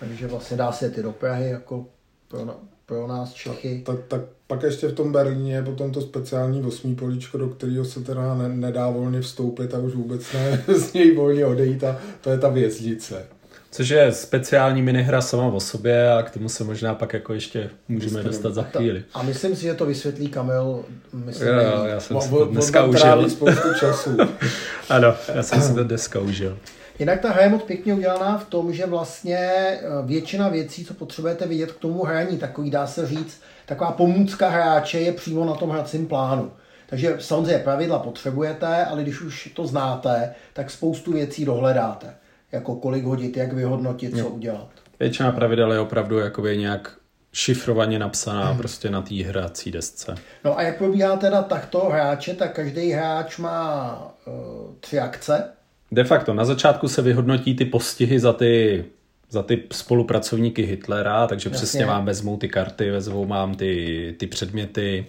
takže 0.00 0.26
vlastně 0.26 0.56
dá 0.56 0.72
se 0.72 0.90
ty 0.90 1.02
do 1.02 1.12
Prahy 1.12 1.50
jako 1.50 1.86
pro, 2.28 2.56
pro 2.88 3.06
nás 3.06 3.32
Čechy. 3.32 3.82
Tak, 3.86 3.96
tak 4.08 4.20
pak 4.46 4.62
ještě 4.62 4.88
v 4.88 4.92
tom 4.92 5.12
Berlíně 5.12 5.54
je 5.54 5.62
potom 5.62 5.92
to 5.92 6.00
speciální 6.00 6.62
osmý 6.62 6.94
políčko, 6.94 7.38
do 7.38 7.48
kterého 7.48 7.84
se 7.84 8.00
teda 8.00 8.34
ne, 8.34 8.48
nedá 8.48 8.90
volně 8.90 9.20
vstoupit 9.20 9.74
a 9.74 9.78
už 9.78 9.94
vůbec 9.94 10.32
ne 10.32 10.64
z 10.74 10.92
něj 10.92 11.16
volně 11.16 11.46
odejít 11.46 11.84
a 11.84 11.98
to 12.20 12.30
je 12.30 12.38
ta 12.38 12.48
vězdice. 12.48 13.26
Což 13.70 13.88
je 13.88 14.12
speciální 14.12 14.82
minihra 14.82 15.20
sama 15.20 15.46
o 15.46 15.60
sobě 15.60 16.12
a 16.12 16.22
k 16.22 16.30
tomu 16.30 16.48
se 16.48 16.64
možná 16.64 16.94
pak 16.94 17.12
jako 17.12 17.34
ještě 17.34 17.70
můžeme 17.88 18.22
dostat 18.22 18.54
za 18.54 18.62
chvíli. 18.62 19.04
A 19.14 19.22
myslím 19.22 19.56
si, 19.56 19.62
že 19.62 19.74
to 19.74 19.86
vysvětlí 19.86 20.28
Kamil. 20.28 20.84
Myslím, 21.12 21.48
jo, 21.48 21.84
já 21.84 22.00
jsem 22.00 22.20
si 22.20 22.30
to 22.30 22.44
dneska 22.44 22.84
užil. 22.84 23.30
spoustu 23.30 23.68
času. 23.80 24.16
ano, 24.88 25.14
já 25.34 25.42
jsem 25.42 25.62
si 25.62 25.74
to 25.74 25.84
dneska 25.84 26.20
užil. 26.20 26.58
Jinak 26.98 27.20
ta 27.20 27.30
hra 27.30 27.42
je 27.42 27.48
moc 27.48 27.62
pěkně 27.62 27.94
udělaná 27.94 28.38
v 28.38 28.44
tom, 28.44 28.72
že 28.72 28.86
vlastně 28.86 29.36
eh, 29.36 29.80
většina 30.04 30.48
věcí, 30.48 30.84
co 30.84 30.94
potřebujete 30.94 31.46
vidět 31.46 31.72
k 31.72 31.78
tomu 31.78 32.04
hraní, 32.04 32.38
takový 32.38 32.70
dá 32.70 32.86
se 32.86 33.06
říct, 33.06 33.40
taková 33.66 33.92
pomůcka 33.92 34.48
hráče 34.48 35.00
je 35.00 35.12
přímo 35.12 35.44
na 35.44 35.54
tom 35.54 35.70
hracím 35.70 36.06
plánu. 36.06 36.52
Takže 36.86 37.16
samozřejmě 37.18 37.58
pravidla 37.58 37.98
potřebujete, 37.98 38.84
ale 38.84 39.02
když 39.02 39.20
už 39.20 39.52
to 39.54 39.66
znáte, 39.66 40.34
tak 40.52 40.70
spoustu 40.70 41.12
věcí 41.12 41.44
dohledáte. 41.44 42.14
Jako 42.52 42.76
kolik 42.76 43.04
hodit, 43.04 43.36
jak 43.36 43.52
vyhodnotit, 43.52 44.18
co 44.18 44.28
udělat. 44.28 44.68
Většina 45.00 45.32
pravidel 45.32 45.72
je 45.72 45.80
opravdu 45.80 46.18
jakoby 46.18 46.58
nějak 46.58 46.96
šifrovaně 47.32 47.98
napsaná 47.98 48.48
hmm. 48.48 48.58
prostě 48.58 48.90
na 48.90 49.02
té 49.02 49.14
hrací 49.14 49.70
desce. 49.70 50.14
No 50.44 50.58
a 50.58 50.62
jak 50.62 50.78
probíhá 50.78 51.16
teda 51.16 51.42
takto 51.42 51.78
hráče, 51.78 52.34
tak 52.34 52.54
každý 52.54 52.90
hráč 52.90 53.38
má 53.38 53.98
uh, 54.26 54.74
tři 54.80 55.00
akce. 55.00 55.57
De 55.92 56.04
facto, 56.04 56.34
na 56.34 56.44
začátku 56.44 56.88
se 56.88 57.02
vyhodnotí 57.02 57.56
ty 57.56 57.64
postihy 57.64 58.20
za 58.20 58.32
ty, 58.32 58.84
za 59.30 59.42
ty 59.42 59.62
spolupracovníky 59.72 60.62
Hitlera, 60.62 61.26
takže 61.26 61.48
Jasně. 61.48 61.56
přesně 61.56 61.86
vám 61.86 62.04
vezmou 62.04 62.36
ty 62.36 62.48
karty, 62.48 62.90
vezmou 62.90 63.26
vám 63.26 63.54
ty, 63.54 64.14
ty 64.18 64.26
předměty, 64.26 65.06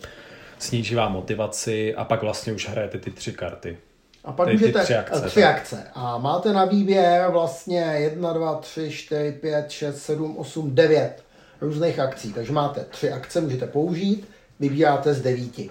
sníží 0.60 0.96
vám 0.96 1.14
motivaci 1.14 1.96
a 1.96 2.04
pak 2.04 2.22
vlastně 2.22 2.54
už 2.54 2.70
hrajete 2.70 2.98
ty 2.98 3.12
tři 3.12 3.32
karty. 3.32 3.78
A 4.24 4.32
pak 4.32 4.52
můžete 4.52 4.84
tři 4.84 4.96
akce, 4.96 5.22
tři 5.22 5.44
akce. 5.44 5.88
A 5.94 6.18
máte 6.18 6.54
na 6.54 6.66
výběr 6.66 7.32
vlastně 7.32 7.82
1, 7.98 8.34
2, 8.34 8.56
3, 8.56 8.90
4, 8.92 9.32
5, 9.32 9.72
6, 9.72 10.02
7, 10.02 10.38
8, 10.38 10.76
9 10.76 11.24
různých 11.62 12.00
akcí. 12.00 12.34
Takže 12.34 12.52
máte 12.52 12.86
tři 12.90 13.12
akce, 13.12 13.42
můžete 13.42 13.68
použít, 13.68 14.30
vybíráte 14.60 15.14
z 15.14 15.22
devíti. 15.22 15.70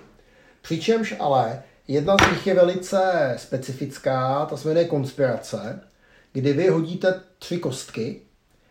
Přičemž 0.62 1.14
ale 1.18 1.62
jedna 1.88 2.16
z 2.16 2.30
nich 2.30 2.46
je 2.46 2.54
velice 2.54 3.34
specifická, 3.36 4.46
ta 4.46 4.56
se 4.56 4.68
jmenuje 4.68 4.86
konspirace, 4.86 5.80
kdy 6.32 6.52
vy 6.52 6.68
hodíte 6.68 7.20
tři 7.38 7.58
kostky 7.58 8.22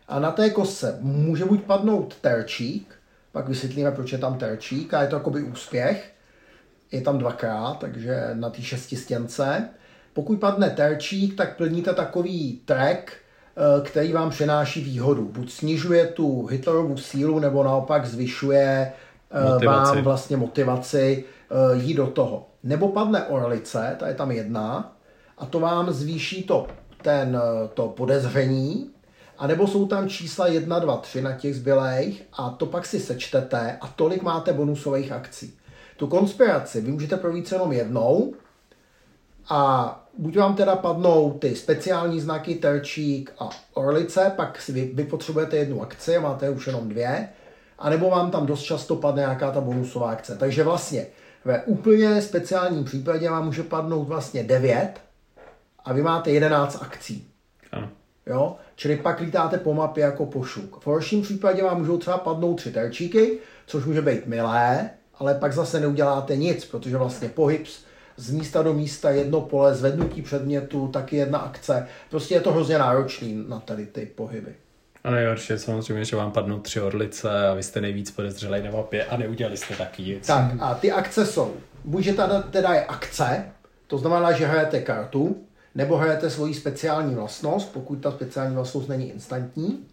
a 0.08 0.20
na 0.20 0.30
té 0.30 0.50
kostce 0.50 0.98
může 1.00 1.44
buď 1.44 1.62
padnout 1.62 2.16
terčík, 2.20 2.94
pak 3.32 3.48
vysvětlíme, 3.48 3.90
proč 3.90 4.12
je 4.12 4.18
tam 4.18 4.38
terčík 4.38 4.94
a 4.94 5.02
je 5.02 5.08
to 5.08 5.16
jakoby 5.16 5.42
úspěch, 5.42 6.12
je 6.92 7.00
tam 7.00 7.18
dvakrát, 7.18 7.78
takže 7.78 8.30
na 8.32 8.50
té 8.50 8.62
šestistěnce. 8.62 9.68
Pokud 10.12 10.40
padne 10.40 10.70
terčík, 10.70 11.36
tak 11.36 11.56
plníte 11.56 11.94
takový 11.94 12.60
track, 12.64 13.12
eh, 13.12 13.80
který 13.84 14.12
vám 14.12 14.30
přináší 14.30 14.84
výhodu. 14.84 15.24
Buď 15.24 15.52
snižuje 15.52 16.06
tu 16.06 16.46
Hitlerovu 16.46 16.96
sílu, 16.96 17.38
nebo 17.38 17.64
naopak 17.64 18.06
zvyšuje 18.06 18.92
eh, 19.30 19.52
motivaci. 19.52 19.94
vám 19.94 20.04
vlastně 20.04 20.36
motivaci 20.36 21.24
eh, 21.50 21.76
jít 21.76 21.94
do 21.94 22.06
toho. 22.06 22.47
Nebo 22.62 22.88
padne 22.88 23.26
orlice, 23.26 23.96
ta 23.98 24.08
je 24.08 24.14
tam 24.14 24.30
jedna, 24.30 24.96
a 25.38 25.46
to 25.46 25.60
vám 25.60 25.90
zvýší 25.90 26.42
to, 26.42 26.66
ten, 27.02 27.40
to 27.74 27.88
podezření, 27.88 28.90
a 29.38 29.46
nebo 29.46 29.66
jsou 29.66 29.86
tam 29.86 30.08
čísla 30.08 30.46
1, 30.46 30.78
2, 30.78 30.96
3 30.96 31.22
na 31.22 31.32
těch 31.32 31.56
zbylejch 31.56 32.22
a 32.32 32.50
to 32.50 32.66
pak 32.66 32.86
si 32.86 33.00
sečtete 33.00 33.78
a 33.80 33.86
tolik 33.86 34.22
máte 34.22 34.52
bonusových 34.52 35.12
akcí. 35.12 35.54
Tu 35.96 36.06
konspiraci 36.06 36.80
vy 36.80 36.92
můžete 36.92 37.16
provít 37.16 37.52
jenom 37.52 37.72
jednou 37.72 38.34
a 39.48 40.04
buď 40.18 40.36
vám 40.36 40.54
teda 40.54 40.76
padnou 40.76 41.32
ty 41.32 41.56
speciální 41.56 42.20
znaky 42.20 42.54
terčík 42.54 43.32
a 43.38 43.50
orlice, 43.74 44.32
pak 44.36 44.62
si 44.62 44.72
vy, 44.72 44.90
vy 44.94 45.04
potřebujete 45.04 45.56
jednu 45.56 45.82
akci 45.82 46.16
a 46.16 46.20
máte 46.20 46.50
už 46.50 46.66
jenom 46.66 46.88
dvě, 46.88 47.28
anebo 47.78 48.10
vám 48.10 48.30
tam 48.30 48.46
dost 48.46 48.62
často 48.62 48.96
padne 48.96 49.20
nějaká 49.20 49.50
ta 49.50 49.60
bonusová 49.60 50.10
akce. 50.10 50.36
Takže 50.36 50.64
vlastně 50.64 51.06
ve 51.44 51.62
úplně 51.62 52.22
speciálním 52.22 52.84
případě 52.84 53.30
vám 53.30 53.44
může 53.44 53.62
padnout 53.62 54.08
vlastně 54.08 54.42
9 54.42 54.92
a 55.84 55.92
vy 55.92 56.02
máte 56.02 56.30
11 56.30 56.82
akcí. 56.82 57.30
Ano. 57.72 57.88
Jo? 58.26 58.56
Čili 58.76 58.96
pak 58.96 59.20
lítáte 59.20 59.58
po 59.58 59.74
mapě 59.74 60.04
jako 60.04 60.26
pošuk. 60.26 60.80
V 60.80 60.86
horším 60.86 61.22
případě 61.22 61.62
vám 61.62 61.78
můžou 61.78 61.98
třeba 61.98 62.18
padnout 62.18 62.56
tři 62.56 62.72
terčíky, 62.72 63.38
což 63.66 63.84
může 63.84 64.02
být 64.02 64.26
milé, 64.26 64.90
ale 65.14 65.34
pak 65.34 65.52
zase 65.52 65.80
neuděláte 65.80 66.36
nic, 66.36 66.64
protože 66.64 66.96
vlastně 66.96 67.28
pohyb 67.28 67.66
z 68.16 68.30
místa 68.30 68.62
do 68.62 68.74
místa, 68.74 69.10
jedno 69.10 69.40
pole, 69.40 69.74
zvednutí 69.74 70.22
předmětu, 70.22 70.88
taky 70.88 71.16
jedna 71.16 71.38
akce. 71.38 71.88
Prostě 72.10 72.34
je 72.34 72.40
to 72.40 72.52
hrozně 72.52 72.78
náročný 72.78 73.44
na 73.48 73.60
tady 73.60 73.86
ty 73.86 74.06
pohyby. 74.06 74.54
A 75.04 75.10
nejhorší 75.10 75.52
je 75.52 75.58
samozřejmě, 75.58 76.04
že 76.04 76.16
vám 76.16 76.32
padnou 76.32 76.58
tři 76.58 76.80
orlice 76.80 77.48
a 77.48 77.54
vy 77.54 77.62
jste 77.62 77.80
nejvíc 77.80 78.10
podezřelej 78.10 78.62
na 78.62 78.70
mapě 78.70 79.04
a 79.04 79.16
neudělali 79.16 79.56
jste 79.56 79.74
taky 79.74 80.02
nic. 80.02 80.26
Tak 80.26 80.44
a 80.60 80.74
ty 80.74 80.92
akce 80.92 81.26
jsou, 81.26 81.54
buď 81.84 82.04
že 82.04 82.12
teda, 82.12 82.42
teda 82.42 82.74
je 82.74 82.84
akce, 82.84 83.44
to 83.86 83.98
znamená, 83.98 84.32
že 84.32 84.46
hrajete 84.46 84.80
kartu, 84.80 85.36
nebo 85.74 85.96
hrajete 85.96 86.30
svoji 86.30 86.54
speciální 86.54 87.14
vlastnost, 87.14 87.72
pokud 87.72 87.96
ta 87.96 88.10
speciální 88.10 88.54
vlastnost 88.54 88.88
není 88.88 89.10
instantní. 89.10 89.86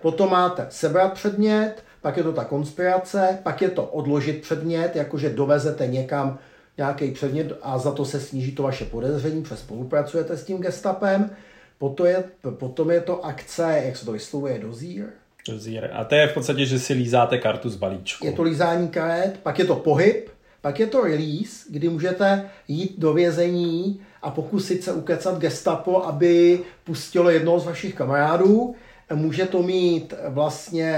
Potom 0.00 0.30
máte 0.30 0.66
sebrat 0.70 1.12
předmět, 1.12 1.74
pak 2.00 2.16
je 2.16 2.22
to 2.22 2.32
ta 2.32 2.44
konspirace, 2.44 3.38
pak 3.42 3.62
je 3.62 3.70
to 3.70 3.84
odložit 3.84 4.42
předmět, 4.42 4.96
jakože 4.96 5.30
dovezete 5.30 5.86
někam 5.86 6.38
nějaký 6.76 7.10
předmět 7.10 7.52
a 7.62 7.78
za 7.78 7.92
to 7.92 8.04
se 8.04 8.20
sníží 8.20 8.52
to 8.52 8.62
vaše 8.62 8.84
podezření, 8.84 9.42
protože 9.42 9.56
spolupracujete 9.56 10.36
s 10.36 10.44
tím 10.44 10.58
gestapem. 10.58 11.30
Potom 11.82 12.06
je, 12.06 12.24
potom 12.50 12.90
je 12.90 13.00
to 13.00 13.26
akce, 13.26 13.82
jak 13.84 13.96
se 13.96 14.06
to 14.06 14.12
vyslovuje, 14.12 14.58
dozír. 14.58 15.04
Dozír. 15.48 15.90
A 15.92 16.04
to 16.04 16.14
je 16.14 16.28
v 16.28 16.34
podstatě, 16.34 16.66
že 16.66 16.78
si 16.78 16.92
lízáte 16.92 17.38
kartu 17.38 17.70
z 17.70 17.76
balíčku. 17.76 18.26
Je 18.26 18.32
to 18.32 18.42
lízání 18.42 18.88
karet, 18.88 19.38
pak 19.42 19.58
je 19.58 19.64
to 19.64 19.76
pohyb, 19.76 20.28
pak 20.60 20.80
je 20.80 20.86
to 20.86 21.00
release, 21.00 21.66
kdy 21.70 21.88
můžete 21.88 22.50
jít 22.68 22.94
do 22.98 23.12
vězení 23.12 24.00
a 24.22 24.30
pokusit 24.30 24.84
se 24.84 24.92
ukecat 24.92 25.38
gestapo, 25.38 26.02
aby 26.02 26.60
pustilo 26.84 27.30
jednoho 27.30 27.60
z 27.60 27.66
vašich 27.66 27.94
kamarádů. 27.94 28.74
Může 29.14 29.46
to 29.46 29.62
mít 29.62 30.14
vlastně 30.28 30.94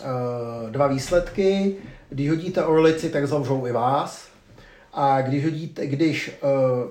uh, 0.00 0.70
dva 0.70 0.86
výsledky. 0.86 1.76
Když 2.10 2.28
hodíte 2.28 2.64
orlici, 2.64 3.10
tak 3.10 3.28
zavřou 3.28 3.66
i 3.66 3.72
vás. 3.72 4.28
A 4.92 5.20
když 5.20 5.44
hodíte, 5.44 5.86
když 5.86 6.32
uh, 6.42 6.90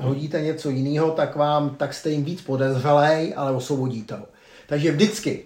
hodíte 0.00 0.42
něco 0.42 0.70
jiného, 0.70 1.10
tak 1.10 1.36
vám 1.36 1.74
tak 1.74 1.94
jste 1.94 2.10
jim 2.10 2.24
víc 2.24 2.42
podezřelej, 2.42 3.34
ale 3.36 3.52
osvobodíte 3.52 4.14
ho. 4.14 4.26
Takže 4.66 4.92
vždycky 4.92 5.44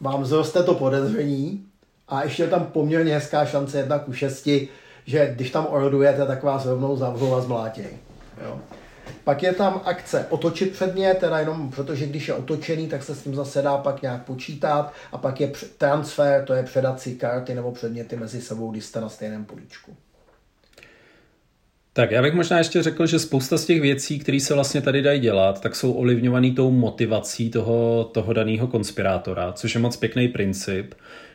vám 0.00 0.24
zroste 0.24 0.62
to 0.62 0.74
podezření 0.74 1.64
a 2.08 2.22
ještě 2.22 2.42
je 2.42 2.48
tam 2.48 2.64
poměrně 2.64 3.14
hezká 3.14 3.46
šance 3.46 3.78
jedna 3.78 3.98
ku 3.98 4.12
šesti, 4.12 4.68
že 5.06 5.32
když 5.34 5.50
tam 5.50 5.66
orodujete, 5.70 6.26
tak 6.26 6.42
vás 6.42 6.66
rovnou 6.66 6.96
zavřou 6.96 7.34
a 7.34 7.40
zmlátěj. 7.40 7.88
Jo. 8.44 8.60
Pak 9.24 9.42
je 9.42 9.52
tam 9.52 9.80
akce 9.84 10.26
otočit 10.30 10.72
předmět, 10.72 11.18
teda 11.18 11.38
jenom 11.38 11.70
protože 11.70 12.06
když 12.06 12.28
je 12.28 12.34
otočený, 12.34 12.88
tak 12.88 13.02
se 13.02 13.14
s 13.14 13.22
tím 13.22 13.34
zase 13.34 13.62
dá 13.62 13.78
pak 13.78 14.02
nějak 14.02 14.22
počítat. 14.22 14.92
A 15.12 15.18
pak 15.18 15.40
je 15.40 15.52
transfer, 15.78 16.44
to 16.44 16.54
je 16.54 16.62
předat 16.62 17.00
si 17.00 17.14
karty 17.14 17.54
nebo 17.54 17.72
předměty 17.72 18.16
mezi 18.16 18.40
sebou, 18.40 18.70
když 18.70 18.84
jste 18.84 19.00
na 19.00 19.08
stejném 19.08 19.44
políčku. 19.44 19.96
Tak 21.96 22.10
já 22.10 22.22
bych 22.22 22.34
možná 22.34 22.58
ještě 22.58 22.82
řekl, 22.82 23.06
že 23.06 23.18
spousta 23.18 23.58
z 23.58 23.66
těch 23.66 23.80
věcí, 23.80 24.18
které 24.18 24.40
se 24.40 24.54
vlastně 24.54 24.80
tady 24.80 25.02
dají 25.02 25.20
dělat, 25.20 25.60
tak 25.60 25.76
jsou 25.76 25.92
ovlivňované 25.92 26.50
tou 26.50 26.70
motivací 26.70 27.50
toho, 27.50 28.04
toho 28.04 28.32
daného 28.32 28.66
konspirátora, 28.66 29.52
což 29.52 29.74
je 29.74 29.80
moc 29.80 29.96
pěkný 29.96 30.28
princip, 30.28 30.94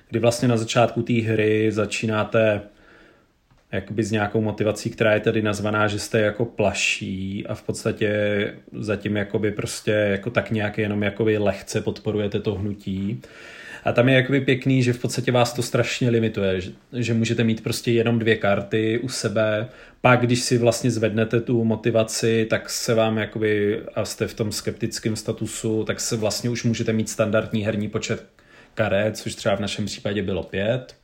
kdy 0.09 0.19
vlastně 0.19 0.47
na 0.47 0.57
začátku 0.57 1.01
té 1.01 1.13
hry 1.13 1.71
začínáte 1.71 2.61
jakoby 3.71 4.03
s 4.03 4.11
nějakou 4.11 4.41
motivací, 4.41 4.89
která 4.89 5.13
je 5.13 5.19
tady 5.19 5.41
nazvaná, 5.41 5.87
že 5.87 5.99
jste 5.99 6.19
jako 6.19 6.45
plaší 6.45 7.47
a 7.47 7.55
v 7.55 7.63
podstatě 7.63 8.13
zatím 8.73 9.15
jakoby 9.15 9.51
prostě 9.51 9.91
jako 9.91 10.29
tak 10.29 10.51
nějak 10.51 10.77
jenom 10.77 11.03
jakoby 11.03 11.37
lehce 11.37 11.81
podporujete 11.81 12.39
to 12.39 12.55
hnutí. 12.55 13.21
A 13.83 13.91
tam 13.91 14.09
je 14.09 14.15
jakoby 14.15 14.41
pěkný, 14.41 14.83
že 14.83 14.93
v 14.93 14.99
podstatě 14.99 15.31
vás 15.31 15.53
to 15.53 15.61
strašně 15.61 16.09
limituje, 16.09 16.61
že, 16.61 16.71
že 16.93 17.13
můžete 17.13 17.43
mít 17.43 17.63
prostě 17.63 17.91
jenom 17.91 18.19
dvě 18.19 18.35
karty 18.35 18.99
u 18.99 19.09
sebe, 19.09 19.67
pak 20.01 20.21
když 20.21 20.41
si 20.41 20.57
vlastně 20.57 20.91
zvednete 20.91 21.41
tu 21.41 21.63
motivaci, 21.63 22.47
tak 22.49 22.69
se 22.69 22.95
vám 22.95 23.17
jakoby, 23.17 23.81
a 23.95 24.05
jste 24.05 24.27
v 24.27 24.33
tom 24.33 24.51
skeptickém 24.51 25.15
statusu, 25.15 25.83
tak 25.83 25.99
se 25.99 26.15
vlastně 26.15 26.49
už 26.49 26.63
můžete 26.63 26.93
mít 26.93 27.09
standardní 27.09 27.65
herní 27.65 27.89
počet 27.89 28.25
karet, 28.73 29.17
což 29.17 29.35
třeba 29.35 29.55
v 29.55 29.59
našem 29.59 29.85
případě 29.85 30.21
bylo 30.21 30.43
pět. 30.43 30.95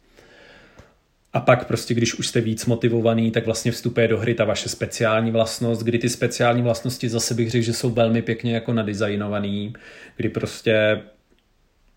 A 1.33 1.39
pak 1.39 1.67
prostě, 1.67 1.93
když 1.93 2.13
už 2.13 2.27
jste 2.27 2.41
víc 2.41 2.65
motivovaný, 2.65 3.31
tak 3.31 3.45
vlastně 3.45 3.71
vstupuje 3.71 4.07
do 4.07 4.17
hry 4.17 4.33
ta 4.33 4.45
vaše 4.45 4.69
speciální 4.69 5.31
vlastnost, 5.31 5.83
kdy 5.83 5.97
ty 5.99 6.09
speciální 6.09 6.61
vlastnosti 6.61 7.09
zase 7.09 7.33
bych 7.33 7.51
řekl, 7.51 7.65
že 7.65 7.73
jsou 7.73 7.89
velmi 7.89 8.21
pěkně 8.21 8.53
jako 8.53 8.73
nadizajnovaný, 8.73 9.73
kdy 10.17 10.29
prostě 10.29 11.01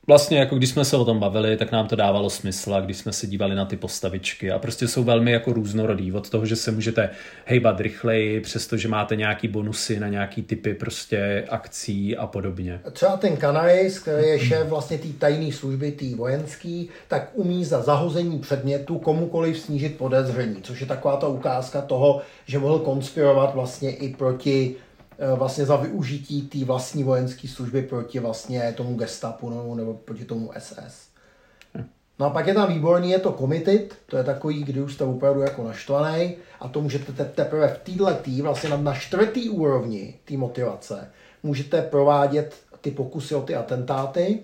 vlastně 0.07 0.39
jako 0.39 0.57
když 0.57 0.71
jsme 0.71 0.85
se 0.85 0.97
o 0.97 1.05
tom 1.05 1.19
bavili, 1.19 1.57
tak 1.57 1.73
nám 1.73 1.89
to 1.89 1.97
dávalo 1.97 2.31
smysl 2.31 2.75
a 2.75 2.81
když 2.81 2.97
jsme 2.97 3.13
se 3.13 3.27
dívali 3.27 3.55
na 3.55 3.65
ty 3.65 3.77
postavičky 3.77 4.51
a 4.51 4.59
prostě 4.59 4.89
jsou 4.89 5.05
velmi 5.05 5.33
jako 5.33 5.53
různorodý 5.53 6.13
od 6.13 6.31
toho, 6.31 6.47
že 6.47 6.57
se 6.57 6.71
můžete 6.71 7.11
hejbat 7.45 7.81
rychleji, 7.81 8.41
přestože 8.41 8.89
máte 8.89 9.17
nějaký 9.17 9.49
bonusy 9.49 10.01
na 10.01 10.09
nějaký 10.09 10.43
typy 10.43 10.75
prostě 10.75 11.45
akcí 11.49 12.17
a 12.17 12.27
podobně. 12.27 12.81
Třeba 12.93 13.17
ten 13.17 13.37
Canaris, 13.37 13.99
který 13.99 14.27
je 14.27 14.39
šéf 14.39 14.67
vlastně 14.67 14.99
té 14.99 15.09
tajné 15.09 15.53
služby, 15.53 15.93
té 15.93 16.17
vojenský, 16.17 16.89
tak 17.09 17.31
umí 17.35 17.65
za 17.65 17.83
zahození 17.83 18.39
předmětu 18.39 18.99
komukoliv 18.99 19.59
snížit 19.59 19.99
podezření, 19.99 20.57
což 20.63 20.81
je 20.81 20.87
taková 20.87 21.17
ta 21.17 21.29
ukázka 21.29 21.81
toho, 21.81 22.21
že 22.47 22.59
mohl 22.59 22.79
konspirovat 22.79 23.55
vlastně 23.55 23.91
i 23.91 24.15
proti 24.15 24.77
vlastně 25.37 25.65
za 25.65 25.77
využití 25.77 26.43
té 26.43 26.65
vlastní 26.65 27.05
vojenské 27.05 27.49
služby 27.49 27.83
proti 27.83 28.19
vlastně 28.19 28.75
tomu 28.77 28.95
gestapu 28.95 29.51
nebo, 29.51 29.75
nebo 29.75 29.95
proti 29.95 30.25
tomu 30.25 30.51
SS. 30.59 31.11
No 32.19 32.27
a 32.27 32.31
pak 32.31 32.47
je 32.47 32.55
tam 32.55 32.73
výborný, 32.73 33.11
je 33.11 33.19
to 33.19 33.33
committed, 33.33 33.95
to 34.07 34.17
je 34.17 34.25
takový, 34.25 34.65
kdy 34.65 34.81
už 34.81 34.95
jste 34.95 35.05
opravdu 35.05 35.41
jako 35.41 35.65
naštvaný 35.65 36.37
a 36.61 36.69
to 36.69 36.81
můžete 36.81 37.13
te- 37.13 37.25
teprve 37.25 37.69
v 37.69 37.79
této 37.79 38.15
tý, 38.15 38.43
vlastně 38.43 38.71
na, 38.71 38.77
na 38.77 38.95
čtvrtý 38.95 39.51
úrovni 39.51 40.15
té 40.25 40.37
motivace, 40.37 41.11
můžete 41.43 41.83
provádět 41.83 42.55
ty 42.81 42.91
pokusy 42.91 43.35
o 43.35 43.43
ty 43.43 43.57
atentáty. 43.57 44.39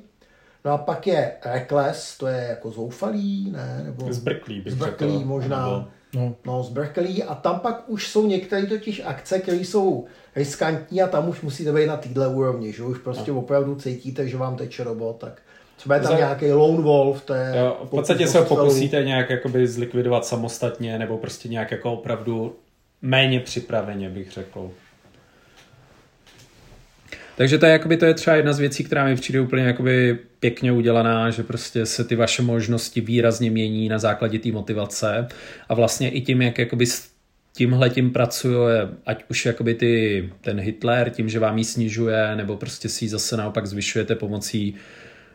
No 0.65 0.73
a 0.73 0.79
pak 0.79 1.07
je 1.07 1.33
reckless, 1.45 2.19
to 2.19 2.27
je 2.27 2.47
jako 2.49 2.71
zoufalý, 2.71 3.51
ne? 3.51 3.81
Nebo 3.85 4.13
zbrklý, 4.13 4.61
bych 4.61 4.73
zbrklý 4.73 5.13
řekl, 5.13 5.25
možná. 5.25 5.67
Nebo... 5.67 5.85
No. 6.17 6.35
no, 6.47 6.63
zbrklý. 6.63 7.23
A 7.23 7.35
tam 7.35 7.61
pak 7.61 7.85
už 7.87 8.09
jsou 8.09 8.27
některé 8.27 8.67
totiž 8.67 9.03
akce, 9.05 9.39
které 9.39 9.57
jsou 9.57 10.05
riskantní 10.37 11.03
a 11.03 11.07
tam 11.07 11.29
už 11.29 11.41
musíte 11.41 11.73
být 11.73 11.87
na 11.87 11.97
této 11.97 12.31
úrovni, 12.31 12.73
že 12.73 12.83
už 12.83 12.99
prostě 12.99 13.33
no. 13.33 13.39
opravdu 13.39 13.75
cítíte, 13.75 14.29
že 14.29 14.37
vám 14.37 14.57
teče 14.57 14.85
robot, 14.85 15.17
tak 15.17 15.43
třeba 15.77 15.95
je 15.95 16.01
tam 16.01 16.11
Zaj... 16.11 16.19
nějaký 16.19 16.53
lone 16.53 16.83
wolf, 16.83 17.25
to 17.25 17.35
je... 17.35 17.53
Jo, 17.57 17.77
v 17.85 17.91
podstatě 17.91 18.27
se 18.27 18.39
ho 18.39 18.45
pokusíte 18.45 19.05
nějak 19.05 19.31
jakoby 19.31 19.69
zlikvidovat 19.69 20.27
samostatně, 20.27 20.99
nebo 20.99 21.19
prostě 21.19 21.49
nějak 21.49 21.71
jako 21.71 21.93
opravdu 21.93 22.57
méně 23.03 23.41
připraveně, 23.41 24.11
bych 24.11 24.33
řekl. 24.33 24.71
Takže 27.37 27.59
to 27.59 27.67
je, 27.67 27.73
jakoby, 27.73 27.97
to 27.97 28.05
je 28.05 28.15
třeba 28.15 28.37
jedna 28.37 28.53
z 28.53 28.59
věcí, 28.59 28.85
která 28.85 29.05
mi 29.05 29.15
přijde 29.15 29.41
úplně 29.41 29.63
jakoby 29.63 30.19
pěkně 30.41 30.73
udělaná, 30.73 31.31
že 31.31 31.43
prostě 31.43 31.87
se 31.87 32.05
ty 32.05 32.17
vaše 32.17 32.43
možnosti 32.43 33.01
výrazně 33.01 33.51
mění 33.51 33.89
na 33.89 33.99
základě 33.99 34.39
té 34.39 34.53
motivace 34.53 35.29
a 35.69 35.75
vlastně 35.75 36.11
i 36.11 36.21
tím, 36.21 36.43
jak 36.43 36.59
jakoby 36.59 36.87
tímhle 37.53 37.91
tím 37.91 38.11
pracuje, 38.11 38.89
ať 39.07 39.25
už 39.31 39.47
jakoby 39.47 39.75
ty, 39.75 40.31
ten 40.41 40.61
Hitler, 40.61 41.11
tím, 41.11 41.29
že 41.29 41.39
vám 41.39 41.59
ji 41.59 41.65
snižuje, 41.65 42.37
nebo 42.37 42.57
prostě 42.57 42.89
si 42.89 43.05
ji 43.05 43.09
zase 43.09 43.37
naopak 43.37 43.67
zvyšujete 43.67 44.15
pomocí 44.15 44.75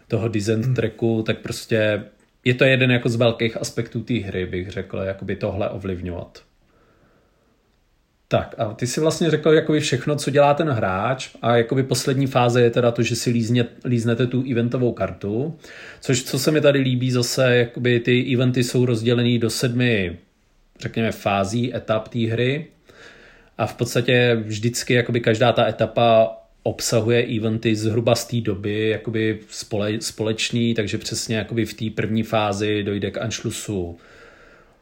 toho 0.08 0.28
design 0.28 0.64
hmm. 0.64 0.76
tracku, 0.76 1.24
tak 1.26 1.40
prostě 1.40 2.04
je 2.46 2.54
to 2.54 2.64
jeden 2.64 2.92
jako 2.92 3.10
z 3.10 3.16
velkých 3.16 3.58
aspektů 3.58 4.04
té 4.04 4.14
hry, 4.14 4.46
bych 4.46 4.70
řekl, 4.70 4.98
jakoby 4.98 5.36
tohle 5.36 5.70
ovlivňovat. 5.70 6.44
Tak 8.32 8.56
a 8.58 8.74
ty 8.74 8.88
si 8.88 9.02
vlastně 9.02 9.32
řekl 9.32 9.50
jakoby 9.50 9.80
všechno, 9.80 10.16
co 10.16 10.32
dělá 10.32 10.54
ten 10.54 10.70
hráč 10.70 11.30
a 11.42 11.58
jakoby 11.58 11.84
poslední 11.84 12.28
fáze 12.28 12.62
je 12.62 12.70
teda 12.70 12.92
to, 12.92 13.04
že 13.04 13.16
si 13.16 13.30
lízně, 13.30 13.66
líznete 13.86 14.28
tu 14.28 14.44
eventovou 14.52 14.92
kartu, 14.92 15.58
což 16.02 16.24
co 16.24 16.40
se 16.40 16.52
mi 16.52 16.62
tady 16.62 16.80
líbí 16.80 17.12
zase, 17.12 17.56
jakoby 17.56 18.00
ty 18.00 18.34
eventy 18.34 18.64
jsou 18.64 18.86
rozdělený 18.86 19.40
do 19.40 19.50
sedmi 19.50 20.18
řekněme, 20.82 21.12
fází, 21.12 21.76
etap 21.76 22.08
té 22.08 22.20
hry. 22.20 22.68
A 23.58 23.68
v 23.68 23.76
podstatě 23.76 24.38
vždycky 24.46 24.94
jakoby 24.94 25.20
každá 25.20 25.52
ta 25.52 25.68
etapa 25.68 26.38
obsahuje 26.64 27.24
eventy 27.38 27.76
zhruba 27.76 28.16
z 28.16 28.26
té 28.26 28.42
doby 28.42 28.90
jakoby 28.90 29.40
spole, 29.50 30.02
společný, 30.02 30.74
takže 30.74 30.98
přesně 30.98 31.36
jakoby 31.36 31.66
v 31.66 31.74
té 31.74 31.86
první 31.96 32.24
fázi 32.24 32.84
dojde 32.84 33.12
k 33.12 33.18
Anšlusu 33.18 33.98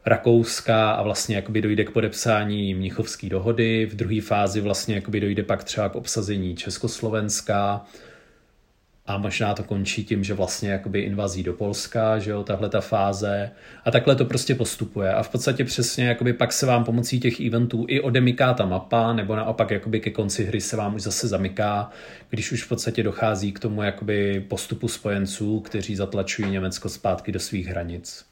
Rakouska 0.06 0.90
a 0.90 1.02
vlastně 1.02 1.36
jakoby 1.36 1.62
dojde 1.62 1.84
k 1.84 1.90
podepsání 1.90 2.74
Mnichovské 2.74 3.28
dohody, 3.28 3.86
v 3.86 3.96
druhé 3.96 4.20
fázi 4.20 4.60
vlastně 4.60 4.94
jakoby 4.94 5.20
dojde 5.20 5.42
pak 5.42 5.64
třeba 5.64 5.88
k 5.88 5.96
obsazení 5.96 6.56
Československa, 6.56 7.86
a 9.10 9.18
možná 9.18 9.54
to 9.54 9.62
končí 9.62 10.04
tím, 10.04 10.24
že 10.24 10.34
vlastně 10.34 10.70
jakoby 10.70 11.00
invazí 11.00 11.42
do 11.42 11.52
Polska, 11.52 12.18
že 12.18 12.30
jo, 12.30 12.42
tahle 12.42 12.68
ta 12.68 12.80
fáze. 12.80 13.50
A 13.84 13.90
takhle 13.90 14.16
to 14.16 14.24
prostě 14.24 14.54
postupuje. 14.54 15.12
A 15.12 15.22
v 15.22 15.28
podstatě 15.28 15.64
přesně 15.64 16.04
jakoby 16.04 16.32
pak 16.32 16.52
se 16.52 16.66
vám 16.66 16.84
pomocí 16.84 17.20
těch 17.20 17.40
eventů 17.40 17.84
i 17.88 18.00
odemyká 18.00 18.54
ta 18.54 18.66
mapa, 18.66 19.12
nebo 19.12 19.36
naopak 19.36 19.70
jakoby 19.70 20.00
ke 20.00 20.10
konci 20.10 20.44
hry 20.44 20.60
se 20.60 20.76
vám 20.76 20.94
už 20.94 21.02
zase 21.02 21.28
zamyká, 21.28 21.90
když 22.30 22.52
už 22.52 22.62
v 22.62 22.68
podstatě 22.68 23.02
dochází 23.02 23.52
k 23.52 23.58
tomu 23.58 23.82
jakoby 23.82 24.44
postupu 24.48 24.88
spojenců, 24.88 25.60
kteří 25.60 25.96
zatlačují 25.96 26.50
Německo 26.50 26.88
zpátky 26.88 27.32
do 27.32 27.40
svých 27.40 27.66
hranic. 27.66 28.29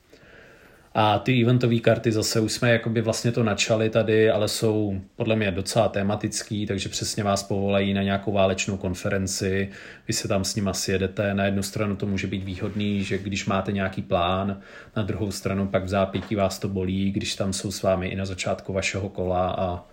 A 1.01 1.19
ty 1.19 1.43
eventové 1.43 1.79
karty 1.79 2.13
zase 2.13 2.41
už 2.41 2.53
jsme 2.53 2.71
jakoby 2.71 3.01
vlastně 3.01 3.33
to 3.33 3.43
načali 3.43 3.91
tady, 3.91 4.31
ale 4.31 4.49
jsou 4.49 5.01
podle 5.17 5.37
mě 5.37 5.51
docela 5.51 5.89
tematický, 5.89 6.67
takže 6.67 6.89
přesně 6.89 7.25
vás 7.25 7.43
povolají 7.43 7.95
na 7.95 8.03
nějakou 8.03 8.33
válečnou 8.33 8.77
konferenci, 8.77 9.69
vy 10.09 10.15
se 10.15 10.29
tam 10.29 10.45
s 10.45 10.55
ním 10.55 10.69
asi 10.69 10.93
jedete. 10.93 11.35
Na 11.35 11.45
jednu 11.45 11.63
stranu 11.63 11.97
to 11.97 12.07
může 12.07 12.27
být 12.27 12.45
výhodný, 12.45 13.05
že 13.05 13.19
když 13.19 13.47
máte 13.47 13.73
nějaký 13.73 14.03
plán, 14.03 14.61
na 14.97 15.03
druhou 15.03 15.31
stranu 15.31 15.67
pak 15.67 15.85
v 15.85 15.89
zápětí 15.89 16.35
vás 16.35 16.59
to 16.59 16.69
bolí, 16.69 17.13
když 17.13 17.35
tam 17.35 17.53
jsou 17.53 17.71
s 17.71 17.83
vámi 17.83 18.09
i 18.09 18.17
na 18.17 18.25
začátku 18.25 18.73
vašeho 18.73 19.09
kola 19.09 19.51
a 19.51 19.85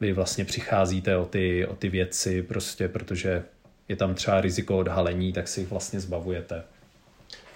vy 0.00 0.12
vlastně 0.12 0.44
přicházíte 0.44 1.16
o 1.16 1.24
ty, 1.24 1.66
o 1.66 1.74
ty 1.74 1.88
věci, 1.88 2.42
prostě 2.42 2.88
protože 2.88 3.42
je 3.88 3.96
tam 3.96 4.14
třeba 4.14 4.40
riziko 4.40 4.78
odhalení, 4.78 5.32
tak 5.32 5.48
si 5.48 5.60
jich 5.60 5.70
vlastně 5.70 6.00
zbavujete. 6.00 6.62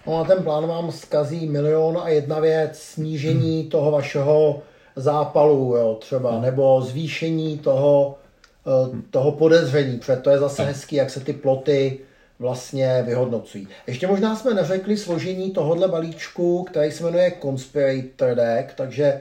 No 0.07 0.21
a 0.21 0.25
ten 0.25 0.43
plán 0.43 0.67
vám 0.67 0.93
zkazí 0.93 1.49
milion 1.49 1.99
a 2.03 2.09
jedna 2.09 2.41
věc, 2.41 2.79
snížení 2.79 3.61
hmm. 3.61 3.71
toho 3.71 3.91
vašeho 3.91 4.63
zápalu, 4.97 5.77
jo, 5.77 5.97
třeba, 6.01 6.33
hmm. 6.33 6.43
nebo 6.43 6.83
zvýšení 6.83 7.59
toho, 7.59 8.19
eh, 8.67 9.03
toho 9.11 9.33
podezření, 9.33 9.99
protože 9.99 10.17
to 10.17 10.31
je 10.31 10.39
zase 10.39 10.63
hmm. 10.63 10.73
hezký, 10.73 10.97
jak 10.97 11.11
se 11.11 11.21
ty 11.21 11.33
ploty 11.33 11.99
vlastně 12.39 13.03
vyhodnocují. 13.07 13.69
Ještě 13.87 14.07
možná 14.07 14.37
jsme 14.37 14.55
neřekli 14.55 14.97
složení 14.97 15.51
tohohle 15.51 15.89
balíčku, 15.89 16.65
který 16.65 16.93
se 16.93 17.05
jmenuje 17.05 17.33
Conspirator 17.43 18.35
Deck, 18.35 18.75
takže 18.75 19.05
eh, 19.05 19.21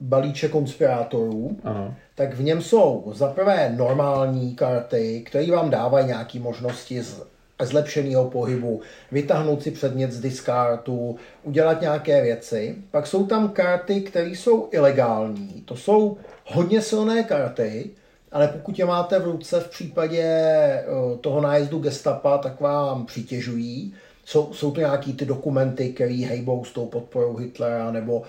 balíček 0.00 0.50
konspirátorů. 0.50 1.56
Ano. 1.64 1.94
tak 2.14 2.34
v 2.34 2.42
něm 2.42 2.62
jsou 2.62 3.12
za 3.14 3.28
prvé 3.28 3.72
normální 3.76 4.54
karty, 4.54 5.22
které 5.26 5.50
vám 5.50 5.70
dávají 5.70 6.06
nějaké 6.06 6.38
možnosti 6.38 7.02
z 7.02 7.22
zlepšeného 7.66 8.30
pohybu, 8.30 8.80
vytáhnout 9.12 9.62
si 9.62 9.70
předmět 9.70 10.12
z 10.12 10.20
diskartu, 10.20 11.16
udělat 11.42 11.80
nějaké 11.80 12.22
věci. 12.22 12.74
Pak 12.90 13.06
jsou 13.06 13.26
tam 13.26 13.48
karty, 13.48 14.00
které 14.00 14.28
jsou 14.28 14.68
ilegální. 14.72 15.62
To 15.64 15.76
jsou 15.76 16.16
hodně 16.46 16.82
silné 16.82 17.22
karty, 17.22 17.90
ale 18.32 18.48
pokud 18.48 18.78
je 18.78 18.84
máte 18.84 19.18
v 19.18 19.24
ruce 19.24 19.60
v 19.60 19.70
případě 19.70 20.22
eh, 20.22 20.84
toho 21.20 21.40
nájezdu 21.40 21.78
gestapa, 21.78 22.38
tak 22.38 22.60
vám 22.60 23.06
přitěžují. 23.06 23.94
Jsou, 24.24 24.52
jsou 24.52 24.70
to 24.70 24.80
nějaký 24.80 25.12
ty 25.12 25.24
dokumenty, 25.24 25.92
které 25.92 26.26
hejbou 26.28 26.64
s 26.64 26.72
tou 26.72 26.86
podporou 26.86 27.36
Hitlera, 27.36 27.90
nebo 27.90 28.22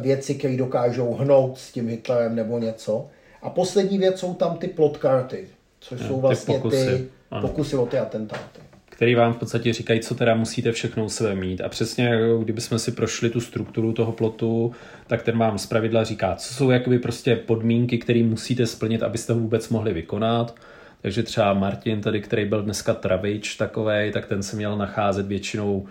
věci, 0.00 0.34
které 0.34 0.56
dokážou 0.56 1.14
hnout 1.14 1.58
s 1.58 1.72
tím 1.72 1.88
Hitlerem 1.88 2.34
nebo 2.34 2.58
něco. 2.58 3.06
A 3.42 3.50
poslední 3.50 3.98
věc 3.98 4.18
jsou 4.18 4.34
tam 4.34 4.56
ty 4.56 4.68
plot 4.68 4.96
karty, 4.96 5.48
což 5.80 6.00
jsou 6.00 6.20
vlastně 6.20 6.54
ty 6.54 6.60
pokusy, 6.60 6.86
ty 6.86 7.40
pokusy 7.40 7.76
o 7.76 7.86
ty 7.86 7.98
atentáty 7.98 8.67
který 8.98 9.14
vám 9.14 9.32
v 9.32 9.36
podstatě 9.36 9.72
říkají, 9.72 10.00
co 10.00 10.14
teda 10.14 10.34
musíte 10.34 10.72
všechno 10.72 11.04
u 11.04 11.08
sebe 11.08 11.34
mít. 11.34 11.60
A 11.60 11.68
přesně, 11.68 12.20
kdybychom 12.42 12.78
si 12.78 12.92
prošli 12.92 13.30
tu 13.30 13.40
strukturu 13.40 13.92
toho 13.92 14.12
plotu, 14.12 14.72
tak 15.06 15.22
ten 15.22 15.38
vám 15.38 15.58
zpravidla 15.58 16.04
říká, 16.04 16.34
co 16.34 16.54
jsou 16.54 16.70
jakoby 16.70 16.98
prostě 16.98 17.36
podmínky, 17.36 17.98
které 17.98 18.22
musíte 18.22 18.66
splnit, 18.66 19.02
abyste 19.02 19.32
ho 19.32 19.38
vůbec 19.38 19.68
mohli 19.68 19.92
vykonat. 19.92 20.56
Takže 21.02 21.22
třeba 21.22 21.54
Martin 21.54 22.00
tady, 22.00 22.20
který 22.20 22.44
byl 22.44 22.62
dneska 22.62 22.94
travič 22.94 23.56
takovej, 23.56 24.12
tak 24.12 24.26
ten 24.26 24.42
se 24.42 24.56
měl 24.56 24.76
nacházet 24.76 25.26
většinou 25.26 25.86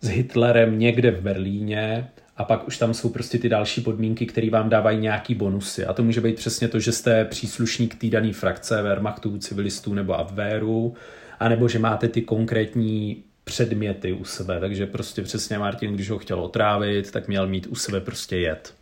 s 0.00 0.08
Hitlerem 0.08 0.78
někde 0.78 1.10
v 1.10 1.20
Berlíně 1.20 2.08
a 2.36 2.44
pak 2.44 2.66
už 2.66 2.78
tam 2.78 2.94
jsou 2.94 3.08
prostě 3.08 3.38
ty 3.38 3.48
další 3.48 3.80
podmínky, 3.80 4.26
které 4.26 4.50
vám 4.50 4.68
dávají 4.68 4.98
nějaký 4.98 5.34
bonusy. 5.34 5.86
A 5.86 5.92
to 5.92 6.02
může 6.02 6.20
být 6.20 6.36
přesně 6.36 6.68
to, 6.68 6.80
že 6.80 6.92
jste 6.92 7.24
příslušník 7.24 7.94
té 7.94 8.06
dané 8.06 8.32
frakce, 8.32 8.82
Wehrmachtu, 8.82 9.38
civilistů 9.38 9.94
nebo 9.94 10.18
Abwehru, 10.18 10.94
anebo 11.40 11.68
že 11.68 11.78
máte 11.78 12.08
ty 12.08 12.22
konkrétní 12.22 13.22
předměty 13.44 14.12
u 14.12 14.24
sebe. 14.24 14.60
Takže 14.60 14.86
prostě 14.86 15.22
přesně 15.22 15.58
Martin, 15.58 15.94
když 15.94 16.10
ho 16.10 16.18
chtěl 16.18 16.40
otrávit, 16.40 17.10
tak 17.10 17.28
měl 17.28 17.46
mít 17.46 17.66
u 17.66 17.74
sebe 17.74 18.00
prostě 18.00 18.36
jet. 18.36 18.74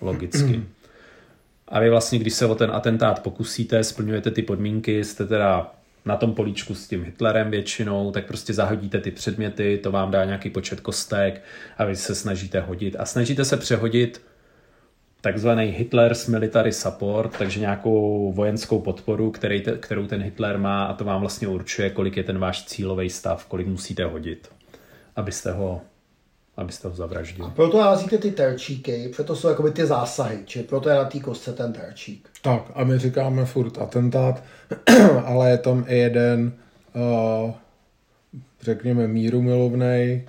Logicky. 0.00 0.62
A 1.68 1.80
vy 1.80 1.90
vlastně, 1.90 2.18
když 2.18 2.34
se 2.34 2.46
o 2.46 2.54
ten 2.54 2.70
atentát 2.70 3.22
pokusíte, 3.22 3.84
splňujete 3.84 4.30
ty 4.30 4.42
podmínky, 4.42 5.04
jste 5.04 5.26
teda 5.26 5.74
na 6.04 6.16
tom 6.16 6.34
políčku 6.34 6.74
s 6.74 6.88
tím 6.88 7.04
Hitlerem 7.04 7.50
většinou, 7.50 8.10
tak 8.10 8.26
prostě 8.26 8.54
zahodíte 8.54 9.00
ty 9.00 9.10
předměty, 9.10 9.80
to 9.82 9.92
vám 9.92 10.10
dá 10.10 10.24
nějaký 10.24 10.50
počet 10.50 10.80
kostek 10.80 11.42
a 11.78 11.84
vy 11.84 11.96
se 11.96 12.14
snažíte 12.14 12.60
hodit. 12.60 12.96
A 12.98 13.04
snažíte 13.06 13.44
se 13.44 13.56
přehodit 13.56 14.22
takzvaný 15.26 15.64
Hitler's 15.64 16.26
military 16.26 16.72
support, 16.72 17.38
takže 17.38 17.60
nějakou 17.60 18.32
vojenskou 18.32 18.80
podporu, 18.80 19.30
který 19.30 19.60
te, 19.60 19.72
kterou 19.72 20.06
ten 20.06 20.22
Hitler 20.22 20.58
má 20.58 20.84
a 20.84 20.94
to 20.94 21.04
vám 21.04 21.20
vlastně 21.20 21.48
určuje, 21.48 21.90
kolik 21.90 22.16
je 22.16 22.24
ten 22.24 22.38
váš 22.38 22.64
cílový 22.64 23.10
stav, 23.10 23.46
kolik 23.46 23.66
musíte 23.66 24.04
hodit, 24.04 24.48
abyste 25.16 25.52
ho 25.52 25.80
abyste 26.56 26.88
ho 26.88 26.94
zavraždili. 26.94 27.48
A 27.48 27.50
proto 27.50 27.78
házíte 27.78 28.18
ty 28.18 28.30
terčíky, 28.30 29.12
proto 29.16 29.36
jsou 29.36 29.48
jakoby 29.48 29.70
ty 29.70 29.86
zásahy, 29.86 30.38
či 30.44 30.62
proto 30.62 30.88
je 30.88 30.94
na 30.94 31.04
té 31.04 31.20
kostce 31.20 31.52
ten 31.52 31.72
terčík. 31.72 32.28
Tak 32.42 32.62
a 32.74 32.84
my 32.84 32.98
říkáme 32.98 33.44
furt 33.44 33.78
atentát, 33.78 34.42
ale 35.24 35.50
je 35.50 35.58
tam 35.58 35.84
i 35.88 35.98
jeden, 35.98 36.52
uh, 37.44 37.54
řekněme, 38.60 39.08
míru 39.08 39.42
milovnej, 39.42 40.28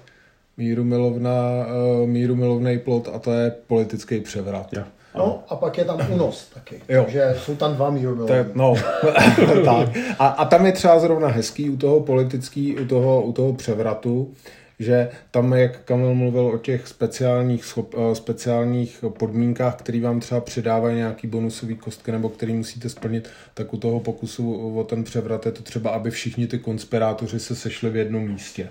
míru, 0.58 0.84
milovná, 0.84 1.66
uh, 2.02 2.08
míru 2.08 2.36
milovný 2.36 2.80
plot 2.80 3.10
a 3.14 3.20
to 3.20 3.34
je 3.34 3.52
politický 3.68 4.20
převrat. 4.20 4.74
Ja. 4.74 4.88
No 5.18 5.44
a 5.50 5.56
pak 5.56 5.78
je 5.78 5.86
tam 5.86 6.00
únos 6.14 6.50
taky. 6.54 6.82
Jo. 6.90 7.04
Takže 7.04 7.36
jsou 7.38 7.56
tam 7.56 7.76
dva 7.76 7.90
míru 7.90 8.28
No, 8.54 8.76
tak. 9.66 9.90
A, 10.20 10.28
a 10.28 10.46
tam 10.46 10.66
je 10.66 10.72
třeba 10.72 11.00
zrovna 11.00 11.28
hezký 11.28 11.70
u 11.70 11.78
toho 11.78 12.00
politický, 12.00 12.76
u 12.80 12.86
toho, 12.86 13.22
u 13.22 13.34
toho 13.34 13.54
převratu, 13.54 14.34
že 14.80 15.10
tam, 15.32 15.54
jak 15.54 15.80
Kamil 15.84 16.16
mluvil 16.16 16.48
o 16.48 16.58
těch 16.58 16.88
speciálních, 16.88 17.66
schop, 17.66 17.96
eh, 17.98 18.16
speciálních 18.16 19.04
podmínkách, 19.20 19.76
které 19.76 20.02
vám 20.02 20.20
třeba 20.20 20.42
přidávají 20.42 20.96
nějaký 20.96 21.28
bonusový 21.28 21.76
kostky 21.76 22.12
nebo 22.12 22.30
který 22.30 22.54
musíte 22.54 22.90
splnit, 22.90 23.30
tak 23.54 23.74
u 23.74 23.78
toho 23.78 24.00
pokusu 24.00 24.78
o 24.80 24.84
ten 24.84 25.04
převrat 25.04 25.46
je 25.46 25.52
to 25.52 25.64
třeba, 25.64 25.90
aby 25.90 26.12
všichni 26.12 26.48
ty 26.48 26.60
konspirátoři 26.60 27.40
se 27.40 27.56
sešli 27.56 27.90
v 27.90 27.96
jednom 27.96 28.28
místě. 28.28 28.70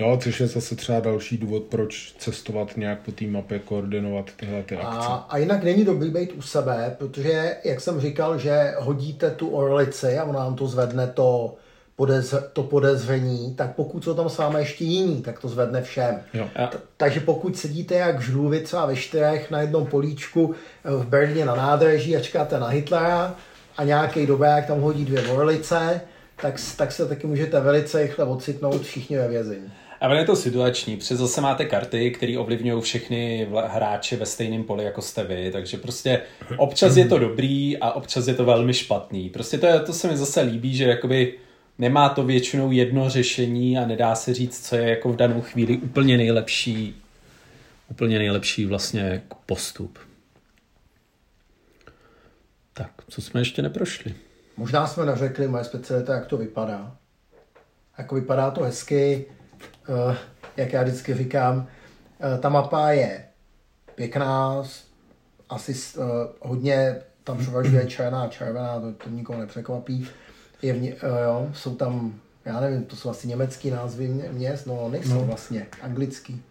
Jo, 0.00 0.18
což 0.22 0.40
je 0.40 0.46
zase 0.46 0.76
třeba 0.76 1.00
další 1.00 1.38
důvod, 1.38 1.62
proč 1.62 2.14
cestovat 2.18 2.76
nějak 2.76 2.98
po 2.98 3.12
té 3.12 3.24
mapě, 3.24 3.58
koordinovat 3.58 4.30
tyhle 4.36 4.62
ty 4.62 4.76
akce. 4.76 5.08
A, 5.08 5.26
a 5.28 5.38
jinak 5.38 5.64
není 5.64 5.84
dobrý 5.84 6.10
být 6.10 6.32
u 6.32 6.42
sebe, 6.42 6.94
protože, 6.98 7.56
jak 7.64 7.80
jsem 7.80 8.00
říkal, 8.00 8.38
že 8.38 8.74
hodíte 8.78 9.30
tu 9.30 9.48
orlici 9.48 10.18
a 10.18 10.24
ona 10.24 10.38
vám 10.38 10.54
to 10.54 10.66
zvedne 10.66 11.06
to, 11.06 11.56
podez, 11.96 12.34
to 12.52 12.62
podezření, 12.62 13.54
tak 13.54 13.74
pokud 13.74 14.04
jsou 14.04 14.14
tam 14.14 14.28
s 14.28 14.38
vámi 14.38 14.58
ještě 14.58 14.84
jiní, 14.84 15.22
tak 15.22 15.40
to 15.40 15.48
zvedne 15.48 15.82
všem. 15.82 16.20
Jo. 16.34 16.48
T- 16.70 16.78
takže 16.96 17.20
pokud 17.20 17.58
sedíte 17.58 17.94
jak 17.94 18.22
žlůvy 18.22 18.60
třeba 18.60 18.86
ve 18.86 18.96
čtyřech 18.96 19.50
na 19.50 19.60
jednom 19.60 19.86
políčku 19.86 20.54
eh, 20.84 20.90
v 20.90 21.06
Berlíně 21.06 21.44
na 21.44 21.54
nádraží 21.54 22.16
a 22.16 22.20
čekáte 22.20 22.60
na 22.60 22.66
Hitlera 22.66 23.34
a 23.76 23.84
nějaký 23.84 24.26
dobrák 24.26 24.66
tam 24.66 24.80
hodí 24.80 25.04
dvě 25.04 25.22
orlice, 25.28 26.00
tak, 26.42 26.54
tak 26.76 26.92
se 26.92 27.08
taky 27.08 27.26
můžete 27.26 27.60
velice 27.60 28.02
rychle 28.02 28.24
ocitnout 28.24 28.82
všichni 28.82 29.16
ve 29.18 29.28
vězení. 29.28 29.72
A 30.06 30.14
je 30.14 30.24
to 30.24 30.36
situační, 30.36 30.96
protože 30.96 31.16
zase 31.16 31.40
máte 31.40 31.64
karty, 31.64 32.10
které 32.10 32.38
ovlivňují 32.38 32.82
všechny 32.82 33.48
hráče 33.66 34.16
ve 34.16 34.26
stejném 34.26 34.64
poli, 34.64 34.84
jako 34.84 35.02
jste 35.02 35.24
vy, 35.24 35.50
takže 35.52 35.76
prostě 35.76 36.22
občas 36.56 36.96
je 36.96 37.08
to 37.08 37.18
dobrý 37.18 37.78
a 37.78 37.92
občas 37.92 38.26
je 38.26 38.34
to 38.34 38.44
velmi 38.44 38.74
špatný. 38.74 39.30
Prostě 39.30 39.58
to, 39.58 39.66
je, 39.66 39.80
to 39.80 39.92
se 39.92 40.08
mi 40.08 40.16
zase 40.16 40.40
líbí, 40.40 40.76
že 40.76 40.84
jakoby 40.84 41.38
nemá 41.78 42.08
to 42.08 42.24
většinou 42.24 42.72
jedno 42.72 43.10
řešení 43.10 43.78
a 43.78 43.86
nedá 43.86 44.14
se 44.14 44.34
říct, 44.34 44.68
co 44.68 44.76
je 44.76 44.88
jako 44.90 45.12
v 45.12 45.16
danou 45.16 45.40
chvíli 45.40 45.76
úplně 45.76 46.16
nejlepší, 46.16 47.02
úplně 47.90 48.18
nejlepší 48.18 48.66
vlastně 48.66 49.22
postup. 49.46 49.98
Tak, 52.72 52.90
co 53.08 53.22
jsme 53.22 53.40
ještě 53.40 53.62
neprošli? 53.62 54.14
Možná 54.56 54.86
jsme 54.86 55.06
neřekli 55.06 55.48
moje 55.48 55.64
specialita, 55.64 56.14
jak 56.14 56.26
to 56.26 56.36
vypadá. 56.36 56.96
Jako 57.98 58.14
vypadá 58.14 58.50
to 58.50 58.62
hezky, 58.62 59.24
jak 60.56 60.72
já 60.72 60.82
vždycky 60.82 61.14
říkám, 61.14 61.66
eh, 62.20 62.38
ta 62.38 62.48
mapa 62.48 62.90
je 62.90 63.24
pěkná, 63.94 64.62
asi 65.48 65.74
eh, 65.74 66.00
hodně 66.40 66.96
tam 67.24 67.38
převažuje 67.38 67.86
černá 67.86 68.22
a 68.22 68.28
červená, 68.28 68.80
to, 68.80 68.92
to 68.92 69.10
nikoho 69.10 69.40
nepřekvapí. 69.40 70.08
Je 70.62 70.72
v, 70.72 71.02
jo, 71.24 71.50
jsou 71.54 71.74
tam, 71.74 72.14
já 72.44 72.60
nevím, 72.60 72.84
to 72.84 72.96
jsou 72.96 73.10
asi 73.10 73.28
německý 73.28 73.70
názvy 73.70 74.08
měst, 74.08 74.66
no 74.66 74.88
nejsou 74.88 75.14
no. 75.14 75.24
vlastně, 75.24 75.66
anglický. 75.82 76.42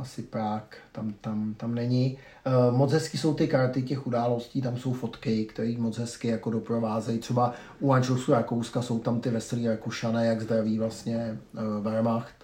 Asi 0.00 0.22
Prák, 0.22 0.76
tam, 0.92 1.14
tam, 1.20 1.54
tam 1.54 1.74
není. 1.74 2.18
Uh, 2.46 2.76
moc 2.76 2.92
hezky 2.92 3.18
jsou 3.18 3.34
ty 3.34 3.48
karty 3.48 3.82
těch 3.82 4.06
událostí, 4.06 4.62
tam 4.62 4.76
jsou 4.76 4.92
fotky, 4.92 5.44
které 5.44 5.74
moc 5.78 5.98
hezky 5.98 6.28
jako 6.28 6.50
doprovázejí. 6.50 7.18
Třeba 7.18 7.54
u 7.80 7.92
Anšlusu 7.92 8.32
Rakouska 8.32 8.82
jsou 8.82 8.98
tam 8.98 9.20
ty 9.20 9.30
veselý 9.30 9.68
Rakušané, 9.68 10.26
jak 10.26 10.40
zdraví 10.40 10.78
vlastně 10.78 11.38
uh, 11.54 11.84
Wehrmacht. 11.84 12.34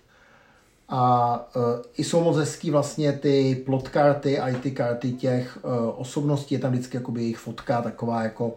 A 0.88 1.37
uh, 1.57 1.62
i 1.97 2.05
jsou 2.05 2.25
moc 2.25 2.37
hezký 2.37 2.71
vlastně 2.71 3.12
ty 3.12 3.62
plotkarty 3.66 4.38
a 4.38 4.49
i 4.49 4.55
ty 4.55 4.71
karty 4.71 5.12
těch 5.12 5.59
uh, 5.64 5.73
osobností. 5.97 6.55
Je 6.55 6.59
tam 6.59 6.73
vždycky 6.73 6.97
jakoby 6.97 7.21
jejich 7.21 7.38
fotka, 7.38 7.83
taková 7.83 8.23
jako 8.23 8.57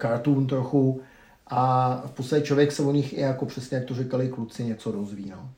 cartoon 0.00 0.46
trochu. 0.46 1.00
A 1.46 2.02
v 2.06 2.10
podstatě 2.10 2.46
člověk 2.46 2.72
se 2.72 2.82
o 2.82 2.92
nich 2.92 3.12
i 3.12 3.20
jako 3.20 3.46
přesně, 3.46 3.76
jak 3.76 3.86
to 3.86 3.94
říkali 3.94 4.28
kluci, 4.28 4.64
něco 4.64 4.92
dozví. 4.92 5.30
No. 5.30 5.50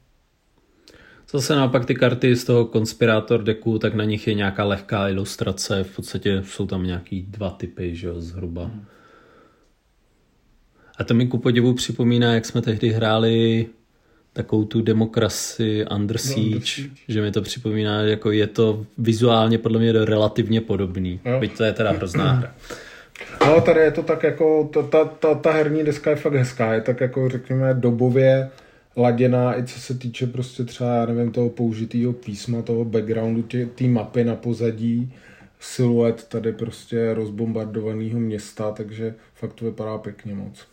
Zase 1.30 1.56
naopak 1.56 1.84
ty 1.84 1.94
karty 1.94 2.36
z 2.36 2.44
toho 2.44 2.64
konspirátor 2.64 3.42
deku, 3.42 3.78
tak 3.78 3.94
na 3.94 4.04
nich 4.04 4.28
je 4.28 4.34
nějaká 4.34 4.64
lehká 4.64 5.08
ilustrace, 5.08 5.84
v 5.84 5.96
podstatě 5.96 6.42
jsou 6.44 6.66
tam 6.66 6.84
nějaký 6.84 7.22
dva 7.22 7.50
typy, 7.50 7.96
že 7.96 8.06
jo, 8.06 8.20
zhruba. 8.20 8.64
Hmm. 8.64 8.84
A 10.98 11.04
to 11.04 11.14
mi 11.14 11.26
ku 11.26 11.38
podivu 11.38 11.74
připomíná, 11.74 12.34
jak 12.34 12.46
jsme 12.46 12.62
tehdy 12.62 12.88
hráli 12.88 13.66
takovou 14.32 14.64
tu 14.64 14.82
demokracii 14.82 15.86
Under 15.86 16.16
no, 16.16 16.18
Siege, 16.18 16.40
no, 16.40 16.54
Under 16.54 16.68
Siege, 16.68 16.90
že 17.08 17.22
mi 17.22 17.32
to 17.32 17.42
připomíná, 17.42 18.00
jako 18.00 18.30
je 18.30 18.46
to 18.46 18.86
vizuálně 18.98 19.58
podle 19.58 19.78
mě 19.78 19.92
relativně 19.92 20.60
podobný, 20.60 21.20
jo. 21.24 21.40
byť 21.40 21.56
to 21.56 21.64
je 21.64 21.72
teda 21.72 21.90
hrozná 21.90 22.32
hra. 22.32 22.54
No, 23.46 23.60
tady 23.60 23.80
je 23.80 23.90
to 23.90 24.02
tak 24.02 24.22
jako, 24.22 24.70
ta, 24.74 24.82
ta, 24.82 25.04
ta, 25.04 25.34
ta 25.34 25.52
herní 25.52 25.84
deska 25.84 26.10
je 26.10 26.16
fakt 26.16 26.34
hezká, 26.34 26.74
je 26.74 26.80
tak 26.80 27.00
jako 27.00 27.28
řekněme 27.28 27.74
dobově 27.74 28.50
laděná 28.98 29.58
i 29.58 29.66
co 29.66 29.80
se 29.80 29.94
týče 29.94 30.26
prostě 30.26 30.64
třeba, 30.64 30.94
já 30.94 31.06
nevím, 31.06 31.32
toho 31.32 31.50
použitého 31.50 32.12
písma, 32.12 32.62
toho 32.62 32.84
backgroundu, 32.84 33.42
té 33.74 33.84
mapy 33.84 34.24
na 34.24 34.34
pozadí, 34.34 35.12
siluet 35.60 36.24
tady 36.28 36.52
prostě 36.52 37.14
rozbombardovaného 37.14 38.20
města, 38.20 38.70
takže 38.70 39.14
fakt 39.34 39.52
to 39.52 39.64
vypadá 39.64 39.98
pěkně 39.98 40.34
moc. 40.34 40.66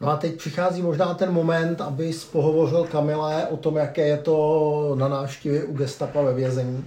No 0.00 0.08
a 0.08 0.16
teď 0.16 0.36
přichází 0.36 0.82
možná 0.82 1.14
ten 1.14 1.32
moment, 1.32 1.80
aby 1.80 2.12
pohovořil 2.32 2.84
Kamile 2.84 3.46
o 3.46 3.56
tom, 3.56 3.76
jaké 3.76 4.06
je 4.06 4.16
to 4.16 4.94
na 4.98 5.08
návštěvě 5.08 5.64
u 5.64 5.76
gestapa 5.76 6.22
ve 6.22 6.34
vězení. 6.34 6.84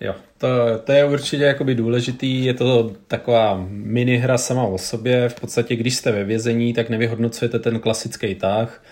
Jo, 0.00 0.14
to, 0.38 0.48
to 0.84 0.92
je 0.92 1.04
určitě 1.04 1.44
jakoby 1.44 1.74
důležitý, 1.74 2.44
je 2.44 2.54
to 2.54 2.92
taková 3.08 3.66
minihra 3.68 4.38
sama 4.38 4.62
o 4.62 4.78
sobě, 4.78 5.28
v 5.28 5.40
podstatě 5.40 5.76
když 5.76 5.96
jste 5.96 6.12
ve 6.12 6.24
vězení, 6.24 6.74
tak 6.74 6.90
nevyhodnocujete 6.90 7.58
ten 7.58 7.80
klasický 7.80 8.34
tah, 8.34 8.82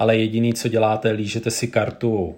ale 0.00 0.16
jediný, 0.16 0.54
co 0.54 0.68
děláte, 0.68 1.10
lížete 1.10 1.50
si 1.50 1.66
kartu 1.66 2.36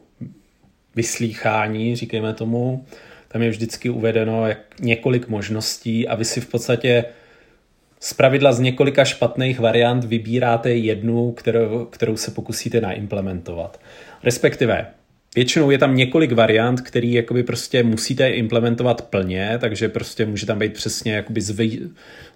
vyslýchání, 0.94 1.96
říkejme 1.96 2.34
tomu, 2.34 2.86
tam 3.28 3.42
je 3.42 3.50
vždycky 3.50 3.90
uvedeno 3.90 4.46
jak 4.46 4.80
několik 4.80 5.28
možností 5.28 6.08
a 6.08 6.14
vy 6.14 6.24
si 6.24 6.40
v 6.40 6.48
podstatě 6.48 7.04
z 8.00 8.14
pravidla 8.14 8.52
z 8.52 8.60
několika 8.60 9.04
špatných 9.04 9.60
variant 9.60 10.04
vybíráte 10.04 10.70
jednu, 10.74 11.32
kterou, 11.32 11.84
kterou 11.84 12.16
se 12.16 12.30
pokusíte 12.30 12.80
naimplementovat. 12.80 13.80
Respektive 14.22 14.86
Většinou 15.34 15.70
je 15.70 15.78
tam 15.78 15.96
několik 15.96 16.32
variant, 16.32 16.80
který 16.80 17.12
jakoby 17.12 17.42
prostě 17.42 17.82
musíte 17.82 18.30
implementovat 18.30 19.02
plně, 19.02 19.58
takže 19.60 19.88
prostě 19.88 20.26
může 20.26 20.46
tam 20.46 20.58
být 20.58 20.72
přesně 20.72 21.12
jakoby 21.12 21.40
zvy, 21.40 21.78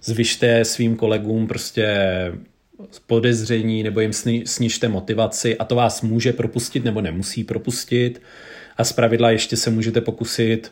zvyšte 0.03 0.65
svým 0.65 0.95
kolegům 0.95 1.47
prostě 1.47 1.97
podezření 3.07 3.83
nebo 3.83 3.99
jim 3.99 4.13
sni, 4.13 4.43
snižte 4.45 4.87
motivaci 4.87 5.57
a 5.57 5.65
to 5.65 5.75
vás 5.75 6.01
může 6.01 6.33
propustit 6.33 6.83
nebo 6.83 7.01
nemusí 7.01 7.43
propustit 7.43 8.21
a 8.77 8.83
zpravidla 8.83 9.31
ještě 9.31 9.57
se 9.57 9.69
můžete 9.69 10.01
pokusit 10.01 10.71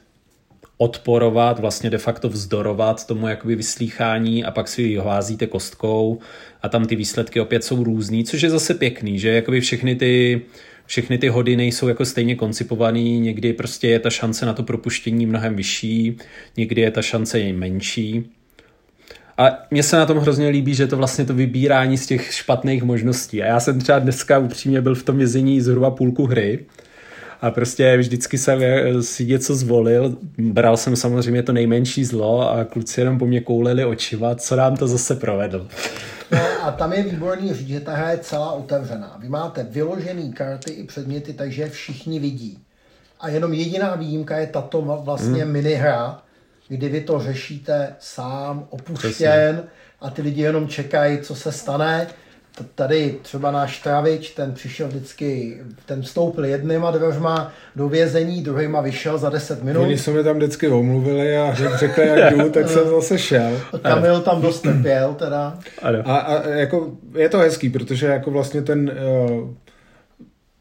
odporovat, 0.77 1.59
vlastně 1.59 1.89
de 1.89 1.97
facto 1.97 2.29
vzdorovat 2.29 3.07
tomu 3.07 3.27
jakoby 3.27 3.55
vyslýchání 3.55 4.43
a 4.43 4.51
pak 4.51 4.67
si 4.67 4.81
ji 4.81 4.97
házíte 4.97 5.47
kostkou 5.47 6.19
a 6.61 6.69
tam 6.69 6.85
ty 6.85 6.95
výsledky 6.95 7.39
opět 7.39 7.63
jsou 7.63 7.83
různý, 7.83 8.23
což 8.23 8.41
je 8.41 8.49
zase 8.49 8.73
pěkný, 8.73 9.19
že 9.19 9.29
jakoby 9.29 9.61
všechny 9.61 9.95
ty 9.95 10.41
všechny 10.85 11.17
ty 11.17 11.27
hody 11.27 11.55
nejsou 11.55 11.87
jako 11.87 12.05
stejně 12.05 12.35
koncipovaný, 12.35 13.19
někdy 13.19 13.53
prostě 13.53 13.87
je 13.87 13.99
ta 13.99 14.09
šance 14.09 14.45
na 14.45 14.53
to 14.53 14.63
propuštění 14.63 15.25
mnohem 15.25 15.55
vyšší, 15.55 16.17
někdy 16.57 16.81
je 16.81 16.91
ta 16.91 17.01
šance 17.01 17.39
jen 17.39 17.57
menší. 17.57 18.31
A 19.38 19.50
mně 19.71 19.84
se 19.84 19.98
na 19.98 20.06
tom 20.06 20.17
hrozně 20.17 20.50
líbí, 20.50 20.76
že 20.76 20.88
to 20.88 20.98
vlastně 20.98 21.26
to 21.26 21.34
vybírání 21.34 21.98
z 21.98 22.06
těch 22.06 22.34
špatných 22.34 22.84
možností. 22.84 23.43
A 23.43 23.45
já 23.45 23.60
jsem 23.60 23.80
třeba 23.80 24.00
dneska 24.00 24.38
upřímně 24.38 24.82
byl 24.82 24.95
v 24.95 25.04
tom 25.04 25.17
vězení 25.17 25.62
zhruba 25.62 25.91
půlku 25.91 26.26
hry 26.26 26.65
a 27.41 27.52
prostě 27.52 27.98
vždycky 27.98 28.38
jsem 28.38 28.60
si 29.02 29.26
něco 29.26 29.56
zvolil. 29.56 30.17
Bral 30.38 30.78
jsem 30.78 30.95
samozřejmě 30.95 31.43
to 31.43 31.54
nejmenší 31.54 32.06
zlo 32.06 32.52
a 32.52 32.63
kluci 32.63 33.02
jenom 33.02 33.19
po 33.19 33.26
mě 33.26 33.41
kouleli 33.41 33.86
očiva, 33.86 34.36
co 34.36 34.56
nám 34.56 34.78
to 34.78 34.88
zase 34.88 35.15
provedl. 35.15 35.67
No 36.32 36.39
a 36.63 36.71
tam 36.71 36.93
je 36.93 37.04
výborný 37.04 37.54
říct, 37.54 37.67
že 37.67 37.80
ta 37.80 37.95
hra 37.95 38.10
je 38.10 38.17
celá 38.17 38.52
otevřená. 38.52 39.17
Vy 39.21 39.30
máte 39.30 39.63
vyložené 39.63 40.30
karty 40.30 40.71
i 40.71 40.84
předměty, 40.84 41.34
takže 41.34 41.69
všichni 41.69 42.19
vidí. 42.19 42.60
A 43.19 43.30
jenom 43.30 43.54
jediná 43.54 43.95
výjimka 43.95 44.38
je 44.38 44.48
tato 44.48 45.02
vlastně 45.04 45.43
hmm. 45.43 45.52
minihra, 45.52 46.21
kdy 46.67 46.89
vy 46.89 47.01
to 47.01 47.19
řešíte 47.19 47.95
sám, 47.99 48.67
opuštěn 48.69 49.12
Přesně. 49.12 49.63
a 50.01 50.10
ty 50.10 50.21
lidi 50.21 50.41
jenom 50.41 50.67
čekají, 50.67 51.19
co 51.19 51.36
se 51.36 51.51
stane 51.51 52.08
tady 52.75 53.15
třeba 53.21 53.51
náš 53.51 53.80
Travič, 53.80 54.30
ten 54.30 54.54
přišel 54.54 54.88
vždycky, 54.88 55.58
ten 55.86 56.01
vstoupil 56.01 56.45
jednýma 56.45 56.91
dveřma 56.91 57.51
do 57.75 57.89
vězení, 57.89 58.41
druhýma 58.41 58.82
vyšel 58.82 59.17
za 59.17 59.30
10 59.30 59.63
minut. 59.63 59.84
Oni 59.84 59.97
se 59.97 60.12
mi 60.12 60.23
tam 60.23 60.36
vždycky 60.36 60.67
omluvili 60.67 61.38
a 61.38 61.54
řekli, 61.75 62.08
jak 62.08 62.34
jdu, 62.34 62.49
tak 62.54 62.69
jsem 62.69 62.89
zase 62.89 63.19
šel. 63.19 63.62
Kamil 63.82 64.21
tam 64.21 64.41
dost 64.41 64.62
trpěl 64.62 65.13
teda. 65.13 65.58
A, 65.82 66.17
a, 66.17 66.47
jako 66.47 66.91
je 67.15 67.30
to 67.30 67.38
hezký, 67.38 67.69
protože 67.69 68.08
jako 68.08 68.32
vlastně 68.32 68.62
ten 68.62 68.91
uh, 69.32 69.49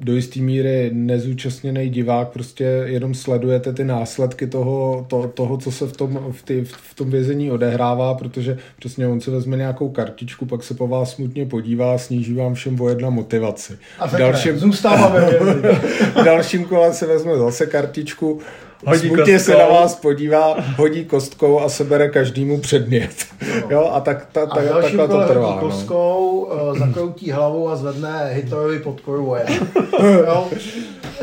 do 0.00 0.14
jisté 0.14 0.40
míry 0.40 0.90
nezúčastněný 0.92 1.88
divák 1.88 2.28
prostě 2.28 2.64
jenom 2.84 3.14
sledujete 3.14 3.72
ty 3.72 3.84
následky 3.84 4.46
toho, 4.46 5.06
to, 5.08 5.28
toho 5.34 5.56
co 5.56 5.72
se 5.72 5.86
v 5.86 5.96
tom, 5.96 6.32
v, 6.32 6.42
ty, 6.42 6.64
v 6.64 6.94
tom 6.94 7.10
vězení 7.10 7.50
odehrává, 7.50 8.14
protože 8.14 8.58
přesně 8.78 9.06
on 9.06 9.20
si 9.20 9.30
vezme 9.30 9.56
nějakou 9.56 9.88
kartičku, 9.88 10.46
pak 10.46 10.62
se 10.62 10.74
po 10.74 10.88
vás 10.88 11.14
smutně 11.14 11.46
podívá, 11.46 11.98
sníží 11.98 12.34
vám 12.34 12.54
všem 12.54 12.80
o 12.80 12.88
jedna 12.88 13.10
motivaci. 13.10 13.78
A 13.98 14.08
v 14.08 14.16
dalším, 14.16 14.58
zůstáváme 14.58 15.20
v 16.20 16.24
dalším 16.24 16.64
kole 16.64 16.92
se 16.92 17.06
vezme 17.06 17.38
zase 17.38 17.66
kartičku, 17.66 18.40
hodí 18.86 19.08
Smutně 19.08 19.38
se 19.38 19.52
na 19.52 19.66
vás 19.66 19.96
podívá, 19.96 20.56
hodí 20.76 21.04
kostkou 21.04 21.60
a 21.60 21.68
sebere 21.68 22.08
každému 22.08 22.60
předmět. 22.60 23.26
No. 23.60 23.70
Jo, 23.70 23.90
a 23.94 24.00
tak 24.00 24.26
ta, 24.32 24.46
ta, 24.46 24.60
a 24.60 24.82
takhle 24.82 25.08
to 25.08 25.26
trvá. 25.26 25.46
Hodí 25.46 25.64
no. 25.64 25.70
kostkou, 25.70 26.48
uh, 26.70 26.78
zakroutí 26.78 27.30
hlavu 27.30 27.68
a 27.68 27.76
zvedne 27.76 28.30
Hitlerovi 28.32 28.78
podporu. 28.78 29.34
jo. 30.02 30.48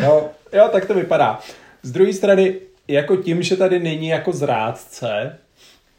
jo. 0.02 0.30
jo, 0.54 0.70
tak 0.72 0.86
to 0.86 0.94
vypadá. 0.94 1.40
Z 1.84 1.92
druhé 1.92 2.14
strany, 2.14 2.56
jako 2.88 3.16
tím, 3.16 3.44
že 3.44 3.56
tady 3.56 3.80
není 3.80 4.08
jako 4.08 4.34
zrádce, 4.34 5.38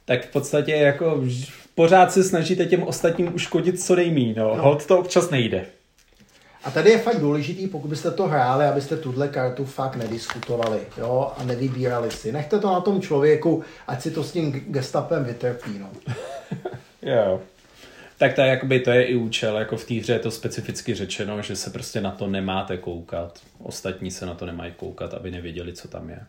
tak 0.05 0.27
v 0.27 0.33
podstatě 0.33 0.73
jako 0.73 1.23
pořád 1.75 2.13
se 2.13 2.25
snažíte 2.25 2.67
těm 2.67 2.83
ostatním 2.83 3.35
uškodit 3.35 3.83
co 3.83 3.97
nejmí. 3.97 4.35
No. 4.37 4.57
no. 4.57 4.63
Hold 4.63 4.87
to 4.87 4.99
občas 4.99 5.31
nejde. 5.31 5.65
A 6.65 6.71
tady 6.71 6.91
je 6.91 6.99
fakt 6.99 7.21
důležitý, 7.21 7.69
pokud 7.69 7.89
byste 7.89 8.11
to 8.11 8.27
hráli, 8.27 8.67
abyste 8.67 8.97
tuhle 8.97 9.29
kartu 9.29 9.65
fakt 9.65 9.97
nediskutovali 9.97 10.81
jo, 10.99 11.33
a 11.37 11.45
nevybírali 11.45 12.11
si. 12.11 12.33
Nechte 12.33 12.59
to 12.59 12.73
na 12.73 12.81
tom 12.81 13.01
člověku, 13.01 13.63
ať 13.87 14.03
si 14.03 14.11
to 14.11 14.25
s 14.25 14.33
tím 14.33 14.53
gestapem 14.53 15.25
vytrpí. 15.25 15.79
No. 15.79 15.91
jo. 17.03 17.41
Tak 18.19 18.35
to 18.35 18.41
je, 18.41 18.47
jakoby, 18.47 18.81
to 18.81 18.91
je 18.91 19.05
i 19.05 19.15
účel, 19.15 19.59
jako 19.59 19.77
v 19.77 19.85
té 19.85 19.95
hře 19.95 20.13
je 20.13 20.19
to 20.19 20.31
specificky 20.31 20.95
řečeno, 20.95 21.43
že 21.43 21.57
se 21.57 21.71
prostě 21.71 22.01
na 22.01 22.11
to 22.11 22.27
nemáte 22.27 22.77
koukat. 22.77 23.39
Ostatní 23.59 24.11
se 24.11 24.27
na 24.27 24.35
to 24.35 24.47
nemají 24.47 24.73
koukat, 24.73 25.15
aby 25.15 25.31
nevěděli, 25.31 25.73
co 25.73 25.89
tam 25.89 26.11
je. 26.11 26.21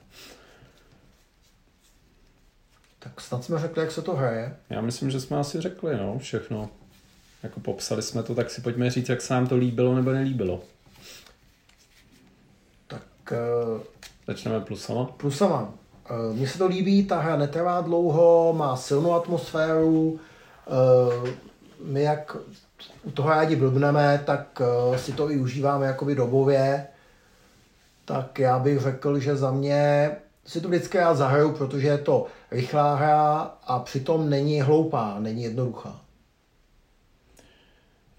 Tak 2.99 3.21
snad 3.21 3.43
jsme 3.43 3.59
řekli, 3.59 3.81
jak 3.81 3.91
se 3.91 4.01
to 4.01 4.13
hraje. 4.13 4.55
Já 4.69 4.81
myslím, 4.81 5.11
že 5.11 5.19
jsme 5.19 5.37
asi 5.37 5.61
řekli, 5.61 5.97
no, 5.97 6.19
všechno 6.19 6.69
jako 7.43 7.59
popsali 7.59 8.01
jsme 8.01 8.23
to, 8.23 8.35
tak 8.35 8.49
si 8.49 8.61
pojďme 8.61 8.89
říct, 8.89 9.09
jak 9.09 9.21
se 9.21 9.33
nám 9.33 9.47
to 9.47 9.55
líbilo 9.55 9.95
nebo 9.95 10.11
nelíbilo. 10.11 10.61
Tak... 12.87 13.03
Uh, 13.31 13.81
Začneme 14.27 14.59
plusama. 14.59 15.05
Plusama. 15.05 15.73
Uh, 16.11 16.35
Mně 16.35 16.47
se 16.47 16.57
to 16.57 16.67
líbí, 16.67 17.05
ta 17.05 17.19
hra 17.19 17.35
netrvá 17.35 17.81
dlouho, 17.81 18.53
má 18.57 18.75
silnou 18.75 19.13
atmosféru. 19.13 20.19
Uh, 21.21 21.29
my 21.83 22.01
jak 22.03 22.37
u 23.03 23.11
toho 23.11 23.29
rádi 23.29 23.55
blbneme, 23.55 24.23
tak 24.25 24.61
uh, 24.89 24.97
si 24.97 25.11
to 25.11 25.31
i 25.31 25.37
užíváme 25.37 25.85
jakoby 25.85 26.15
dobově. 26.15 26.87
Tak 28.05 28.39
já 28.39 28.59
bych 28.59 28.79
řekl, 28.79 29.19
že 29.19 29.35
za 29.35 29.51
mě 29.51 30.11
si 30.45 30.61
to 30.61 30.67
vždycky 30.67 30.97
rád 30.97 31.15
zahraju, 31.15 31.51
protože 31.51 31.87
je 31.87 31.97
to 31.97 32.25
rychlá 32.51 32.95
hra 32.95 33.51
a 33.63 33.79
přitom 33.79 34.29
není 34.29 34.61
hloupá, 34.61 35.15
není 35.19 35.43
jednoduchá. 35.43 36.02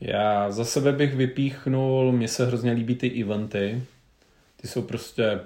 Já 0.04 0.50
za 0.50 0.64
sebe 0.64 0.92
bych 0.92 1.14
vypíchnul, 1.14 2.12
mně 2.12 2.28
se 2.28 2.46
hrozně 2.46 2.72
líbí 2.72 2.94
ty 2.94 3.22
eventy. 3.22 3.82
Ty 4.56 4.68
jsou 4.68 4.82
prostě 4.82 5.40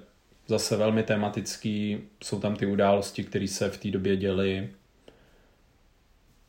zase 0.47 0.77
velmi 0.77 1.03
tematický, 1.03 1.99
jsou 2.25 2.41
tam 2.41 2.57
ty 2.57 2.67
události, 2.67 3.25
které 3.25 3.49
se 3.49 3.71
v 3.71 3.77
té 3.77 3.91
době 3.91 4.17
děly. 4.17 4.69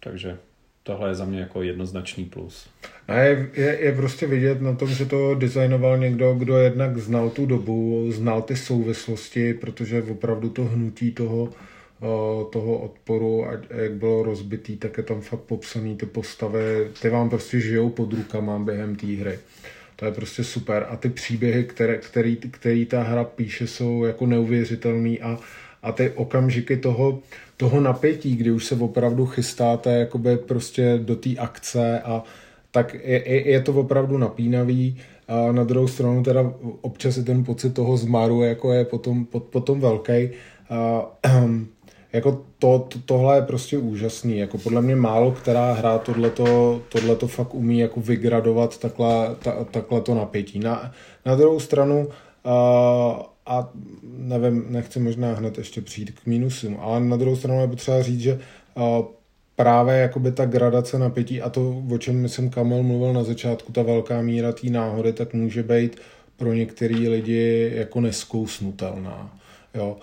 Takže 0.04 0.38
tohle 0.84 1.10
je 1.10 1.15
za 1.15 1.26
mě 1.26 1.39
jako 1.39 1.62
jednoznačný 1.62 2.26
plus. 2.26 2.69
A 3.08 3.15
je, 3.15 3.50
je, 3.54 3.80
je 3.80 3.95
prostě 3.95 4.28
vidět 4.28 4.62
na 4.62 4.76
tom, 4.76 4.89
že 4.89 5.06
to 5.06 5.36
designoval 5.36 5.98
někdo, 5.98 6.34
kdo 6.34 6.58
jednak 6.58 6.98
znal 6.98 7.30
tu 7.30 7.45
dobu, 7.45 8.08
znal 8.12 8.41
ty 8.41 8.56
souvislosti, 8.56 9.54
protože 9.54 10.04
opravdu 10.04 10.50
to 10.50 10.65
hnutí 10.65 11.12
toho 11.12 11.50
toho 12.51 12.77
odporu 12.77 13.45
a 13.45 13.51
jak 13.69 13.93
bylo 13.93 14.23
rozbitý, 14.23 14.77
tak 14.77 14.97
je 14.97 15.03
tam 15.03 15.21
fakt 15.21 15.39
popsaný 15.39 15.95
ty 15.95 16.05
postavy, 16.05 16.88
ty 17.01 17.09
vám 17.09 17.29
prostě 17.29 17.59
žijou 17.59 17.89
pod 17.89 18.13
rukama 18.13 18.59
během 18.59 18.95
té 18.95 19.07
hry. 19.07 19.39
To 19.95 20.05
je 20.05 20.12
prostě 20.12 20.43
super. 20.43 20.85
A 20.89 20.95
ty 20.95 21.09
příběhy, 21.09 21.63
které, 21.63 21.97
který, 21.97 22.35
který 22.35 22.85
ta 22.85 23.03
hra 23.03 23.23
píše, 23.23 23.67
jsou 23.67 24.03
jako 24.03 24.25
neuvěřitelný 24.25 25.21
a, 25.21 25.39
a 25.83 25.91
ty 25.91 26.09
okamžiky 26.09 26.77
toho, 26.77 27.19
toho 27.57 27.81
napětí, 27.81 28.35
kdy 28.35 28.51
už 28.51 28.65
se 28.65 28.75
opravdu 28.75 29.25
chystáte 29.25 29.99
jakoby 29.99 30.38
prostě 30.38 30.99
do 31.03 31.15
té 31.15 31.30
akce 31.38 31.99
a 31.99 32.24
tak 32.71 32.93
je, 32.93 33.30
je, 33.30 33.49
je 33.49 33.61
to 33.61 33.74
opravdu 33.74 34.17
napínavý. 34.17 34.97
A 35.28 35.51
na 35.51 35.63
druhou 35.63 35.88
stranu 35.88 36.24
teda 36.24 36.53
občas 36.82 37.17
je 37.17 37.24
ten 37.24 37.43
pocit 37.43 37.74
toho 37.74 37.97
zmaru, 37.97 38.43
jako 38.43 38.74
je 38.74 38.86
potom, 38.86 39.26
pot, 39.26 39.43
potom 39.43 39.80
velký. 39.80 40.30
A, 40.69 41.05
jako 42.14 42.45
to, 42.60 42.80
to, 42.80 42.99
tohle 43.05 43.38
je 43.38 43.41
prostě 43.41 43.78
úžasný. 43.78 44.38
Jako 44.38 44.57
podle 44.57 44.82
mě 44.82 44.95
málo 44.95 45.32
která 45.32 45.74
hra 45.74 45.97
tohleto, 45.97 46.82
tohleto 46.89 47.28
fakt 47.28 47.53
umí 47.53 47.80
jako 47.80 48.01
vygradovat 48.01 48.78
takhle, 48.78 49.36
ta, 49.43 49.64
takhle 49.64 50.01
to 50.01 50.16
napětí. 50.16 50.60
Na, 50.60 50.91
na 51.26 51.36
druhou 51.36 51.60
stranu 51.60 52.07
uh, 52.07 53.24
a 53.45 53.70
nevím, 54.03 54.66
nechci 54.70 54.99
možná 54.99 55.34
hned 55.34 55.57
ještě 55.57 55.82
přijít 55.82 56.12
k 56.12 56.26
mínusům, 56.26 56.78
ale 56.82 56.99
na 56.99 57.18
druhou 57.18 57.36
stranu 57.36 57.62
je 57.62 57.68
potřeba 57.68 58.01
říct, 58.01 58.20
že 58.20 58.39
uh, 58.76 59.05
právě 59.55 59.95
jakoby 59.95 60.32
ta 60.32 60.45
gradace 60.45 60.99
napětí 60.99 61.41
a 61.41 61.49
to, 61.49 61.84
o 61.91 61.97
čem 61.97 62.30
jsem 62.30 62.49
Kamel 62.49 62.84
mluvil 62.84 63.14
na 63.14 63.24
začátku, 63.24 63.72
ta 63.72 63.84
velká 63.84 64.22
míra 64.22 64.51
té 64.51 64.70
náhody, 64.70 65.14
tak 65.14 65.34
může 65.34 65.64
být 65.64 65.99
pro 66.38 66.53
některý 66.53 67.10
lidi 67.10 67.72
jako 67.76 68.01
neskousnutelná. 68.01 69.38
Jo, 69.74 69.97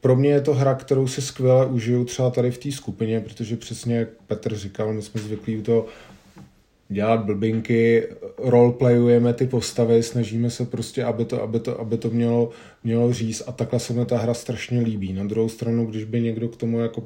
pro 0.00 0.16
mě 0.16 0.30
je 0.30 0.40
to 0.40 0.54
hra, 0.54 0.74
kterou 0.74 1.06
si 1.06 1.22
skvěle 1.22 1.66
užiju 1.66 2.04
třeba 2.04 2.30
tady 2.30 2.50
v 2.50 2.58
té 2.58 2.72
skupině, 2.72 3.20
protože 3.20 3.56
přesně 3.56 3.96
jak 3.96 4.08
Petr 4.26 4.56
říkal, 4.56 4.92
my 4.92 5.02
jsme 5.02 5.20
zvyklí 5.20 5.56
u 5.56 5.62
toho 5.62 5.86
dělat 6.88 7.24
blbinky, 7.24 8.08
roleplayujeme 8.38 9.34
ty 9.34 9.46
postavy, 9.46 10.02
snažíme 10.02 10.50
se 10.50 10.64
prostě, 10.64 11.04
aby 11.04 11.24
to, 11.24 11.42
aby 11.42 11.60
to, 11.60 11.80
aby 11.80 11.98
to 11.98 12.10
mělo, 12.10 12.50
mělo 12.84 13.12
říct 13.12 13.42
a 13.46 13.52
takhle 13.52 13.80
se 13.80 13.92
mi 13.92 14.06
ta 14.06 14.18
hra 14.18 14.34
strašně 14.34 14.80
líbí. 14.80 15.12
Na 15.12 15.24
druhou 15.24 15.48
stranu, 15.48 15.86
když 15.86 16.04
by 16.04 16.20
někdo 16.20 16.48
k 16.48 16.56
tomu 16.56 16.80
jako 16.80 17.02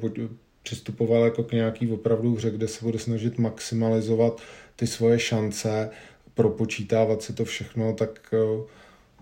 přistupoval 0.63 1.23
jako 1.23 1.43
k 1.43 1.51
nějaký 1.51 1.91
opravdu 1.91 2.35
hře, 2.35 2.51
kde 2.51 2.67
se 2.67 2.85
bude 2.85 2.99
snažit 2.99 3.39
maximalizovat 3.39 4.41
ty 4.75 4.87
svoje 4.87 5.19
šance, 5.19 5.89
propočítávat 6.33 7.21
si 7.21 7.33
to 7.33 7.45
všechno, 7.45 7.93
tak 7.93 8.33
uh, 8.33 8.61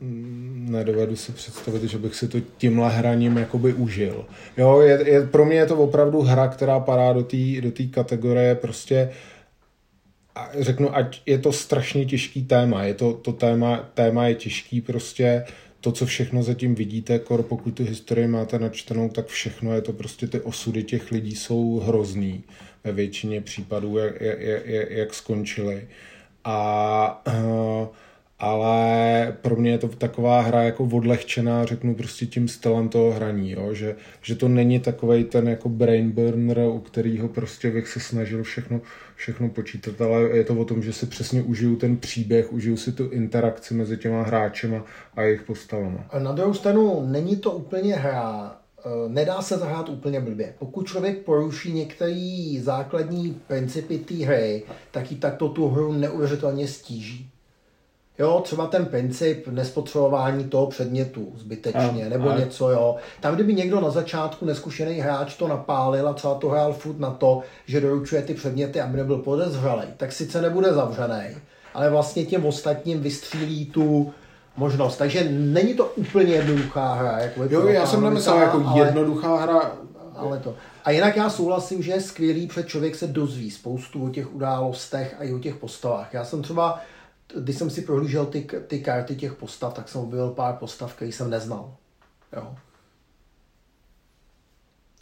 nedovedu 0.02 1.16
si 1.16 1.32
představit, 1.32 1.84
že 1.84 1.98
bych 1.98 2.16
si 2.16 2.28
to 2.28 2.38
tímhle 2.58 2.90
hraním 2.90 3.38
jakoby 3.38 3.74
užil. 3.74 4.26
Jo, 4.58 4.82
je, 4.82 5.10
je, 5.10 5.28
pro 5.28 5.46
mě 5.46 5.56
je 5.56 5.66
to 5.66 5.78
opravdu 5.78 6.22
hra, 6.22 6.48
která 6.48 6.80
padá 6.80 7.14
do 7.14 7.24
té 7.24 7.38
do 7.62 7.72
kategorie 7.92 8.56
prostě 8.56 9.10
a 10.36 10.50
řeknu, 10.60 10.96
ať 10.96 11.22
je 11.26 11.38
to 11.38 11.52
strašně 11.52 12.06
těžký 12.06 12.44
téma, 12.44 12.84
je 12.84 12.94
to, 12.94 13.14
to 13.14 13.34
téma, 13.34 13.90
téma 13.94 14.28
je 14.28 14.36
těžký 14.36 14.82
prostě, 14.82 15.46
to, 15.82 15.92
co 15.92 16.06
všechno 16.06 16.44
zatím 16.44 16.76
vidíte, 16.76 17.20
kor 17.20 17.44
pokud 17.44 17.72
tu 17.72 17.84
historii 17.84 18.28
máte 18.28 18.60
načtenou, 18.60 19.10
tak 19.10 19.28
všechno 19.28 19.74
je 19.74 19.82
to 19.82 19.94
prostě 19.94 20.28
ty 20.28 20.42
osudy 20.42 20.84
těch 20.84 21.12
lidí 21.12 21.36
jsou 21.36 21.80
hrozný 21.80 22.44
ve 22.84 22.92
většině 22.92 23.42
případů, 23.42 23.98
jak, 23.98 24.22
jak, 24.22 24.40
jak, 24.66 24.92
jak 24.92 25.14
skončili. 25.14 25.88
A 26.44 27.28
uh, 27.28 27.88
ale 28.42 29.38
pro 29.42 29.56
mě 29.56 29.72
je 29.72 29.78
to 29.78 29.88
taková 29.88 30.42
hra 30.42 30.64
jako 30.64 30.84
odlehčená, 30.84 31.66
řeknu 31.66 31.96
prostě 31.96 32.26
tím 32.26 32.48
stylem 32.48 32.90
toho 32.90 33.12
hraní, 33.12 33.52
jo? 33.52 33.74
Že, 33.74 33.96
že 34.22 34.36
to 34.36 34.48
není 34.48 34.80
takový 34.80 35.24
ten 35.24 35.48
jako 35.48 35.70
brain 35.70 36.12
burner, 36.12 36.60
u 36.60 36.80
kterého 36.80 37.28
prostě 37.28 37.72
bych 37.72 37.88
se 37.88 38.00
snažil 38.00 38.44
všechno, 38.44 38.82
všechno 39.16 39.50
počítat, 39.50 40.02
ale 40.02 40.22
je 40.22 40.44
to 40.44 40.56
o 40.56 40.66
tom, 40.66 40.82
že 40.84 40.94
si 40.94 41.06
přesně 41.06 41.42
užiju 41.42 41.76
ten 41.76 41.98
příběh, 41.98 42.54
užiju 42.54 42.78
si 42.78 42.92
tu 42.92 43.10
interakci 43.10 43.74
mezi 43.74 43.98
těma 43.98 44.24
hráčema 44.24 44.86
a 45.16 45.22
jejich 45.22 45.42
postavama. 45.42 46.06
A 46.10 46.20
na 46.20 46.32
druhou 46.32 46.54
stranu 46.54 47.06
není 47.06 47.36
to 47.36 47.52
úplně 47.52 47.96
hra, 47.96 48.56
eh, 48.86 48.90
nedá 49.08 49.42
se 49.42 49.58
zahrát 49.58 49.90
úplně 49.90 50.20
blbě. 50.20 50.54
Pokud 50.60 50.88
člověk 50.88 51.18
poruší 51.18 51.74
některé 51.74 52.54
základní 52.60 53.42
principy 53.48 53.98
té 53.98 54.14
hry, 54.14 54.64
tak 54.92 55.12
i 55.12 55.16
takto 55.16 55.50
tu 55.50 55.68
hru 55.68 55.94
neuvěřitelně 55.94 56.68
stíží. 56.68 57.31
Jo, 58.20 58.42
třeba 58.44 58.68
ten 58.68 58.86
princip 58.86 59.48
nespotřebování 59.48 60.44
toho 60.44 60.68
předmětu 60.68 61.34
zbytečně, 61.38 62.06
a, 62.06 62.10
nebo 62.10 62.30
a... 62.30 62.38
něco, 62.38 62.70
jo. 62.70 62.96
Tam, 63.20 63.36
kdyby 63.36 63.54
někdo 63.54 63.82
na 63.82 63.90
začátku 63.90 64.46
neskušený 64.46 65.00
hráč 65.00 65.36
to 65.36 65.48
napálil 65.48 66.08
a 66.08 66.14
třeba 66.14 66.34
to 66.34 66.50
hrál 66.50 66.74
furt 66.74 67.00
na 67.00 67.12
to, 67.12 67.42
že 67.66 67.82
doručuje 67.82 68.22
ty 68.22 68.34
předměty, 68.34 68.82
aby 68.82 68.98
nebyl 68.98 69.18
podezřelý, 69.18 69.88
tak 69.98 70.12
sice 70.12 70.42
nebude 70.42 70.74
zavřený, 70.74 71.38
ale 71.74 71.90
vlastně 71.90 72.26
těm 72.26 72.46
ostatním 72.46 73.02
vystřílí 73.02 73.66
tu 73.66 74.14
možnost. 74.58 74.98
Takže 74.98 75.28
není 75.32 75.74
to 75.74 75.86
úplně 75.86 76.34
jednoduchá 76.34 76.94
hra. 76.94 77.20
Jako 77.20 77.44
jo, 77.50 77.68
já 77.68 77.86
jsem 77.86 78.04
nemyslel 78.04 78.38
jako 78.38 78.64
ale, 78.68 78.86
jednoduchá 78.86 79.36
hra. 79.36 79.72
Ale 80.16 80.40
to. 80.40 80.56
A 80.84 80.92
jinak 80.92 81.16
já 81.16 81.30
souhlasím, 81.30 81.84
že 81.84 81.92
je 81.92 82.02
skvělý, 82.02 82.48
protože 82.48 82.64
člověk 82.64 82.96
se 82.96 83.08
dozví 83.08 83.52
spoustu 83.52 84.06
o 84.06 84.10
těch 84.10 84.36
událostech 84.36 85.16
a 85.20 85.24
i 85.24 85.34
o 85.34 85.40
těch 85.40 85.56
postavách. 85.56 86.14
Já 86.14 86.26
jsem 86.26 86.42
třeba 86.42 86.80
když 87.40 87.58
jsem 87.58 87.70
si 87.70 87.82
prohlížel 87.82 88.26
ty, 88.26 88.48
ty 88.68 88.80
karty 88.80 89.16
těch 89.16 89.34
postav, 89.34 89.74
tak 89.74 89.90
jsem 89.90 90.02
objevil 90.02 90.30
pár 90.30 90.56
postav, 90.56 90.94
který 90.94 91.12
jsem 91.12 91.30
neznal. 91.30 91.74
Jo. 92.36 92.56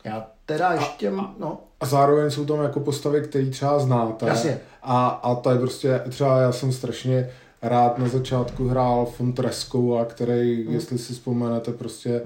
Já 0.03 0.27
teda 0.45 0.73
ještě, 0.73 1.09
a, 1.09 1.34
no. 1.39 1.61
A 1.80 1.86
zároveň 1.86 2.32
jsou 2.32 2.45
tam 2.45 2.63
jako 2.63 2.80
postavy, 2.80 3.21
které 3.21 3.45
třeba 3.45 3.80
znáte. 3.80 4.27
Jasně. 4.27 4.59
A, 4.82 5.07
a 5.07 5.36
to 5.36 5.51
je 5.51 5.59
prostě, 5.59 6.01
třeba 6.09 6.41
já 6.41 6.51
jsem 6.51 6.71
strašně 6.71 7.30
rád 7.61 7.97
na 7.97 8.07
začátku 8.07 8.67
hrál 8.67 9.05
Fontreskou, 9.05 9.97
a 9.97 10.05
který, 10.05 10.63
hmm. 10.63 10.73
jestli 10.73 10.97
si 10.97 11.13
vzpomenete, 11.13 11.71
prostě 11.71 12.21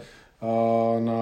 na 0.99 1.13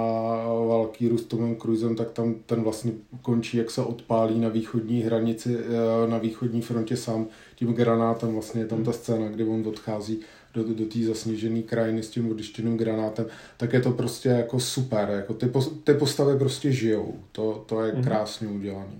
Valkýru 0.67 1.17
s 1.17 1.25
Tomem 1.25 1.55
Cruisem, 1.55 1.95
tak 1.95 2.11
tam 2.11 2.35
ten 2.45 2.63
vlastně 2.63 2.91
končí, 3.21 3.57
jak 3.57 3.71
se 3.71 3.81
odpálí 3.81 4.39
na 4.39 4.49
východní 4.49 5.01
hranici, 5.01 5.57
e, 5.57 6.07
na 6.07 6.17
východní 6.17 6.61
frontě 6.61 6.97
sám 6.97 7.27
tím 7.55 7.73
granátem. 7.73 8.33
Vlastně 8.33 8.61
je 8.61 8.67
tam 8.67 8.83
ta 8.83 8.91
scéna, 8.91 9.29
kdy 9.29 9.43
on 9.43 9.67
odchází 9.67 10.19
do, 10.53 10.63
do 10.63 10.85
té 10.85 10.99
zasněžené 10.99 11.61
krajiny 11.61 12.03
s 12.03 12.09
tím 12.09 12.31
odlištěným 12.31 12.77
granátem, 12.77 13.25
tak 13.57 13.73
je 13.73 13.81
to 13.81 13.91
prostě 13.91 14.29
jako 14.29 14.59
super. 14.59 15.09
Jako 15.09 15.33
ty, 15.33 15.51
ty 15.83 15.93
postavy 15.93 16.39
prostě 16.39 16.71
žijou. 16.71 17.15
To, 17.31 17.63
to 17.65 17.81
je 17.81 17.93
mhm. 17.93 18.03
krásně 18.03 18.47
udělané. 18.47 18.99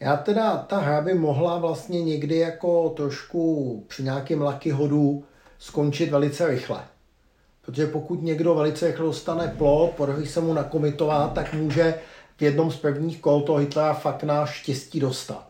Já 0.00 0.16
teda, 0.16 0.56
ta 0.56 0.78
hra 0.78 1.00
by 1.00 1.14
mohla 1.14 1.58
vlastně 1.58 2.04
někdy 2.04 2.36
jako 2.36 2.88
trošku 2.88 3.84
při 3.88 4.02
nějakém 4.02 4.42
laky 4.42 4.70
hodu 4.70 5.24
skončit 5.58 6.10
velice 6.10 6.46
rychle. 6.46 6.84
Protože 7.66 7.86
pokud 7.86 8.22
někdo 8.22 8.54
velice 8.54 8.86
rychle 8.86 9.06
dostane 9.06 9.54
plot, 9.58 9.90
podaří 9.90 10.26
se 10.26 10.40
mu 10.40 10.52
nakomitovat, 10.52 11.32
tak 11.32 11.54
může 11.54 11.94
v 12.36 12.42
jednom 12.42 12.70
z 12.70 12.76
prvních 12.76 13.20
kol 13.20 13.40
toho 13.40 13.58
Hitlera 13.58 13.94
fakt 13.94 14.22
na 14.22 14.46
štěstí 14.46 15.00
dostat. 15.00 15.46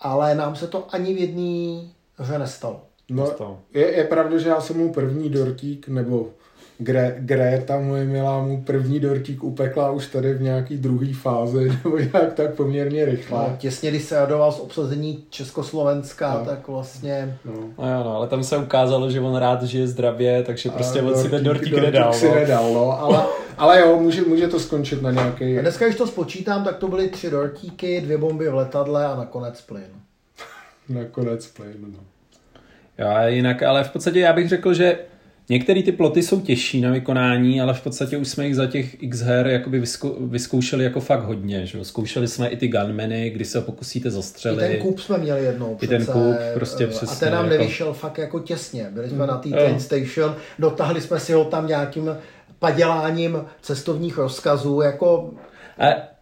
Ale 0.00 0.34
nám 0.34 0.56
se 0.56 0.66
to 0.66 0.94
ani 0.94 1.14
v 1.14 1.18
jedné 1.18 1.88
hře 2.14 2.38
nestalo. 2.38 2.80
No, 3.10 3.58
je, 3.74 3.96
je 3.96 4.04
pravda, 4.04 4.38
že 4.38 4.48
já 4.48 4.60
jsem 4.60 4.78
mu 4.78 4.92
první 4.92 5.30
dortík, 5.30 5.88
nebo 5.88 6.30
Gre, 6.78 7.16
Greta 7.18 7.80
moje 7.80 8.04
milá 8.04 8.42
mu 8.42 8.62
první 8.62 9.00
dortík 9.00 9.44
upekla 9.44 9.90
už 9.90 10.06
tady 10.06 10.34
v 10.34 10.42
nějaký 10.42 10.76
druhý 10.76 11.12
fázi, 11.12 11.68
nebo 11.84 11.98
nějak 11.98 12.34
tak 12.34 12.54
poměrně 12.54 13.04
rychle. 13.04 13.38
No, 13.38 13.56
těsně, 13.58 13.90
když 13.90 14.02
se 14.02 14.20
radoval 14.20 14.52
z 14.52 14.60
obsazení 14.60 15.24
Československa, 15.30 16.34
no. 16.38 16.44
tak 16.44 16.68
vlastně... 16.68 17.38
No. 17.44 17.52
No, 17.52 17.88
jo, 17.92 18.04
no, 18.04 18.16
ale 18.16 18.28
tam 18.28 18.44
se 18.44 18.56
ukázalo, 18.56 19.10
že 19.10 19.20
on 19.20 19.36
rád 19.36 19.62
žije 19.62 19.86
zdravě, 19.86 20.42
takže 20.42 20.70
prostě 20.70 21.02
on 21.02 21.22
si 21.22 21.30
ten 21.30 21.44
dortík, 21.44 21.72
dortík 21.72 21.92
nedal. 21.92 22.12
si 22.12 22.28
no. 22.28 22.34
nedal, 22.34 22.74
no, 22.74 23.00
ale, 23.00 23.24
ale 23.58 23.80
jo, 23.80 23.98
může, 24.00 24.22
může 24.22 24.48
to 24.48 24.60
skončit 24.60 25.02
na 25.02 25.10
nějaký... 25.10 25.58
A 25.58 25.62
dneska, 25.62 25.84
když 25.84 25.98
to 25.98 26.06
spočítám, 26.06 26.64
tak 26.64 26.76
to 26.76 26.88
byly 26.88 27.08
tři 27.08 27.30
dortíky, 27.30 28.00
dvě 28.00 28.18
bomby 28.18 28.48
v 28.48 28.54
letadle 28.54 29.06
a 29.06 29.16
nakonec 29.16 29.60
plyn. 29.60 29.90
nakonec 30.88 31.46
plyn, 31.46 31.76
no. 31.78 31.98
Jo, 32.98 33.08
jinak, 33.26 33.62
ale 33.62 33.84
v 33.84 33.90
podstatě 33.90 34.20
já 34.20 34.32
bych 34.32 34.48
řekl, 34.48 34.74
že 34.74 34.98
Některé 35.48 35.82
ty 35.82 35.92
ploty 35.92 36.22
jsou 36.22 36.40
těžší 36.40 36.80
na 36.80 36.90
vykonání, 36.90 37.60
ale 37.60 37.74
v 37.74 37.82
podstatě 37.82 38.16
už 38.16 38.28
jsme 38.28 38.46
jich 38.46 38.56
za 38.56 38.66
těch 38.66 39.02
x 39.02 39.20
her 39.20 39.46
jakoby 39.46 39.80
vyzkou, 39.80 40.16
vyzkoušeli 40.20 40.84
jako 40.84 41.00
fakt 41.00 41.24
hodně. 41.24 41.66
Že? 41.66 41.84
Zkoušeli 41.84 42.28
jsme 42.28 42.48
i 42.48 42.56
ty 42.56 42.68
gunmeny, 42.68 43.30
kdy 43.30 43.44
se 43.44 43.60
pokusíte 43.60 44.10
zastřelit. 44.10 44.70
I 44.70 44.72
ten 44.72 44.82
kup 44.82 45.00
jsme 45.00 45.18
měli 45.18 45.44
jednou. 45.44 45.78
I 45.80 45.86
ten 45.86 46.06
kup, 46.06 46.36
prostě 46.54 46.86
přesně. 46.86 47.16
A 47.16 47.18
ten 47.18 47.32
nám 47.32 47.44
jako... 47.44 47.58
nevyšel 47.58 47.92
fakt 47.92 48.18
jako 48.18 48.40
těsně. 48.40 48.86
Byli 48.90 49.08
jsme 49.08 49.22
mm. 49.22 49.26
na 49.26 49.36
té 49.36 49.48
train 49.48 49.80
station, 49.80 50.36
dotáhli 50.58 51.00
jsme 51.00 51.20
si 51.20 51.32
ho 51.32 51.44
tam 51.44 51.66
nějakým 51.66 52.16
paděláním 52.58 53.44
cestovních 53.60 54.18
rozkazů, 54.18 54.80
jako... 54.80 55.30
A 55.78 56.15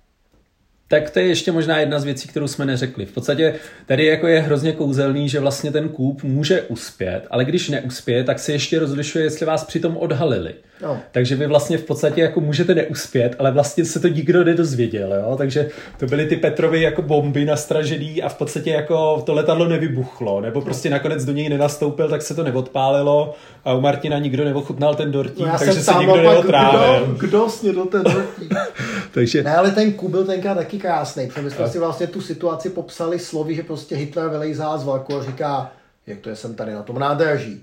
tak 0.88 1.10
to 1.10 1.18
je 1.18 1.26
ještě 1.26 1.52
možná 1.52 1.78
jedna 1.78 1.98
z 1.98 2.04
věcí, 2.04 2.28
kterou 2.28 2.48
jsme 2.48 2.64
neřekli. 2.64 3.06
V 3.06 3.12
podstatě 3.12 3.54
tady 3.86 4.06
jako 4.06 4.26
je 4.26 4.40
hrozně 4.40 4.72
kouzelný, 4.72 5.28
že 5.28 5.40
vlastně 5.40 5.70
ten 5.72 5.88
kůp 5.88 6.22
může 6.22 6.62
uspět, 6.62 7.26
ale 7.30 7.44
když 7.44 7.68
neuspěje, 7.68 8.24
tak 8.24 8.38
se 8.38 8.52
ještě 8.52 8.78
rozlišuje, 8.78 9.24
jestli 9.24 9.46
vás 9.46 9.64
přitom 9.64 9.96
odhalili. 9.96 10.54
No. 10.84 11.00
Takže 11.12 11.36
vy 11.36 11.46
vlastně 11.46 11.78
v 11.78 11.84
podstatě 11.84 12.20
jako 12.20 12.40
můžete 12.40 12.74
neuspět, 12.74 13.36
ale 13.38 13.50
vlastně 13.50 13.84
se 13.84 14.00
to 14.00 14.08
nikdo 14.08 14.44
nedozvěděl, 14.44 15.14
jo? 15.14 15.34
takže 15.38 15.70
to 15.98 16.06
byly 16.06 16.26
ty 16.26 16.36
Petrovy 16.36 16.82
jako 16.82 17.02
bomby 17.02 17.44
nastražený 17.44 18.22
a 18.22 18.28
v 18.28 18.34
podstatě 18.34 18.70
jako 18.70 19.22
to 19.26 19.34
letadlo 19.34 19.68
nevybuchlo, 19.68 20.40
nebo 20.40 20.60
prostě 20.60 20.90
nakonec 20.90 21.24
do 21.24 21.32
něj 21.32 21.48
nenastoupil, 21.48 22.08
tak 22.08 22.22
se 22.22 22.34
to 22.34 22.44
neodpálilo 22.44 23.34
a 23.64 23.72
u 23.72 23.80
Martina 23.80 24.18
nikdo 24.18 24.44
neochutnal 24.44 24.94
ten 24.94 25.12
dortík, 25.12 25.46
no 25.46 25.58
takže 25.58 25.82
se 25.82 25.94
nikdo 25.98 26.16
neotrávil. 26.16 27.06
Kdo, 27.06 27.14
kdo 27.18 27.48
snědl 27.48 27.84
ten 27.84 28.02
dortík? 28.02 28.54
takže... 29.12 29.42
Ne, 29.42 29.56
ale 29.56 29.70
ten 29.70 29.92
Kub 29.92 30.10
byl 30.10 30.24
tenkrát 30.24 30.54
taky 30.54 30.78
krásný, 30.78 31.26
protože 31.26 31.42
my 31.42 31.50
jsme 31.50 31.68
si 31.68 31.78
vlastně 31.78 32.06
tu 32.06 32.20
situaci 32.20 32.70
popsali 32.70 33.18
slovy, 33.18 33.54
že 33.54 33.62
prostě 33.62 33.96
Hitler 33.96 34.28
vylejzá 34.28 34.78
z 34.78 34.84
vlaku 34.84 35.16
a 35.16 35.24
říká, 35.24 35.72
jak 36.06 36.18
to 36.18 36.28
je, 36.28 36.36
jsem 36.36 36.54
tady 36.54 36.74
na 36.74 36.82
tom 36.82 36.98
nádraží 36.98 37.62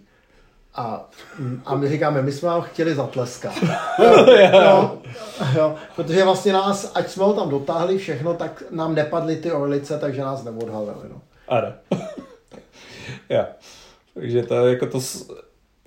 a, 0.76 1.10
a 1.66 1.76
my 1.76 1.90
říkáme, 1.90 2.22
my 2.22 2.32
jsme 2.32 2.50
vám 2.50 2.62
chtěli 2.62 2.96
zatleskat. 2.96 3.54
jo, 4.54 5.02
jo, 5.56 5.76
protože 5.96 6.24
vlastně 6.24 6.54
nás, 6.54 6.92
ať 6.96 7.10
jsme 7.10 7.24
ho 7.24 7.34
tam 7.34 7.50
dotáhli 7.50 7.98
všechno, 7.98 8.34
tak 8.34 8.64
nám 8.72 8.96
nepadly 8.96 9.36
ty 9.36 9.52
orlice, 9.52 10.00
takže 10.00 10.22
nás 10.22 10.44
neodhalili. 10.44 11.10
No. 11.10 11.22
Ano. 11.48 11.74
jo. 13.30 13.46
Takže 14.14 14.44
to 14.44 14.68
jako 14.68 14.86
to, 14.86 15.00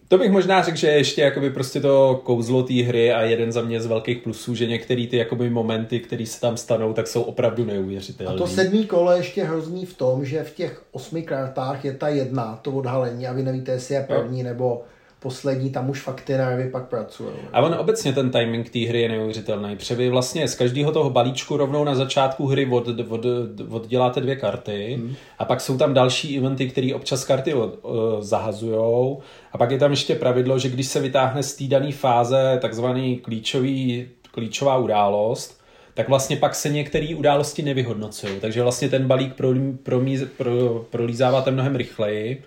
to 0.08 0.18
bych 0.18 0.30
možná 0.30 0.62
řekl, 0.62 0.76
že 0.76 0.86
ještě 0.86 1.22
jakoby 1.22 1.50
prostě 1.50 1.80
to 1.80 2.20
kouzlo 2.24 2.62
té 2.62 2.74
hry 2.74 3.12
a 3.12 3.22
jeden 3.22 3.52
za 3.52 3.62
mě 3.62 3.80
z 3.80 3.86
velkých 3.86 4.18
plusů, 4.18 4.54
že 4.54 4.66
některé 4.66 5.06
ty 5.06 5.16
jakoby 5.16 5.50
momenty, 5.50 6.00
které 6.00 6.26
se 6.26 6.40
tam 6.40 6.56
stanou, 6.56 6.92
tak 6.92 7.06
jsou 7.06 7.22
opravdu 7.22 7.64
neuvěřitelné. 7.64 8.34
A 8.34 8.38
to 8.38 8.46
sedmý 8.46 8.86
kolo 8.86 9.12
je 9.12 9.18
ještě 9.18 9.44
hrozný 9.44 9.86
v 9.86 9.96
tom, 9.96 10.24
že 10.24 10.42
v 10.42 10.54
těch 10.54 10.82
osmi 10.92 11.22
kartách 11.22 11.84
je 11.84 11.92
ta 11.92 12.08
jedna, 12.08 12.58
to 12.62 12.70
odhalení 12.70 13.26
a 13.26 13.32
vy 13.32 13.42
nevíte, 13.42 13.72
jestli 13.72 13.94
je 13.94 14.06
první 14.08 14.42
no. 14.42 14.48
nebo 14.48 14.82
poslední, 15.24 15.70
tam 15.70 15.90
už 15.90 16.00
fakt 16.00 16.20
ty 16.20 16.32
nervy 16.32 16.70
pak 16.70 16.88
pracují. 16.88 17.30
A 17.52 17.60
on 17.60 17.74
obecně 17.74 18.12
ten 18.12 18.30
timing 18.30 18.70
té 18.70 18.78
hry 18.78 19.00
je 19.00 19.08
neuvěřitelný. 19.08 19.76
Protože 19.76 20.10
vlastně 20.10 20.48
z 20.48 20.54
každého 20.54 20.92
toho 20.92 21.10
balíčku 21.10 21.56
rovnou 21.56 21.84
na 21.84 21.94
začátku 21.94 22.46
hry 22.46 22.66
od, 22.66 22.88
od, 23.08 23.26
odděláte 23.70 24.20
dvě 24.20 24.36
karty 24.36 24.94
hmm. 24.98 25.14
a 25.38 25.44
pak 25.44 25.60
jsou 25.60 25.78
tam 25.78 25.94
další 25.94 26.38
eventy, 26.38 26.68
které 26.68 26.94
občas 26.94 27.24
karty 27.24 27.54
od, 27.54 27.78
uh, 27.82 27.92
zahazujou 28.20 29.20
a 29.52 29.58
pak 29.58 29.70
je 29.70 29.78
tam 29.78 29.90
ještě 29.90 30.14
pravidlo, 30.14 30.58
že 30.58 30.68
když 30.68 30.86
se 30.86 31.00
vytáhne 31.00 31.42
z 31.42 31.56
té 31.56 31.64
dané 31.64 31.92
fáze 31.92 32.58
takzvaný 32.62 33.16
klíčový, 33.16 34.08
klíčová 34.30 34.76
událost, 34.76 35.60
tak 35.94 36.08
vlastně 36.08 36.36
pak 36.36 36.54
se 36.54 36.68
některé 36.68 37.14
události 37.16 37.62
nevyhodnocují. 37.62 38.40
Takže 38.40 38.62
vlastně 38.62 38.88
ten 38.88 39.06
balík 39.06 39.34
pro, 39.34 39.48
pro, 39.82 40.00
pro, 40.36 40.84
prolízáváte 40.90 41.50
mnohem 41.50 41.76
rychleji. 41.76 42.42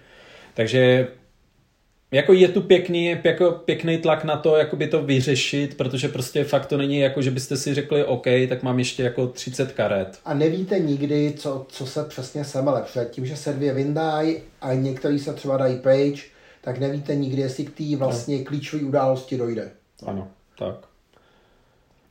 Takže 0.53 1.07
jako 2.11 2.33
je 2.33 2.47
tu 2.47 2.61
pěkný, 2.61 3.17
jako 3.23 3.51
pěkný 3.51 3.97
tlak 3.97 4.23
na 4.23 4.37
to, 4.37 4.55
jako 4.55 4.75
by 4.75 4.87
to 4.87 5.03
vyřešit, 5.03 5.77
protože 5.77 6.07
prostě 6.07 6.43
fakt 6.43 6.65
to 6.65 6.77
není 6.77 6.99
jako, 6.99 7.21
že 7.21 7.31
byste 7.31 7.57
si 7.57 7.73
řekli, 7.73 8.05
OK, 8.05 8.25
tak 8.49 8.63
mám 8.63 8.79
ještě 8.79 9.03
jako 9.03 9.27
30 9.27 9.71
karet. 9.71 10.19
A 10.25 10.33
nevíte 10.33 10.79
nikdy, 10.79 11.33
co, 11.37 11.65
co 11.69 11.85
se 11.85 12.03
přesně 12.03 12.45
semele. 12.45 12.81
Před 12.81 13.11
tím, 13.11 13.25
že 13.25 13.35
se 13.35 13.53
dvě 13.53 13.73
vyndají 13.73 14.37
a 14.61 14.73
některý 14.73 15.19
se 15.19 15.33
třeba 15.33 15.57
dají 15.57 15.75
pryč, 15.75 16.31
tak 16.61 16.79
nevíte 16.79 17.15
nikdy, 17.15 17.41
jestli 17.41 17.65
k 17.65 17.77
té 17.77 17.95
vlastně 17.97 18.43
klíčové 18.43 18.83
události 18.83 19.37
dojde. 19.37 19.71
Ano, 20.05 20.27
tak. 20.59 20.86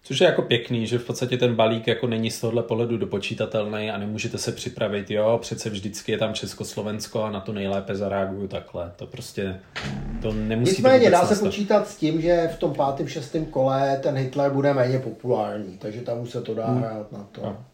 Což 0.06 0.20
je 0.20 0.26
jako 0.26 0.42
pěkný, 0.42 0.86
že 0.86 0.98
v 0.98 1.04
podstatě 1.04 1.36
ten 1.36 1.54
balík 1.54 1.86
jako 1.86 2.06
není 2.06 2.30
z 2.30 2.40
tohle 2.40 2.62
pohledu 2.62 2.96
dopočítatelný 2.96 3.90
a 3.90 3.98
nemůžete 3.98 4.38
se 4.38 4.52
připravit, 4.52 5.10
jo, 5.10 5.38
přece 5.42 5.70
vždycky 5.70 6.12
je 6.12 6.18
tam 6.18 6.34
Československo 6.34 7.22
a 7.22 7.30
na 7.30 7.40
to 7.40 7.52
nejlépe 7.52 7.94
zareaguju 7.94 8.48
takhle. 8.48 8.92
To 8.96 9.06
prostě, 9.06 9.60
to 10.22 10.32
nemusí 10.32 10.72
Nicméně 10.72 11.10
dá 11.10 11.26
se 11.26 11.44
počítat 11.44 11.88
s 11.88 11.96
tím, 11.96 12.20
že 12.20 12.50
v 12.54 12.58
tom 12.58 12.74
pátém, 12.74 13.08
šestém 13.08 13.46
kole 13.46 14.00
ten 14.02 14.16
Hitler 14.16 14.50
bude 14.50 14.74
méně 14.74 14.98
populární, 14.98 15.78
takže 15.78 16.00
tam 16.00 16.20
už 16.20 16.30
se 16.30 16.40
to 16.40 16.54
dá 16.54 16.66
hmm. 16.66 16.78
hrát 16.78 17.12
na 17.12 17.28
to. 17.32 17.40
No. 17.42 17.64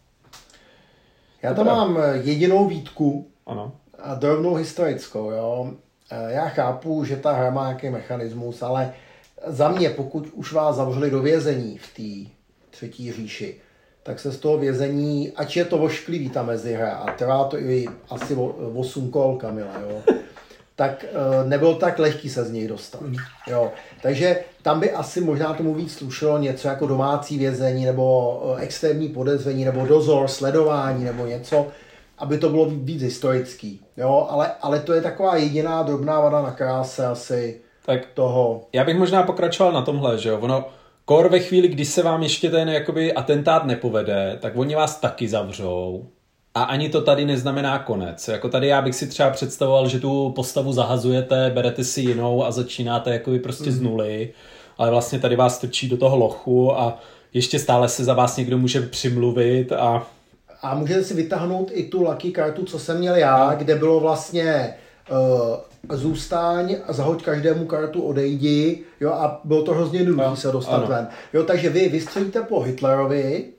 Já 1.43 1.53
tam 1.53 1.65
mám 1.65 1.97
jedinou 2.13 2.67
výtku 2.67 3.27
ano. 3.45 3.71
a 3.99 4.15
drobnou 4.15 4.55
historickou, 4.55 5.31
jo. 5.31 5.71
E, 6.11 6.33
já 6.33 6.49
chápu, 6.49 7.05
že 7.05 7.15
ta 7.15 7.31
hra 7.31 7.49
má 7.49 7.67
nějaký 7.67 7.89
mechanismus, 7.89 8.61
ale 8.61 8.93
za 9.47 9.69
mě, 9.69 9.89
pokud 9.89 10.27
už 10.33 10.53
vás 10.53 10.75
zavřeli 10.75 11.11
do 11.11 11.21
vězení 11.21 11.77
v 11.77 11.93
té 11.95 12.31
třetí 12.69 13.11
říši, 13.11 13.55
tak 14.03 14.19
se 14.19 14.31
z 14.31 14.37
toho 14.37 14.57
vězení, 14.57 15.31
ač 15.35 15.55
je 15.55 15.65
to 15.65 15.77
vošklivý 15.77 16.29
ta 16.29 16.43
mezihra 16.43 16.91
a 16.91 17.11
trvá 17.11 17.43
to 17.43 17.57
i 17.57 17.87
asi 18.09 18.35
8 18.75 19.11
kol, 19.11 19.37
Kamila, 19.37 19.79
jo, 19.89 20.01
tak 20.75 21.03
e, 21.03 21.47
nebylo 21.47 21.75
tak 21.75 21.99
lehký 21.99 22.29
se 22.29 22.43
z 22.43 22.51
něj 22.51 22.67
dostat. 22.67 23.01
Jo. 23.47 23.71
Takže 24.01 24.39
tam 24.61 24.79
by 24.79 24.91
asi 24.91 25.21
možná 25.21 25.53
tomu 25.53 25.73
víc 25.73 25.93
slušelo 25.93 26.37
něco 26.37 26.67
jako 26.67 26.87
domácí 26.87 27.37
vězení 27.37 27.85
nebo 27.85 28.55
e, 28.57 28.61
extrémní 28.61 29.09
podezření 29.09 29.65
nebo 29.65 29.85
dozor, 29.85 30.27
sledování 30.27 31.03
nebo 31.03 31.25
něco, 31.25 31.67
aby 32.17 32.37
to 32.37 32.49
bylo 32.49 32.65
víc 32.69 33.01
historický. 33.01 33.81
Jo. 33.97 34.27
Ale, 34.29 34.51
ale 34.61 34.79
to 34.79 34.93
je 34.93 35.01
taková 35.01 35.35
jediná 35.35 35.83
drobná 35.83 36.19
vada 36.19 36.41
na 36.41 36.51
kráse 36.51 37.05
asi 37.05 37.61
tak 37.85 38.05
toho. 38.13 38.61
Já 38.73 38.83
bych 38.83 38.97
možná 38.97 39.23
pokračoval 39.23 39.71
na 39.71 39.81
tomhle, 39.81 40.17
že 40.17 40.29
jo. 40.29 40.39
Ono, 40.39 40.65
kor 41.05 41.29
ve 41.29 41.39
chvíli, 41.39 41.67
kdy 41.67 41.85
se 41.85 42.03
vám 42.03 42.23
ještě 42.23 42.49
ten 42.49 42.69
jakoby 42.69 43.13
atentát 43.13 43.65
nepovede, 43.65 44.37
tak 44.41 44.53
oni 44.55 44.75
vás 44.75 44.99
taky 44.99 45.27
zavřou. 45.27 46.05
A 46.55 46.63
ani 46.63 46.89
to 46.89 47.01
tady 47.01 47.25
neznamená 47.25 47.79
konec. 47.79 48.27
Jako 48.27 48.49
tady 48.49 48.67
já 48.67 48.81
bych 48.81 48.95
si 48.95 49.07
třeba 49.07 49.29
představoval, 49.29 49.87
že 49.87 49.99
tu 49.99 50.31
postavu 50.35 50.73
zahazujete, 50.73 51.51
berete 51.53 51.83
si 51.83 52.01
jinou 52.01 52.45
a 52.45 52.51
začínáte 52.51 53.13
jakoby 53.13 53.39
prostě 53.39 53.69
mm. 53.69 53.71
z 53.71 53.79
mhm. 53.79 53.89
nuly. 53.89 54.33
Ale 54.77 54.89
vlastně 54.89 55.19
tady 55.19 55.35
vás 55.35 55.55
strčí 55.55 55.89
do 55.89 55.97
toho 55.97 56.17
lochu 56.17 56.77
a 56.77 56.99
ještě 57.33 57.59
stále 57.59 57.89
se 57.89 58.03
za 58.03 58.13
vás 58.13 58.37
někdo 58.37 58.57
může 58.57 58.81
přimluvit 58.81 59.71
a... 59.71 60.07
A 60.61 60.75
můžete 60.75 61.03
si 61.03 61.13
vytáhnout 61.13 61.71
i 61.73 61.83
tu 61.83 62.03
lucky 62.03 62.31
kartu, 62.31 62.65
co 62.65 62.79
jsem 62.79 62.97
měl 62.97 63.15
já, 63.15 63.53
kde 63.53 63.75
bylo 63.75 63.99
vlastně 63.99 64.75
uh, 65.11 65.57
zůstaň, 65.91 66.75
zahoď 66.89 67.23
každému 67.23 67.65
kartu, 67.65 68.01
odejdi, 68.01 68.83
jo, 68.99 69.11
a 69.11 69.41
bylo 69.43 69.63
to 69.63 69.73
hrozně 69.73 69.99
jednoduché 69.99 70.35
se 70.35 70.51
dostat 70.51 70.75
ano. 70.75 70.87
ven. 70.87 71.07
Jo, 71.33 71.43
takže 71.43 71.69
vy 71.69 71.89
vystřelíte 71.89 72.41
po 72.41 72.61
Hitlerovi, 72.61 73.49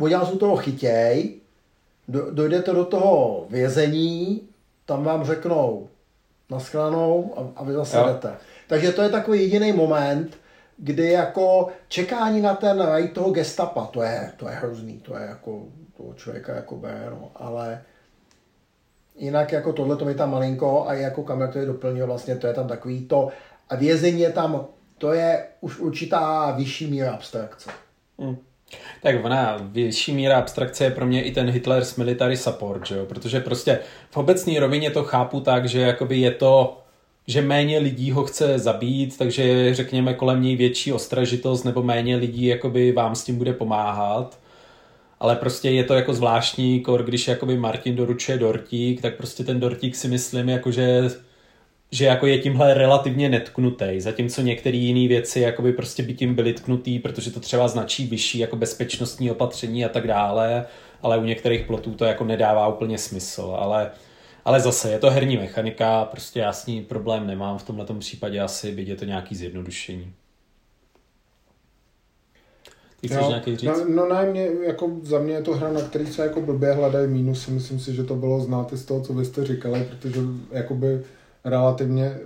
oni 0.00 0.14
vás 0.14 0.32
u 0.32 0.38
toho 0.38 0.56
chytěj, 0.56 1.34
do, 2.08 2.30
dojdete 2.30 2.72
do 2.72 2.84
toho 2.84 3.46
vězení, 3.50 4.42
tam 4.84 5.04
vám 5.04 5.24
řeknou 5.24 5.88
naschledanou 6.50 7.34
a, 7.36 7.60
a 7.60 7.64
vy 7.64 7.72
zase 7.72 7.96
jo. 7.96 8.06
jdete. 8.06 8.34
Takže 8.68 8.92
to 8.92 9.02
je 9.02 9.08
takový 9.08 9.42
jediný 9.42 9.72
moment, 9.72 10.38
kdy 10.76 11.10
jako 11.12 11.68
čekání 11.88 12.40
na 12.40 12.54
ten 12.54 12.80
raj 12.80 13.08
toho 13.08 13.30
gestapa, 13.30 13.86
to 13.86 14.02
je, 14.02 14.32
to 14.36 14.48
je 14.48 14.54
hrozný, 14.54 14.98
to 14.98 15.16
je 15.16 15.26
jako 15.26 15.62
toho 15.96 16.14
člověka 16.14 16.54
jako 16.54 16.76
bere, 16.76 17.10
no, 17.10 17.30
ale 17.34 17.82
Jinak 19.18 19.52
jako 19.52 19.72
tohle 19.72 19.96
to 19.96 20.04
mi 20.04 20.14
tam 20.14 20.30
malinko 20.30 20.84
a 20.88 20.94
jako 20.94 21.22
kamera 21.22 21.52
to 21.52 21.58
je 21.58 21.66
doplnil, 21.66 22.06
vlastně 22.06 22.36
to 22.36 22.46
je 22.46 22.54
tam 22.54 22.68
takový 22.68 23.06
to. 23.06 23.28
A 23.68 23.76
vězení 23.76 24.20
je 24.20 24.32
tam, 24.32 24.66
to 24.98 25.12
je 25.12 25.46
už 25.60 25.78
určitá 25.78 26.50
vyšší 26.50 26.86
míra 26.86 27.12
abstrakce. 27.12 27.70
Hmm. 28.18 28.36
Tak 29.02 29.24
ona 29.24 29.56
vyšší 29.62 30.14
míra 30.14 30.38
abstrakce 30.38 30.84
je 30.84 30.90
pro 30.90 31.06
mě 31.06 31.22
i 31.22 31.32
ten 31.32 31.50
Hitler's 31.50 31.96
military 31.96 32.36
support, 32.36 32.86
že 32.86 32.96
jo? 32.96 33.06
protože 33.06 33.40
prostě 33.40 33.78
v 34.10 34.16
obecné 34.16 34.60
rovině 34.60 34.90
to 34.90 35.04
chápu 35.04 35.40
tak, 35.40 35.68
že 35.68 35.80
jakoby 35.80 36.18
je 36.18 36.30
to, 36.30 36.80
že 37.26 37.42
méně 37.42 37.78
lidí 37.78 38.10
ho 38.10 38.24
chce 38.24 38.58
zabít, 38.58 39.18
takže 39.18 39.74
řekněme 39.74 40.14
kolem 40.14 40.42
něj 40.42 40.56
větší 40.56 40.92
ostražitost 40.92 41.64
nebo 41.64 41.82
méně 41.82 42.16
lidí 42.16 42.46
jakoby 42.46 42.92
vám 42.92 43.14
s 43.14 43.24
tím 43.24 43.38
bude 43.38 43.52
pomáhat 43.52 44.38
ale 45.20 45.36
prostě 45.36 45.70
je 45.70 45.84
to 45.84 45.94
jako 45.94 46.14
zvláštní, 46.14 46.80
kor, 46.80 47.04
když 47.04 47.28
jakoby 47.28 47.56
Martin 47.56 47.96
doručuje 47.96 48.38
dortík, 48.38 49.02
tak 49.02 49.16
prostě 49.16 49.44
ten 49.44 49.60
dortík 49.60 49.96
si 49.96 50.08
myslím, 50.08 50.48
jako 50.48 50.70
že, 50.70 51.02
že 51.90 52.04
jako 52.04 52.26
je 52.26 52.38
tímhle 52.38 52.74
relativně 52.74 53.28
netknutý, 53.28 54.00
zatímco 54.00 54.42
některé 54.42 54.76
jiné 54.76 55.08
věci 55.08 55.40
jakoby 55.40 55.72
prostě 55.72 56.02
by 56.02 56.14
tím 56.14 56.34
byly 56.34 56.52
tknutý, 56.52 56.98
protože 56.98 57.30
to 57.30 57.40
třeba 57.40 57.68
značí 57.68 58.06
vyšší 58.06 58.38
jako 58.38 58.56
bezpečnostní 58.56 59.30
opatření 59.30 59.84
a 59.84 59.88
tak 59.88 60.06
dále, 60.06 60.66
ale 61.02 61.18
u 61.18 61.24
některých 61.24 61.66
plotů 61.66 61.94
to 61.94 62.04
jako 62.04 62.24
nedává 62.24 62.68
úplně 62.68 62.98
smysl, 62.98 63.56
ale 63.58 63.90
ale 64.46 64.60
zase 64.60 64.90
je 64.90 64.98
to 64.98 65.10
herní 65.10 65.36
mechanika, 65.36 66.04
prostě 66.04 66.40
já 66.40 66.52
s 66.52 66.66
ní 66.66 66.82
problém 66.82 67.26
nemám 67.26 67.58
v 67.58 67.62
tomhle 67.62 67.86
případě 67.98 68.40
asi, 68.40 68.72
byť 68.72 68.88
je 68.88 68.96
to 68.96 69.04
nějaký 69.04 69.34
zjednodušení. 69.34 70.14
Ty 73.00 73.08
chceš 73.08 73.20
jo, 73.20 73.28
nějaký 73.28 73.56
říct? 73.56 73.70
No, 73.70 73.84
no 73.88 74.08
ne, 74.08 74.30
mě, 74.30 74.48
jako 74.66 74.90
za 75.02 75.18
mě 75.18 75.34
je 75.34 75.42
to 75.42 75.54
hra, 75.54 75.72
na 75.72 75.80
který 75.80 76.06
se 76.06 76.22
jako 76.22 76.40
blbě 76.40 76.72
hledají 76.72 77.08
mínusy. 77.08 77.50
Myslím 77.50 77.80
si, 77.80 77.94
že 77.94 78.04
to 78.04 78.14
bylo 78.14 78.40
znát 78.40 78.72
z 78.72 78.84
toho, 78.84 79.00
co 79.00 79.14
vy 79.14 79.24
jste 79.24 79.44
říkali, 79.44 79.88
protože 79.90 80.20
jakoby 80.50 81.00
relativně 81.44 82.04
eh, 82.04 82.20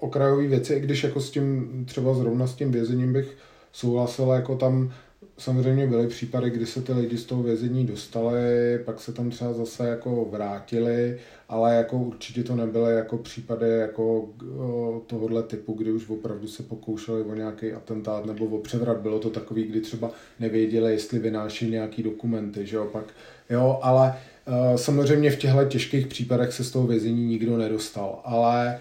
okrajové 0.00 0.46
věci, 0.46 0.74
i 0.74 0.80
když 0.80 1.04
jako 1.04 1.20
s 1.20 1.30
tím, 1.30 1.70
třeba 1.88 2.14
zrovna 2.14 2.46
s 2.46 2.54
tím 2.54 2.72
vězením 2.72 3.12
bych 3.12 3.36
souhlasil, 3.72 4.30
jako 4.30 4.56
tam 4.56 4.92
samozřejmě 5.40 5.86
byly 5.86 6.06
případy, 6.06 6.50
kdy 6.50 6.66
se 6.66 6.82
ty 6.82 6.92
lidi 6.92 7.18
z 7.18 7.24
toho 7.24 7.42
vězení 7.42 7.86
dostali, 7.86 8.38
pak 8.84 9.00
se 9.00 9.12
tam 9.12 9.30
třeba 9.30 9.52
zase 9.52 9.88
jako 9.88 10.24
vrátili, 10.30 11.18
ale 11.48 11.74
jako 11.74 11.96
určitě 11.96 12.42
to 12.42 12.56
nebyly 12.56 12.94
jako 12.94 13.18
případy 13.18 13.70
jako 13.70 14.28
tohohle 15.06 15.42
typu, 15.42 15.72
kdy 15.72 15.92
už 15.92 16.08
opravdu 16.08 16.48
se 16.48 16.62
pokoušeli 16.62 17.22
o 17.22 17.34
nějaký 17.34 17.72
atentát 17.72 18.26
nebo 18.26 18.46
o 18.46 18.58
převrat. 18.58 18.96
Bylo 18.96 19.18
to 19.18 19.30
takový, 19.30 19.64
kdy 19.64 19.80
třeba 19.80 20.10
nevěděli, 20.40 20.92
jestli 20.92 21.18
vynáší 21.18 21.70
nějaký 21.70 22.02
dokumenty, 22.02 22.66
že 22.66 22.76
jo, 22.76 22.88
pak, 22.92 23.04
jo, 23.50 23.78
ale 23.82 24.14
samozřejmě 24.76 25.30
v 25.30 25.38
těchto 25.38 25.64
těžkých 25.64 26.06
případech 26.06 26.52
se 26.52 26.64
z 26.64 26.70
toho 26.70 26.86
vězení 26.86 27.26
nikdo 27.26 27.56
nedostal, 27.58 28.20
ale 28.24 28.80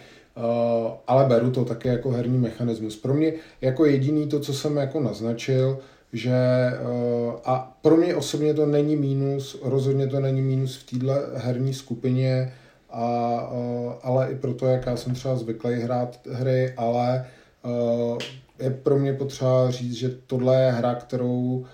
ale 1.07 1.25
beru 1.25 1.51
to 1.51 1.65
také 1.65 1.89
jako 1.89 2.11
herní 2.11 2.37
mechanismus. 2.37 2.95
Pro 2.95 3.13
mě 3.13 3.33
jako 3.61 3.85
jediný 3.85 4.27
to, 4.27 4.39
co 4.39 4.53
jsem 4.53 4.77
jako 4.77 4.99
naznačil, 4.99 5.79
že 6.13 6.37
uh, 6.81 7.33
a 7.45 7.77
pro 7.81 7.97
mě 7.97 8.15
osobně 8.15 8.53
to 8.53 8.65
není 8.65 8.95
mínus, 8.95 9.59
rozhodně 9.63 10.07
to 10.07 10.19
není 10.19 10.41
mínus 10.41 10.77
v 10.77 10.83
této 10.83 11.13
herní 11.35 11.73
skupině, 11.73 12.53
a, 12.89 13.51
uh, 13.51 13.93
ale 14.03 14.31
i 14.31 14.35
proto, 14.35 14.65
jak 14.65 14.85
já 14.85 14.97
jsem 14.97 15.13
třeba 15.13 15.35
zvyklý 15.35 15.73
hrát 15.73 16.19
hry, 16.31 16.73
ale 16.77 17.25
uh, 17.63 18.17
je 18.59 18.69
pro 18.69 18.99
mě 18.99 19.13
potřeba 19.13 19.71
říct, 19.71 19.93
že 19.93 20.09
tohle 20.27 20.61
je 20.61 20.71
hra, 20.71 20.95
kterou 20.95 21.65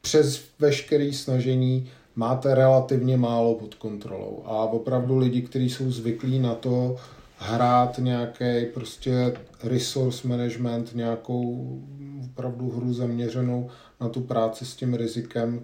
přes 0.00 0.44
veškeré 0.58 1.12
snažení 1.12 1.88
máte 2.16 2.54
relativně 2.54 3.16
málo 3.16 3.54
pod 3.54 3.74
kontrolou. 3.74 4.42
A 4.46 4.64
opravdu 4.64 5.18
lidi, 5.18 5.42
kteří 5.42 5.70
jsou 5.70 5.90
zvyklí 5.90 6.38
na 6.38 6.54
to 6.54 6.96
hrát 7.38 7.98
nějaký 7.98 8.66
prostě 8.74 9.32
resource 9.62 10.28
management, 10.28 10.94
nějakou 10.94 11.78
opravdu 12.34 12.70
hru 12.70 12.92
zaměřenou 12.92 13.70
na 14.00 14.08
tu 14.08 14.20
práci 14.20 14.66
s 14.66 14.76
tím 14.76 14.94
rizikem, 14.94 15.62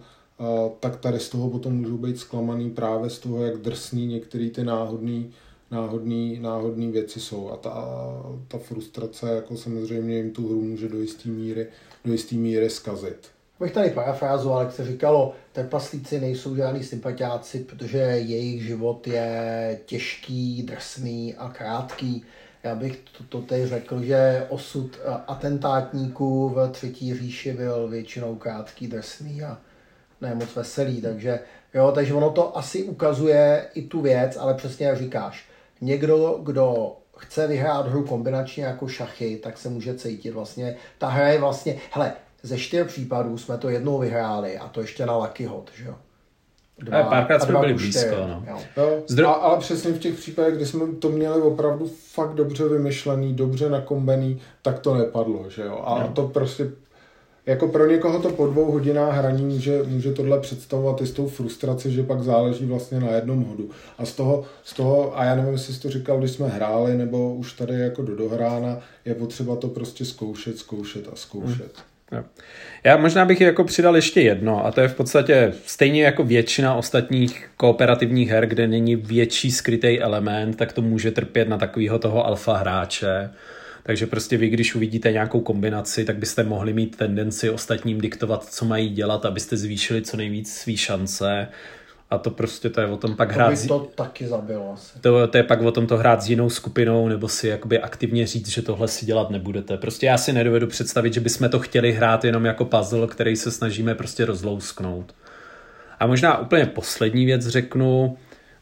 tak 0.81 0.97
tady 0.97 1.21
z 1.21 1.29
toho 1.29 1.51
potom 1.51 1.73
můžou 1.73 1.97
být 1.97 2.19
zklamaný 2.19 2.71
právě 2.71 3.11
z 3.11 3.19
toho, 3.19 3.45
jak 3.45 3.57
drsný 3.57 4.07
některé 4.07 4.51
ty 4.51 4.65
náhodné 4.65 5.25
náhodný, 5.71 6.39
náhodný 6.39 6.93
věci 6.93 7.21
jsou 7.21 7.51
a 7.51 7.57
ta, 7.57 7.89
ta 8.49 8.59
frustrace 8.59 9.35
jako 9.35 9.57
samozřejmě 9.57 10.17
jim 10.17 10.31
tu 10.31 10.49
hru 10.49 10.63
může 10.63 10.89
do 10.89 11.01
jisté 11.01 11.29
míry, 11.29 11.67
do 12.05 12.13
jistý 12.13 12.39
míry 12.39 12.71
zkazit. 12.71 13.29
Bych 13.61 13.73
tady 13.73 13.91
parafrázoval, 13.91 14.63
jak 14.63 14.73
se 14.73 14.85
říkalo, 14.85 15.35
trpaslíci 15.53 16.21
nejsou 16.21 16.57
žádní 16.57 16.85
sympatiáci, 16.85 17.59
protože 17.59 17.99
jejich 17.99 18.63
život 18.63 19.07
je 19.07 19.81
těžký, 19.87 20.63
drsný 20.63 21.35
a 21.35 21.49
krátký. 21.49 22.25
Já 22.63 22.75
bych 22.75 22.97
to, 22.97 23.25
to 23.29 23.43
teď 23.43 23.69
řekl, 23.69 24.03
že 24.03 24.47
osud 24.49 24.99
eh, 25.03 25.21
atentátníků 25.27 26.49
v 26.49 26.69
třetí 26.69 27.15
říši 27.15 27.53
byl 27.53 27.89
většinou 27.89 28.35
krátký, 28.35 28.87
drsný 28.87 29.43
a 29.43 29.59
ne 30.21 30.35
moc 30.35 30.57
veselý, 30.57 31.03
takže 31.03 31.41
jo, 31.75 31.93
takže 31.95 32.15
ono 32.15 32.31
to 32.31 32.59
asi 32.59 32.83
ukazuje 32.83 33.69
i 33.75 33.83
tu 33.83 34.01
věc, 34.01 34.37
ale 34.37 34.55
přesně 34.55 34.87
jak 34.87 34.99
říkáš, 34.99 35.49
někdo, 35.81 36.41
kdo 36.43 36.97
chce 37.17 37.47
vyhrát 37.47 37.87
hru 37.87 38.05
kombinačně 38.05 38.65
jako 38.65 38.89
šachy, 38.89 39.41
tak 39.43 39.59
se 39.59 39.69
může 39.69 39.95
cítit 39.95 40.31
vlastně, 40.31 40.77
ta 40.99 41.09
hra 41.09 41.29
je 41.29 41.39
vlastně, 41.39 41.79
hele, 41.91 42.13
ze 42.43 42.59
čtyř 42.59 42.87
případů 42.87 43.39
jsme 43.39 43.59
to 43.59 43.69
jednou 43.69 43.99
vyhráli 43.99 44.59
a 44.59 44.69
to 44.69 44.81
ještě 44.81 45.07
na 45.07 45.17
Lucky 45.17 45.45
Hot, 45.45 45.71
že 45.77 45.85
jo. 45.85 45.95
Dva, 46.83 47.03
párkrát 47.03 47.43
jsme 47.43 47.59
byli 47.59 47.75
blízko, 47.75 48.15
no. 48.17 48.45
Jo. 48.49 48.59
Jo, 48.77 49.03
Zdro... 49.07 49.29
a, 49.29 49.33
ale 49.33 49.59
přesně 49.59 49.93
v 49.93 49.99
těch 49.99 50.15
případech, 50.15 50.55
kdy 50.55 50.67
jsme 50.67 50.87
to 50.99 51.09
měli 51.09 51.41
opravdu 51.41 51.91
fakt 52.13 52.35
dobře 52.35 52.69
vymyšlený, 52.69 53.35
dobře 53.35 53.71
nakombený, 53.71 54.41
tak 54.63 54.79
to 54.79 54.95
nepadlo, 54.95 55.45
že 55.51 55.63
jo. 55.63 55.83
A 55.85 56.03
jo. 56.03 56.11
to 56.15 56.29
prostě 56.29 56.71
jako 57.47 57.69
pro 57.69 57.87
někoho 57.87 58.19
to 58.19 58.31
po 58.31 58.47
dvou 58.47 58.73
hodinách 58.73 59.17
hraní 59.17 59.45
může, 59.45 59.83
může 59.83 60.13
tohle 60.13 60.41
představovat 60.41 61.01
i 61.01 61.07
s 61.07 61.13
tou 61.13 61.29
frustraci, 61.29 61.91
že 61.91 62.03
pak 62.03 62.23
záleží 62.23 62.67
vlastně 62.67 63.01
na 63.01 63.11
jednom 63.11 63.45
hodu. 63.45 63.71
A 63.99 64.05
z 64.05 64.13
toho, 64.13 64.45
z 64.65 64.75
toho, 64.75 65.19
a 65.19 65.25
já 65.25 65.35
nevím, 65.35 65.53
jestli 65.53 65.75
jsi 65.75 65.81
to 65.81 65.91
říkal, 65.91 66.19
když 66.19 66.31
jsme 66.31 66.49
hráli, 66.49 66.97
nebo 66.97 67.35
už 67.35 67.53
tady 67.53 67.81
jako 67.81 68.03
do 68.03 68.17
dohrána, 68.17 68.79
je 69.05 69.15
potřeba 69.15 69.57
to 69.57 69.69
prostě 69.69 70.05
zkoušet, 70.05 70.59
zkoušet 70.59 71.09
a 71.13 71.17
zkoušet. 71.17 71.73
Hmm. 71.77 71.85
Jo. 72.13 72.25
Já 72.85 72.97
možná 72.97 73.25
bych 73.25 73.41
jako 73.41 73.65
přidal 73.65 73.97
ještě 73.97 74.21
jedno, 74.21 74.67
a 74.67 74.73
to 74.73 74.81
je 74.81 74.89
v 74.89 74.95
podstatě 74.95 75.53
stejně 75.67 76.05
jako 76.05 76.25
většina 76.25 76.75
ostatních 76.75 77.51
kooperativních 77.57 78.31
her, 78.31 78.47
kde 78.47 78.69
není 78.69 78.97
větší 78.97 79.51
skrytý 79.51 80.01
element, 80.01 80.57
tak 80.57 80.73
to 80.73 80.83
může 80.83 81.11
trpět 81.11 81.49
na 81.49 81.59
takového 81.59 81.99
toho 81.99 82.27
alfa 82.27 82.57
hráče. 82.57 83.31
Takže 83.83 84.07
prostě 84.07 84.37
vy, 84.37 84.49
když 84.49 84.75
uvidíte 84.75 85.13
nějakou 85.13 85.41
kombinaci, 85.41 86.05
tak 86.05 86.17
byste 86.17 86.45
mohli 86.45 86.73
mít 86.73 86.97
tendenci 86.97 87.51
ostatním 87.51 88.01
diktovat, 88.01 88.45
co 88.45 88.65
mají 88.65 88.89
dělat, 88.89 89.25
abyste 89.25 89.57
zvýšili 89.57 90.03
co 90.03 90.17
nejvíc 90.17 90.55
svý 90.55 90.77
šance. 90.77 91.49
A 92.11 92.19
to 92.19 92.31
prostě 92.31 92.71
to 92.71 92.81
je 92.81 92.87
o 92.87 92.97
tom 92.97 93.17
pak 93.17 93.29
to 93.29 93.35
hrát... 93.35 93.51
By 93.51 93.69
to 93.69 93.89
taky 93.95 94.27
zabilo 94.27 94.73
asi. 94.73 94.99
To, 95.01 95.27
to 95.27 95.37
je 95.37 95.43
pak 95.43 95.63
o 95.63 95.71
tom 95.73 95.87
to 95.87 95.97
hrát 95.97 96.23
s 96.23 96.29
jinou 96.29 96.51
skupinou, 96.51 97.09
nebo 97.09 97.29
si 97.29 97.49
jakoby 97.49 97.79
aktivně 97.79 98.27
říct, 98.27 98.49
že 98.49 98.63
tohle 98.63 98.89
si 98.89 99.07
dělat 99.07 99.31
nebudete. 99.31 99.77
Prostě 99.77 100.07
já 100.07 100.19
si 100.19 100.33
nedovedu 100.33 100.67
představit, 100.67 101.15
že 101.15 101.21
bychom 101.21 101.49
to 101.49 101.59
chtěli 101.59 101.93
hrát 101.93 102.25
jenom 102.25 102.45
jako 102.45 102.65
puzzle, 102.65 103.07
který 103.07 103.37
se 103.37 103.51
snažíme 103.51 103.95
prostě 103.95 104.25
rozlousknout. 104.25 105.15
A 106.01 106.07
možná 106.07 106.39
úplně 106.39 106.67
poslední 106.67 107.27
věc 107.27 107.47
řeknu, 107.47 108.17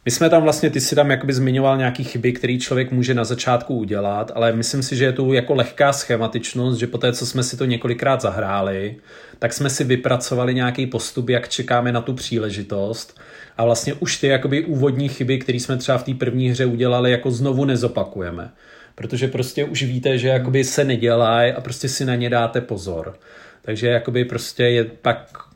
my 0.05 0.13
jsme 0.13 0.31
tam 0.31 0.43
vlastně, 0.43 0.71
ty 0.71 0.81
si 0.81 0.95
tam 0.95 1.11
jakoby 1.11 1.33
zmiňoval 1.33 1.77
nějaký 1.77 2.05
chyby, 2.05 2.33
který 2.33 2.59
člověk 2.59 2.91
může 2.91 3.15
na 3.15 3.25
začátku 3.25 3.75
udělat, 3.75 4.33
ale 4.35 4.53
myslím 4.53 4.83
si, 4.83 4.97
že 4.97 5.05
je 5.05 5.13
tu 5.13 5.33
jako 5.33 5.55
lehká 5.55 5.93
schematičnost, 5.93 6.79
že 6.79 6.87
po 6.87 6.99
té, 6.99 7.13
co 7.13 7.27
jsme 7.27 7.43
si 7.43 7.57
to 7.57 7.65
několikrát 7.65 8.21
zahráli, 8.21 8.97
tak 9.39 9.53
jsme 9.53 9.71
si 9.71 9.85
vypracovali 9.85 10.55
nějaký 10.55 10.87
postup, 10.87 11.29
jak 11.29 11.49
čekáme 11.49 11.93
na 11.93 12.01
tu 12.01 12.15
příležitost 12.15 13.21
a 13.59 13.65
vlastně 13.65 13.95
už 13.95 14.17
ty 14.17 14.27
jakoby 14.27 14.65
úvodní 14.65 15.09
chyby, 15.09 15.39
které 15.39 15.61
jsme 15.61 15.77
třeba 15.77 15.99
v 15.99 16.05
té 16.05 16.15
první 16.15 16.51
hře 16.51 16.67
udělali, 16.67 17.11
jako 17.11 17.31
znovu 17.31 17.65
nezopakujeme. 17.65 18.51
Protože 18.95 19.29
prostě 19.29 19.65
už 19.65 19.83
víte, 19.83 20.19
že 20.19 20.29
jakoby 20.29 20.65
se 20.65 20.85
nedělají 20.85 21.53
a 21.53 21.61
prostě 21.61 21.89
si 21.89 22.05
na 22.05 22.15
ně 22.15 22.31
dáte 22.31 22.61
pozor. 22.61 23.19
Takže 23.63 23.89
jakoby 23.89 24.25
prostě 24.25 24.65
je 24.65 24.85
pak 24.85 25.49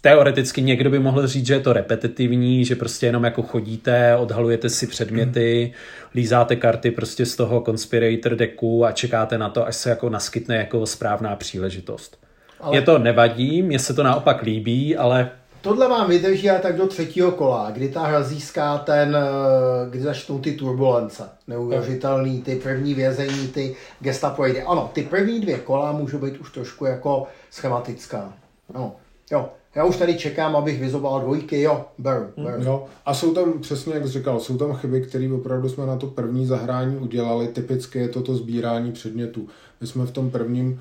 teoreticky 0.00 0.62
někdo 0.62 0.90
by 0.90 0.98
mohl 0.98 1.26
říct, 1.26 1.46
že 1.46 1.54
je 1.54 1.60
to 1.60 1.72
repetitivní, 1.72 2.64
že 2.64 2.76
prostě 2.76 3.06
jenom 3.06 3.24
jako 3.24 3.42
chodíte, 3.42 4.16
odhalujete 4.16 4.68
si 4.68 4.86
předměty, 4.86 5.72
lízáte 6.14 6.56
karty 6.56 6.90
prostě 6.90 7.26
z 7.26 7.36
toho 7.36 7.62
conspirator 7.66 8.34
decku 8.36 8.84
a 8.84 8.92
čekáte 8.92 9.38
na 9.38 9.48
to, 9.48 9.66
až 9.66 9.76
se 9.76 9.90
jako 9.90 10.10
naskytne 10.10 10.56
jako 10.56 10.86
správná 10.86 11.36
příležitost. 11.36 12.18
Ale... 12.60 12.76
Je 12.76 12.82
to 12.82 12.98
nevadí, 12.98 13.62
mně 13.62 13.78
se 13.78 13.94
to 13.94 14.02
naopak 14.02 14.42
líbí, 14.42 14.96
ale 14.96 15.30
Tohle 15.62 15.88
vám 15.88 16.08
vydrží 16.10 16.50
ale 16.50 16.58
tak 16.58 16.76
do 16.76 16.86
třetího 16.86 17.30
kola, 17.30 17.70
kdy 17.70 17.88
ta 17.88 18.06
hra 18.06 18.22
získá 18.22 18.78
ten, 18.78 19.16
eh, 19.16 19.90
kdy 19.90 20.00
začnou 20.00 20.38
ty 20.38 20.52
turbulence. 20.52 21.22
Neuvěřitelný, 21.48 22.42
ty 22.42 22.56
první 22.56 22.94
vězení, 22.94 23.48
ty 23.48 23.76
gestapoidy. 24.00 24.62
Ano, 24.62 24.90
ty 24.92 25.02
první 25.02 25.40
dvě 25.40 25.58
kola 25.58 25.92
můžou 25.92 26.18
být 26.18 26.38
už 26.38 26.52
trošku 26.52 26.84
jako 26.84 27.26
schematická. 27.50 28.32
No, 28.74 28.96
jo, 29.30 29.48
já 29.74 29.84
už 29.84 29.96
tady 29.96 30.14
čekám, 30.18 30.56
abych 30.56 30.80
vyzobal 30.80 31.20
dvojky, 31.20 31.60
jo, 31.60 31.84
beru, 31.98 32.26
beru. 32.36 32.62
Jo. 32.62 32.84
A 33.06 33.14
jsou 33.14 33.34
tam, 33.34 33.52
přesně 33.60 33.94
jak 33.94 34.06
jsi 34.06 34.12
říkal, 34.12 34.40
jsou 34.40 34.56
tam 34.56 34.74
chyby, 34.74 35.00
které 35.00 35.32
opravdu 35.32 35.68
jsme 35.68 35.86
na 35.86 35.96
to 35.96 36.06
první 36.06 36.46
zahrání 36.46 36.96
udělali. 36.96 37.48
Typicky 37.48 37.98
je 37.98 38.08
to 38.08 38.22
to 38.22 38.34
sbírání 38.34 38.92
předmětů. 38.92 39.48
My 39.80 39.86
jsme 39.86 40.06
v 40.06 40.10
tom 40.10 40.30
prvním, 40.30 40.80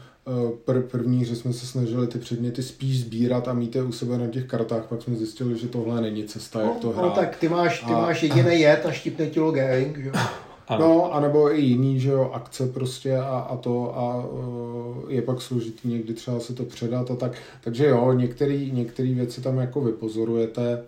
pr- 0.66 0.82
první 0.82 1.26
že 1.26 1.36
jsme 1.36 1.54
se 1.54 1.68
snažili 1.68 2.08
ty 2.08 2.20
předměty 2.20 2.64
spíš 2.64 3.00
sbírat 3.00 3.48
a 3.48 3.54
mít 3.54 3.76
je 3.76 3.84
u 3.84 3.92
sebe 3.92 4.18
na 4.18 4.28
těch 4.28 4.46
kartách, 4.46 4.86
pak 4.86 5.02
jsme 5.02 5.16
zjistili, 5.16 5.60
že 5.60 5.68
tohle 5.68 6.02
není 6.02 6.24
cesta, 6.24 6.62
jak 6.62 6.76
to 6.76 6.88
no, 6.88 6.94
hrát. 6.94 7.04
No 7.04 7.12
tak 7.12 7.36
ty 7.36 7.50
máš, 7.50 7.80
ty 7.80 7.94
a... 7.94 8.02
máš 8.02 8.24
jediný 8.24 8.60
jet 8.60 8.86
a 8.86 8.92
štipne 8.92 9.28
ti 9.28 9.40
logering, 9.40 9.98
jo. 9.98 10.12
Ano. 10.68 10.88
No, 10.88 11.14
anebo 11.14 11.56
i 11.56 11.62
jiný, 11.62 12.00
že 12.00 12.10
jo, 12.10 12.32
akce 12.34 12.68
prostě 12.68 13.18
a, 13.18 13.40
a 13.40 13.58
to 13.58 13.98
a 13.98 14.26
uh, 14.26 15.12
je 15.12 15.22
pak 15.22 15.42
složitý 15.42 15.88
někdy 15.88 16.14
třeba 16.14 16.40
se 16.40 16.54
to 16.54 16.64
předat 16.64 17.12
a 17.12 17.16
tak. 17.16 17.32
Takže 17.64 17.86
jo, 17.86 18.14
některý, 18.14 18.72
některý 18.72 19.14
věci 19.14 19.42
tam 19.42 19.58
jako 19.58 19.82
vypozorujete. 19.82 20.84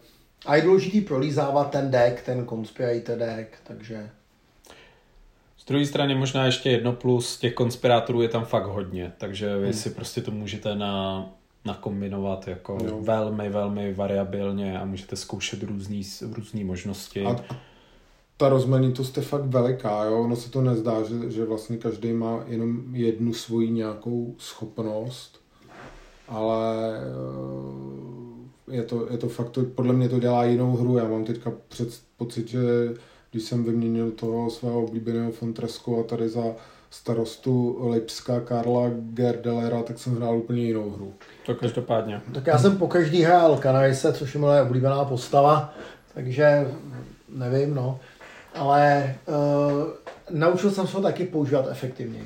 A 0.46 0.56
je 0.56 0.62
důležitý 0.62 1.02
prolízávat 1.02 1.72
ten 1.72 1.92
deck, 1.92 2.22
ten 2.26 2.46
conspirator 2.48 3.18
deck, 3.18 3.50
takže... 3.64 4.10
Z 5.64 5.66
druhé 5.66 5.86
strany 5.86 6.16
možná 6.16 6.46
ještě 6.46 6.70
jedno 6.70 6.94
plus, 6.94 7.38
těch 7.38 7.54
konspirátorů 7.54 8.22
je 8.22 8.30
tam 8.30 8.46
fakt 8.46 8.66
hodně, 8.66 9.14
takže 9.18 9.58
vy 9.58 9.64
hmm. 9.64 9.74
si 9.74 9.90
prostě 9.90 10.22
to 10.22 10.32
můžete 10.32 10.76
na, 10.76 11.26
nakombinovat 11.66 12.48
jako 12.48 12.78
jo. 12.86 13.00
velmi, 13.02 13.50
velmi 13.50 13.94
variabilně 13.94 14.80
a 14.80 14.86
můžete 14.86 15.16
zkoušet 15.16 15.64
různý, 15.64 16.02
různý 16.22 16.64
možnosti. 16.64 17.26
A 17.26 17.36
ta 18.38 18.50
rozmanitost 18.50 19.18
je 19.18 19.24
fakt 19.24 19.46
veliká, 19.46 20.04
jo? 20.04 20.24
ono 20.24 20.36
se 20.36 20.52
to 20.52 20.62
nezdá, 20.62 21.04
že, 21.04 21.32
že 21.32 21.46
vlastně 21.46 21.78
každý 21.78 22.14
má 22.14 22.44
jenom 22.48 22.96
jednu 22.96 23.34
svoji 23.34 23.72
nějakou 23.72 24.36
schopnost, 24.38 25.40
ale 26.28 26.98
eh, 28.68 28.76
je 28.76 28.84
to, 28.84 29.08
je 29.12 29.18
to 29.18 29.30
fakt, 29.30 29.50
to, 29.50 29.64
podle 29.64 29.94
mě 29.94 30.10
to 30.10 30.20
dělá 30.20 30.46
jinou 30.46 30.76
hru, 30.76 30.98
já 30.98 31.08
mám 31.08 31.26
teďka 31.26 31.54
před, 31.68 32.02
pocit, 32.18 32.48
že 32.48 32.60
když 33.34 33.46
jsem 33.46 33.64
vyměnil 33.64 34.12
toho 34.12 34.50
svého 34.50 34.84
oblíbeného 34.84 35.32
Fontresco 35.32 36.00
a 36.00 36.04
tady 36.04 36.30
za 36.30 36.44
starostu 36.90 37.78
Lipska 37.90 38.40
Karla 38.40 38.90
Gerdelera, 38.94 39.84
tak 39.84 40.00
jsem 40.00 40.16
hrál 40.16 40.38
úplně 40.38 40.62
jinou 40.62 40.90
hru. 40.90 41.14
To 41.46 41.56
každopádně. 41.56 42.22
Tak 42.34 42.48
já 42.48 42.58
jsem 42.58 42.78
po 42.78 42.88
každý 42.88 43.24
hrál 43.24 43.58
Kanajse, 43.58 44.14
což 44.14 44.34
je 44.34 44.40
moje 44.40 44.62
oblíbená 44.62 45.06
postava, 45.06 45.74
takže 46.14 46.68
nevím, 47.30 47.76
no 47.76 48.00
ale 48.56 49.16
uh, 49.28 49.88
naučil 50.30 50.72
jsem 50.72 50.88
se 50.88 50.98
ho 50.98 51.04
taky 51.04 51.26
používat 51.26 51.66
efektivně. 51.70 52.20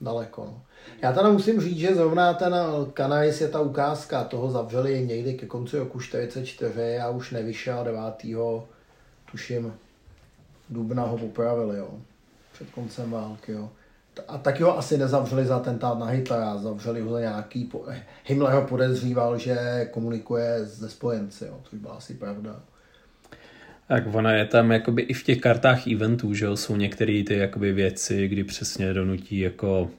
Daleko. 0.00 0.44
No. 0.44 0.62
Já 1.02 1.12
teda 1.12 1.30
musím 1.30 1.60
říct, 1.60 1.78
že 1.78 1.94
zrovna 1.94 2.34
ten 2.34 2.54
Kanais 2.92 3.40
je 3.40 3.48
ta 3.48 3.60
ukázka, 3.60 4.24
toho 4.24 4.50
zavřeli 4.50 5.06
někdy 5.06 5.34
ke 5.34 5.46
konci 5.46 5.78
roku 5.78 6.00
44 6.00 6.98
a 6.98 7.08
už 7.08 7.30
nevyšel 7.30 7.84
9. 7.84 8.02
tuším 9.30 9.74
dubna 10.70 11.02
ho 11.02 11.18
popravili, 11.18 11.78
jo. 11.78 11.90
Před 12.52 12.70
koncem 12.70 13.10
války, 13.10 13.52
jo. 13.52 13.70
A 14.28 14.38
taky 14.38 14.62
ho 14.62 14.78
asi 14.78 14.98
nezavřeli 14.98 15.46
za 15.46 15.56
atentát 15.56 15.98
na 15.98 16.06
Hitlera, 16.06 16.58
zavřeli 16.58 17.00
ho 17.00 17.12
za 17.12 17.20
nějaký... 17.20 17.70
Himmler 18.24 18.54
ho 18.54 18.62
podezříval, 18.62 19.38
že 19.38 19.88
komunikuje 19.90 20.66
se 20.66 20.88
spojenci, 20.88 21.44
jo, 21.44 21.60
což 21.64 21.78
byla 21.78 21.94
asi 21.94 22.14
pravda. 22.14 22.60
Tak 23.88 24.14
ona 24.14 24.32
je 24.32 24.44
tam 24.44 24.72
jakoby 24.72 25.02
i 25.02 25.14
v 25.14 25.24
těch 25.24 25.40
kartách 25.40 25.86
eventů, 25.86 26.34
že 26.34 26.44
jo, 26.44 26.56
jsou 26.56 26.76
některé 26.76 27.22
ty 27.26 27.38
jakoby 27.38 27.72
věci, 27.72 28.28
kdy 28.28 28.44
přesně 28.44 28.94
donutí 28.94 29.38
jako 29.38 29.90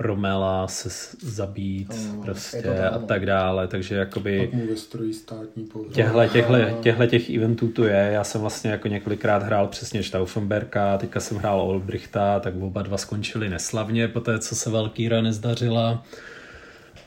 Romela 0.00 0.68
se 0.68 1.16
zabít 1.22 1.94
no, 2.14 2.22
prostě 2.22 2.78
a 2.78 2.98
tak 2.98 3.26
dále, 3.26 3.68
takže 3.68 3.94
jakoby 3.94 4.50
těhle, 5.92 6.28
těhle, 6.28 6.74
těhle 6.82 7.06
těch 7.06 7.30
eventů 7.30 7.68
tu 7.68 7.84
je, 7.84 8.10
já 8.12 8.24
jsem 8.24 8.40
vlastně 8.40 8.70
jako 8.70 8.88
několikrát 8.88 9.42
hrál 9.42 9.66
přesně 9.66 10.02
Stauffenberka, 10.02 10.98
teďka 10.98 11.20
jsem 11.20 11.36
hrál 11.36 11.60
Olbrichta, 11.60 12.40
tak 12.40 12.54
oba 12.60 12.82
dva 12.82 12.96
skončili 12.96 13.48
neslavně 13.48 14.08
po 14.08 14.20
té, 14.20 14.38
co 14.38 14.54
se 14.54 14.70
Valkýra 14.70 15.22
nezdařila, 15.22 16.04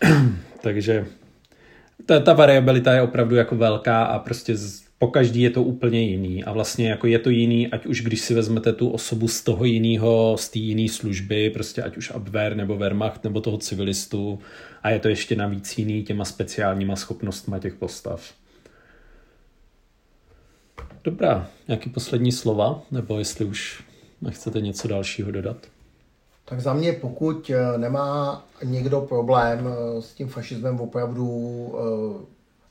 takže 0.62 1.06
ta, 2.06 2.20
ta 2.20 2.34
variabilita 2.34 2.94
je 2.94 3.02
opravdu 3.02 3.36
jako 3.36 3.56
velká 3.56 4.04
a 4.04 4.20
prostě 4.20 4.58
z, 4.58 4.84
po 5.00 5.08
každý 5.08 5.42
je 5.42 5.50
to 5.50 5.64
úplně 5.64 6.02
jiný 6.02 6.44
a 6.44 6.52
vlastně 6.52 6.90
jako 6.90 7.08
je 7.08 7.20
to 7.20 7.30
jiný, 7.30 7.68
ať 7.68 7.86
už 7.86 8.02
když 8.02 8.22
si 8.22 8.34
vezmete 8.34 8.74
tu 8.74 8.90
osobu 8.90 9.28
z 9.28 9.44
toho 9.44 9.66
jiného, 9.66 10.36
z 10.40 10.50
té 10.50 10.60
jiné 10.60 10.90
služby, 10.90 11.50
prostě 11.50 11.82
ať 11.84 11.98
už 11.98 12.12
Abwehr 12.12 12.56
nebo 12.56 12.78
Wehrmacht 12.78 13.24
nebo 13.24 13.42
toho 13.42 13.58
civilistu 13.58 14.40
a 14.84 14.90
je 14.90 15.00
to 15.00 15.08
ještě 15.10 15.36
navíc 15.36 15.78
jiný 15.78 16.04
těma 16.04 16.26
speciálníma 16.26 16.96
schopnostma 16.96 17.60
těch 17.60 17.74
postav. 17.74 18.34
Dobrá, 21.04 21.50
nějaký 21.68 21.90
poslední 21.90 22.32
slova, 22.32 22.82
nebo 22.92 23.20
jestli 23.20 23.46
už 23.46 23.84
nechcete 24.22 24.62
něco 24.62 24.88
dalšího 24.88 25.32
dodat? 25.32 25.58
Tak 26.46 26.62
za 26.62 26.74
mě, 26.74 26.94
pokud 26.94 27.50
eh, 27.50 27.78
nemá 27.78 28.46
někdo 28.64 29.02
problém 29.02 29.68
eh, 29.68 30.02
s 30.02 30.14
tím 30.14 30.28
fašismem 30.28 30.80
opravdu 30.80 31.28
eh, 31.76 32.26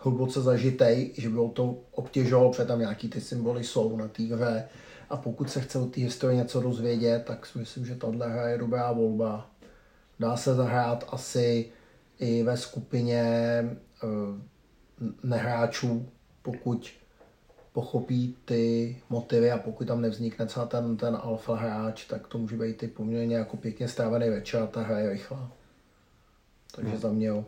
hluboce 0.05 0.41
zažitej, 0.41 1.11
že 1.17 1.29
bylo 1.29 1.49
to 1.49 1.79
obtěžovalo, 1.91 2.51
protože 2.51 2.65
tam 2.65 2.79
nějaký 2.79 3.09
ty 3.09 3.21
symboly 3.21 3.65
jsou 3.65 3.97
na 3.97 4.09
té 4.09 4.23
hře. 4.23 4.69
A 5.11 5.17
pokud 5.17 5.51
se 5.51 5.61
chce 5.61 5.79
o 5.79 5.87
té 5.87 6.01
historii 6.01 6.39
něco 6.39 6.61
dozvědět, 6.61 7.25
tak 7.25 7.47
si 7.47 7.59
myslím, 7.59 7.87
že 7.87 7.95
tahle 7.95 8.29
hra 8.29 8.49
je 8.49 8.59
dobrá 8.59 8.93
volba. 8.93 9.51
Dá 10.21 10.37
se 10.37 10.55
zahrát 10.55 11.05
asi 11.09 11.71
i 12.19 12.43
ve 12.43 12.57
skupině 12.57 13.25
nehráčů, 15.23 16.09
pokud 16.43 16.91
pochopí 17.73 18.37
ty 18.45 18.97
motivy 19.11 19.51
a 19.51 19.59
pokud 19.59 19.87
tam 19.87 20.01
nevznikne 20.01 20.47
třeba 20.47 20.67
ten, 20.67 20.97
ten 20.97 21.19
alfa 21.23 21.57
hráč, 21.57 22.05
tak 22.05 22.27
to 22.27 22.39
může 22.39 22.57
být 22.57 22.83
i 22.83 22.89
poměrně 22.89 23.37
jako 23.37 23.57
pěkně 23.57 23.89
strávený 23.89 24.31
večer 24.31 24.63
a 24.63 24.67
ta 24.67 24.83
hra 24.83 24.99
je 24.99 25.11
rychlá. 25.11 25.53
Takže 26.75 26.91
hmm. 26.91 27.01
za 27.01 27.13
mě 27.13 27.27
jo. 27.27 27.45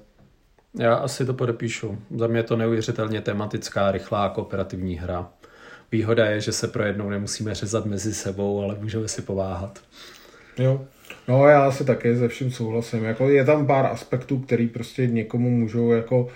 Já 0.79 0.95
asi 0.95 1.27
to 1.27 1.35
podepíšu. 1.35 1.99
Za 2.17 2.27
mě 2.27 2.39
je 2.39 2.43
to 2.43 2.57
neuvěřitelně 2.57 3.21
tematická, 3.21 3.93
rychlá 3.93 4.29
kooperativní 4.29 4.97
hra. 4.97 5.31
Výhoda 5.93 6.27
je, 6.27 6.41
že 6.41 6.53
se 6.53 6.69
pro 6.69 6.85
jednou 6.85 7.11
nemusíme 7.11 7.55
řezat 7.55 7.87
mezi 7.87 8.15
sebou, 8.15 8.63
ale 8.63 8.77
můžeme 8.81 9.09
si 9.09 9.23
pováhat. 9.23 9.81
Jo. 10.59 10.85
No 11.29 11.47
já 11.47 11.67
asi 11.67 11.85
také 11.85 12.17
ze 12.17 12.29
vším 12.29 12.51
souhlasím. 12.51 13.05
Jako 13.05 13.29
je 13.29 13.45
tam 13.45 13.67
pár 13.67 13.87
aspektů, 13.87 14.39
který 14.39 14.69
prostě 14.69 15.07
někomu 15.07 15.51
můžou 15.51 15.93
jako 15.93 16.29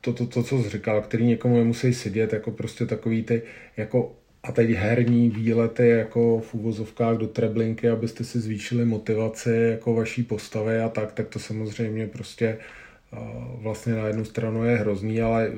to, 0.00 0.12
to, 0.12 0.26
to, 0.26 0.42
co 0.42 0.62
jsi 0.62 0.68
říkal, 0.68 1.02
který 1.02 1.26
někomu 1.26 1.56
nemusí 1.56 1.94
sedět, 1.94 2.32
jako 2.32 2.50
prostě 2.50 2.86
takový 2.86 3.22
ty, 3.22 3.42
jako 3.76 4.12
a 4.42 4.52
teď 4.52 4.70
herní 4.70 5.30
výlety 5.30 5.88
jako 5.88 6.40
v 6.40 6.54
úvozovkách 6.54 7.16
do 7.16 7.26
treblinky, 7.26 7.88
abyste 7.88 8.24
si 8.24 8.40
zvýšili 8.40 8.84
motivaci 8.84 9.50
jako 9.70 9.94
vaší 9.94 10.22
postavy 10.22 10.80
a 10.80 10.88
tak, 10.88 11.12
tak 11.12 11.28
to 11.28 11.38
samozřejmě 11.38 12.06
prostě 12.06 12.58
vlastně 13.62 13.94
na 13.94 14.06
jednu 14.06 14.24
stranu 14.24 14.64
je 14.64 14.76
hrozný, 14.76 15.22
ale 15.22 15.52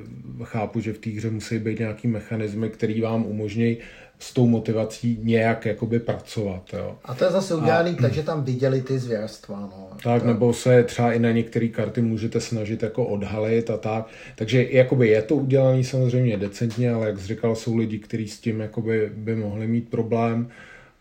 chápu, 0.44 0.80
že 0.80 0.92
v 0.92 0.98
té 0.98 1.10
hře 1.10 1.30
musí 1.30 1.58
být 1.58 1.78
nějaký 1.78 2.08
mechanismy, 2.08 2.70
který 2.70 3.00
vám 3.00 3.26
umožní 3.26 3.76
s 4.18 4.32
tou 4.32 4.46
motivací 4.46 5.18
nějak 5.22 5.66
jakoby 5.66 6.00
pracovat. 6.00 6.62
Jo. 6.72 6.96
A 7.04 7.14
to 7.14 7.24
je 7.24 7.30
zase 7.30 7.54
udělaný, 7.54 7.90
a, 7.90 8.02
takže 8.02 8.22
tam 8.22 8.44
viděli 8.44 8.82
ty 8.82 8.98
zvěrstva. 8.98 9.60
No. 9.60 9.88
Tak, 10.02 10.22
to... 10.22 10.28
nebo 10.28 10.52
se 10.52 10.82
třeba 10.82 11.12
i 11.12 11.18
na 11.18 11.30
některé 11.30 11.68
karty 11.68 12.00
můžete 12.02 12.40
snažit 12.40 12.82
jako 12.82 13.06
odhalit 13.06 13.70
a 13.70 13.76
tak. 13.76 14.06
Takže 14.36 14.66
jakoby 14.70 15.08
je 15.08 15.22
to 15.22 15.36
udělané 15.36 15.84
samozřejmě 15.84 16.36
decentně, 16.36 16.92
ale 16.92 17.06
jak 17.06 17.18
jsi 17.18 17.26
říkal, 17.26 17.54
jsou 17.54 17.76
lidi, 17.76 17.98
kteří 17.98 18.28
s 18.28 18.40
tím 18.40 18.60
jakoby 18.60 19.10
by 19.14 19.36
mohli 19.36 19.66
mít 19.66 19.88
problém. 19.88 20.48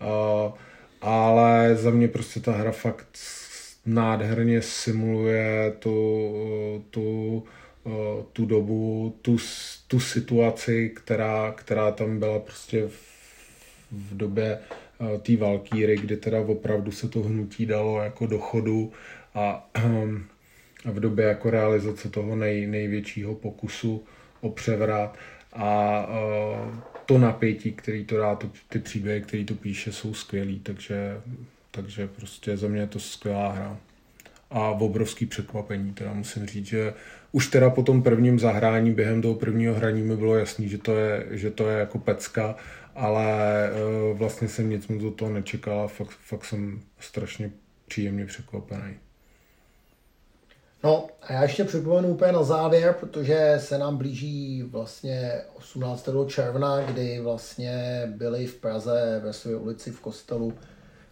Uh, 0.02 0.54
ale 1.02 1.76
za 1.76 1.92
mě 1.92 2.08
prostě 2.08 2.40
ta 2.40 2.52
hra 2.52 2.72
fakt 2.72 3.08
nádherně 3.94 4.62
simuluje 4.62 5.74
tu, 5.80 6.86
tu, 6.90 7.44
tu 8.34 8.46
dobu, 8.46 9.16
tu, 9.22 9.38
tu 9.88 10.00
situaci, 10.00 10.92
která, 10.96 11.52
která 11.52 11.92
tam 11.92 12.20
byla 12.20 12.40
prostě 12.40 12.88
v, 12.88 13.20
v 13.92 14.18
době 14.18 14.60
té 15.22 15.38
Valkýry, 15.38 15.98
kdy 15.98 16.18
teda 16.18 16.40
opravdu 16.40 16.92
se 16.92 17.10
to 17.10 17.20
hnutí 17.20 17.66
dalo 17.66 18.02
jako 18.02 18.28
do 18.28 18.40
chodu 18.40 18.92
a, 19.36 19.70
a 20.86 20.92
v 20.92 21.00
době 21.00 21.26
jako 21.26 21.50
realizace 21.50 22.10
toho 22.10 22.36
nej, 22.36 22.68
největšího 22.68 23.36
pokusu 23.36 24.04
o 24.42 24.50
převrat 24.50 25.18
a 25.54 26.08
to 27.06 27.18
napětí, 27.18 27.72
který 27.72 28.06
to 28.06 28.18
dá, 28.18 28.36
to, 28.36 28.50
ty 28.68 28.80
příběhy, 28.80 29.22
který 29.22 29.46
to 29.46 29.56
píše, 29.56 29.92
jsou 29.92 30.14
skvělý, 30.14 30.60
takže 30.60 31.22
takže 31.72 32.08
prostě 32.08 32.58
za 32.58 32.68
mě 32.68 32.82
je 32.82 32.88
to 32.88 33.00
skvělá 33.00 33.52
hra. 33.52 33.78
A 34.50 34.72
v 34.72 34.84
obrovský 34.84 35.26
překvapení, 35.26 35.94
teda 35.94 36.14
musím 36.14 36.46
říct, 36.46 36.66
že 36.66 36.94
už 37.32 37.48
teda 37.48 37.70
po 37.70 37.84
tom 37.84 38.04
prvním 38.04 38.40
zahrání, 38.40 38.92
během 38.92 39.22
toho 39.22 39.36
prvního 39.36 39.74
hraní 39.76 40.02
mi 40.02 40.18
bylo 40.18 40.36
jasný, 40.36 40.70
že 40.70 40.78
to 40.78 40.96
je, 40.96 41.26
že 41.30 41.52
to 41.52 41.70
je 41.70 41.80
jako 41.80 42.00
pecka, 42.00 42.56
ale 42.96 43.70
uh, 44.12 44.18
vlastně 44.18 44.48
jsem 44.48 44.70
nic 44.70 44.88
moc 44.88 45.02
do 45.02 45.12
toho 45.12 45.32
nečekal 45.32 45.82
a 45.82 45.88
fakt, 45.88 46.10
fakt 46.10 46.46
jsem 46.46 46.82
strašně 47.00 47.52
příjemně 47.88 48.26
překvapený. 48.26 48.96
No 50.84 51.08
a 51.22 51.34
já 51.34 51.44
ještě 51.44 51.64
připomenu 51.64 52.08
úplně 52.08 52.32
na 52.32 52.44
závěr, 52.44 52.96
protože 53.00 53.56
se 53.60 53.78
nám 53.78 53.98
blíží 53.98 54.64
vlastně 54.64 55.42
18. 55.58 56.10
června, 56.28 56.82
kdy 56.82 57.20
vlastně 57.20 58.04
byli 58.18 58.48
v 58.48 58.56
Praze 58.56 59.22
ve 59.24 59.34
své 59.34 59.56
ulici 59.56 59.92
v 59.92 60.00
kostelu 60.00 60.54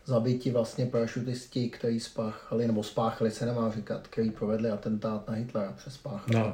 zabiti 0.07 0.51
vlastně 0.51 0.85
parašutisti, 0.85 1.69
kteří 1.69 1.99
spáchali, 1.99 2.67
nebo 2.67 2.83
spáchali 2.83 3.31
se 3.31 3.45
nemá 3.45 3.71
říkat, 3.71 4.07
kteří 4.07 4.31
provedli 4.31 4.69
atentát 4.69 5.27
na 5.27 5.33
Hitlera, 5.33 5.71
přespáchali. 5.71 6.39
No, 6.39 6.53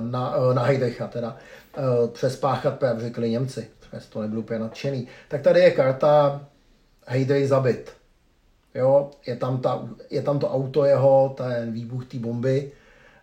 na, 0.00 0.34
eh, 0.36 0.54
na 0.54 0.62
Heidricha 0.62 1.06
teda. 1.06 1.36
Eh, 1.76 2.08
přespáchat, 2.08 2.78
právě 2.78 3.02
řekli 3.02 3.30
Němci, 3.30 3.66
přes 3.80 4.06
to 4.06 4.20
nebyl 4.20 4.38
úplně 4.38 4.58
nadšený. 4.58 5.08
Tak 5.28 5.42
tady 5.42 5.60
je 5.60 5.70
karta 5.70 6.46
Heidrich 7.06 7.48
zabit. 7.48 7.92
Jo, 8.74 9.10
je 9.26 9.36
tam, 9.36 9.60
ta, 9.60 9.88
je 10.10 10.22
tam 10.22 10.38
to 10.38 10.50
auto 10.50 10.84
jeho, 10.84 11.34
ten 11.36 11.72
výbuch 11.72 12.06
té 12.06 12.18
bomby 12.18 12.72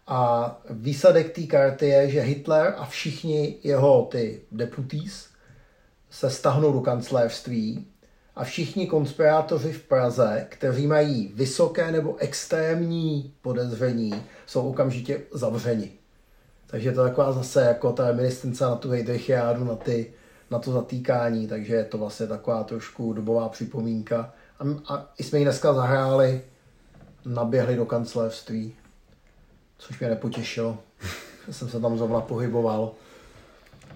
a 0.08 0.52
výsledek 0.70 1.36
té 1.36 1.44
karty 1.44 1.88
je, 1.88 2.10
že 2.10 2.22
Hitler 2.22 2.76
a 2.78 2.86
všichni 2.86 3.58
jeho 3.64 4.08
ty 4.12 4.42
deputies 4.52 5.28
se 6.10 6.30
stahnou 6.30 6.74
do 6.74 6.82
kancelářství 6.82 7.88
a 8.36 8.44
všichni 8.44 8.88
konspirátoři 8.88 9.72
v 9.72 9.84
Praze, 9.84 10.48
kteří 10.50 10.88
mají 10.88 11.32
vysoké 11.36 11.92
nebo 11.92 12.16
extrémní 12.18 13.34
podezření, 13.42 14.24
jsou 14.46 14.70
okamžitě 14.70 15.22
zavřeni. 15.34 15.92
Takže 16.68 16.92
to 16.92 17.02
je 17.02 17.10
taková 17.10 17.32
zase 17.32 17.62
jako 17.62 17.92
ta 17.92 18.08
reminiscence 18.08 18.64
na 18.64 18.76
tu 18.76 18.90
Heidrichiádu, 18.90 19.64
na, 19.64 19.76
ty, 19.76 20.14
na 20.52 20.60
to 20.60 20.72
zatýkání, 20.72 21.48
takže 21.48 21.76
je 21.76 21.84
to 21.84 21.98
vlastně 21.98 22.28
taková 22.28 22.64
trošku 22.64 23.14
dobová 23.14 23.50
připomínka. 23.50 24.34
A, 24.60 24.94
a 24.94 25.14
jsme 25.20 25.40
ji 25.40 25.46
dneska 25.46 25.74
zahráli, 25.74 26.42
naběhli 27.26 27.76
do 27.76 27.86
kancelářství, 27.86 28.74
což 29.78 30.00
mě 30.00 30.10
nepotěšilo, 30.10 30.78
jsem 31.52 31.70
se 31.70 31.80
tam 31.80 31.98
zrovna 31.98 32.22
pohyboval. 32.22 32.92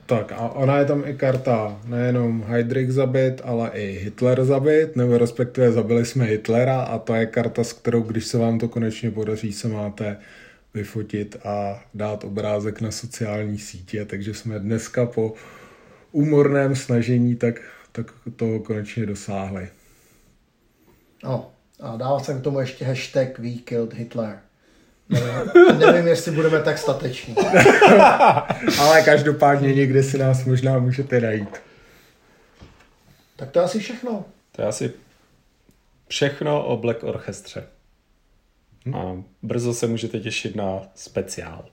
Tak 0.09 0.31
a 0.31 0.49
ona 0.49 0.77
je 0.77 0.85
tam 0.85 1.03
i 1.05 1.13
karta 1.13 1.81
nejenom 1.85 2.43
Heydrich 2.43 2.91
zabit, 2.91 3.41
ale 3.43 3.69
i 3.73 3.91
Hitler 3.91 4.45
zabit, 4.45 4.95
nebo 4.95 5.17
respektive 5.17 5.71
zabili 5.71 6.05
jsme 6.05 6.25
Hitlera 6.25 6.81
a 6.81 6.99
to 6.99 7.13
je 7.13 7.25
karta, 7.25 7.63
s 7.63 7.73
kterou, 7.73 8.01
když 8.01 8.25
se 8.25 8.37
vám 8.37 8.59
to 8.59 8.67
konečně 8.67 9.11
podaří, 9.11 9.53
se 9.53 9.67
máte 9.67 10.17
vyfotit 10.73 11.37
a 11.45 11.83
dát 11.93 12.23
obrázek 12.23 12.81
na 12.81 12.91
sociální 12.91 13.57
sítě, 13.57 14.05
takže 14.05 14.33
jsme 14.33 14.59
dneska 14.59 15.05
po 15.05 15.33
úmorném 16.11 16.75
snažení 16.75 17.35
tak, 17.35 17.61
tak 17.91 18.11
toho 18.35 18.59
konečně 18.59 19.05
dosáhli. 19.05 19.69
No, 21.23 21.51
a 21.79 21.97
dává 21.97 22.19
se 22.19 22.33
k 22.33 22.41
tomu 22.41 22.59
ještě 22.59 22.85
hashtag 22.85 23.39
We 23.39 23.49
killed 23.49 23.93
Hitler. 23.93 24.39
Nevím, 25.09 25.79
nevím, 25.79 26.07
jestli 26.07 26.31
budeme 26.31 26.63
tak 26.63 26.77
stateční. 26.77 27.35
Ale 28.79 29.01
každopádně 29.05 29.73
někde 29.73 30.03
si 30.03 30.17
nás 30.17 30.45
možná 30.45 30.79
můžete 30.79 31.21
najít. 31.21 31.57
Tak 33.35 33.51
to 33.51 33.59
je 33.59 33.65
asi 33.65 33.79
všechno. 33.79 34.25
To 34.51 34.61
je 34.61 34.67
asi 34.67 34.93
všechno 36.07 36.65
o 36.65 36.77
Black 36.77 37.03
Orchestře. 37.03 37.63
Hm? 38.85 38.95
A 38.95 39.23
brzo 39.41 39.73
se 39.73 39.87
můžete 39.87 40.19
těšit 40.19 40.55
na 40.55 40.81
speciál. 40.95 41.65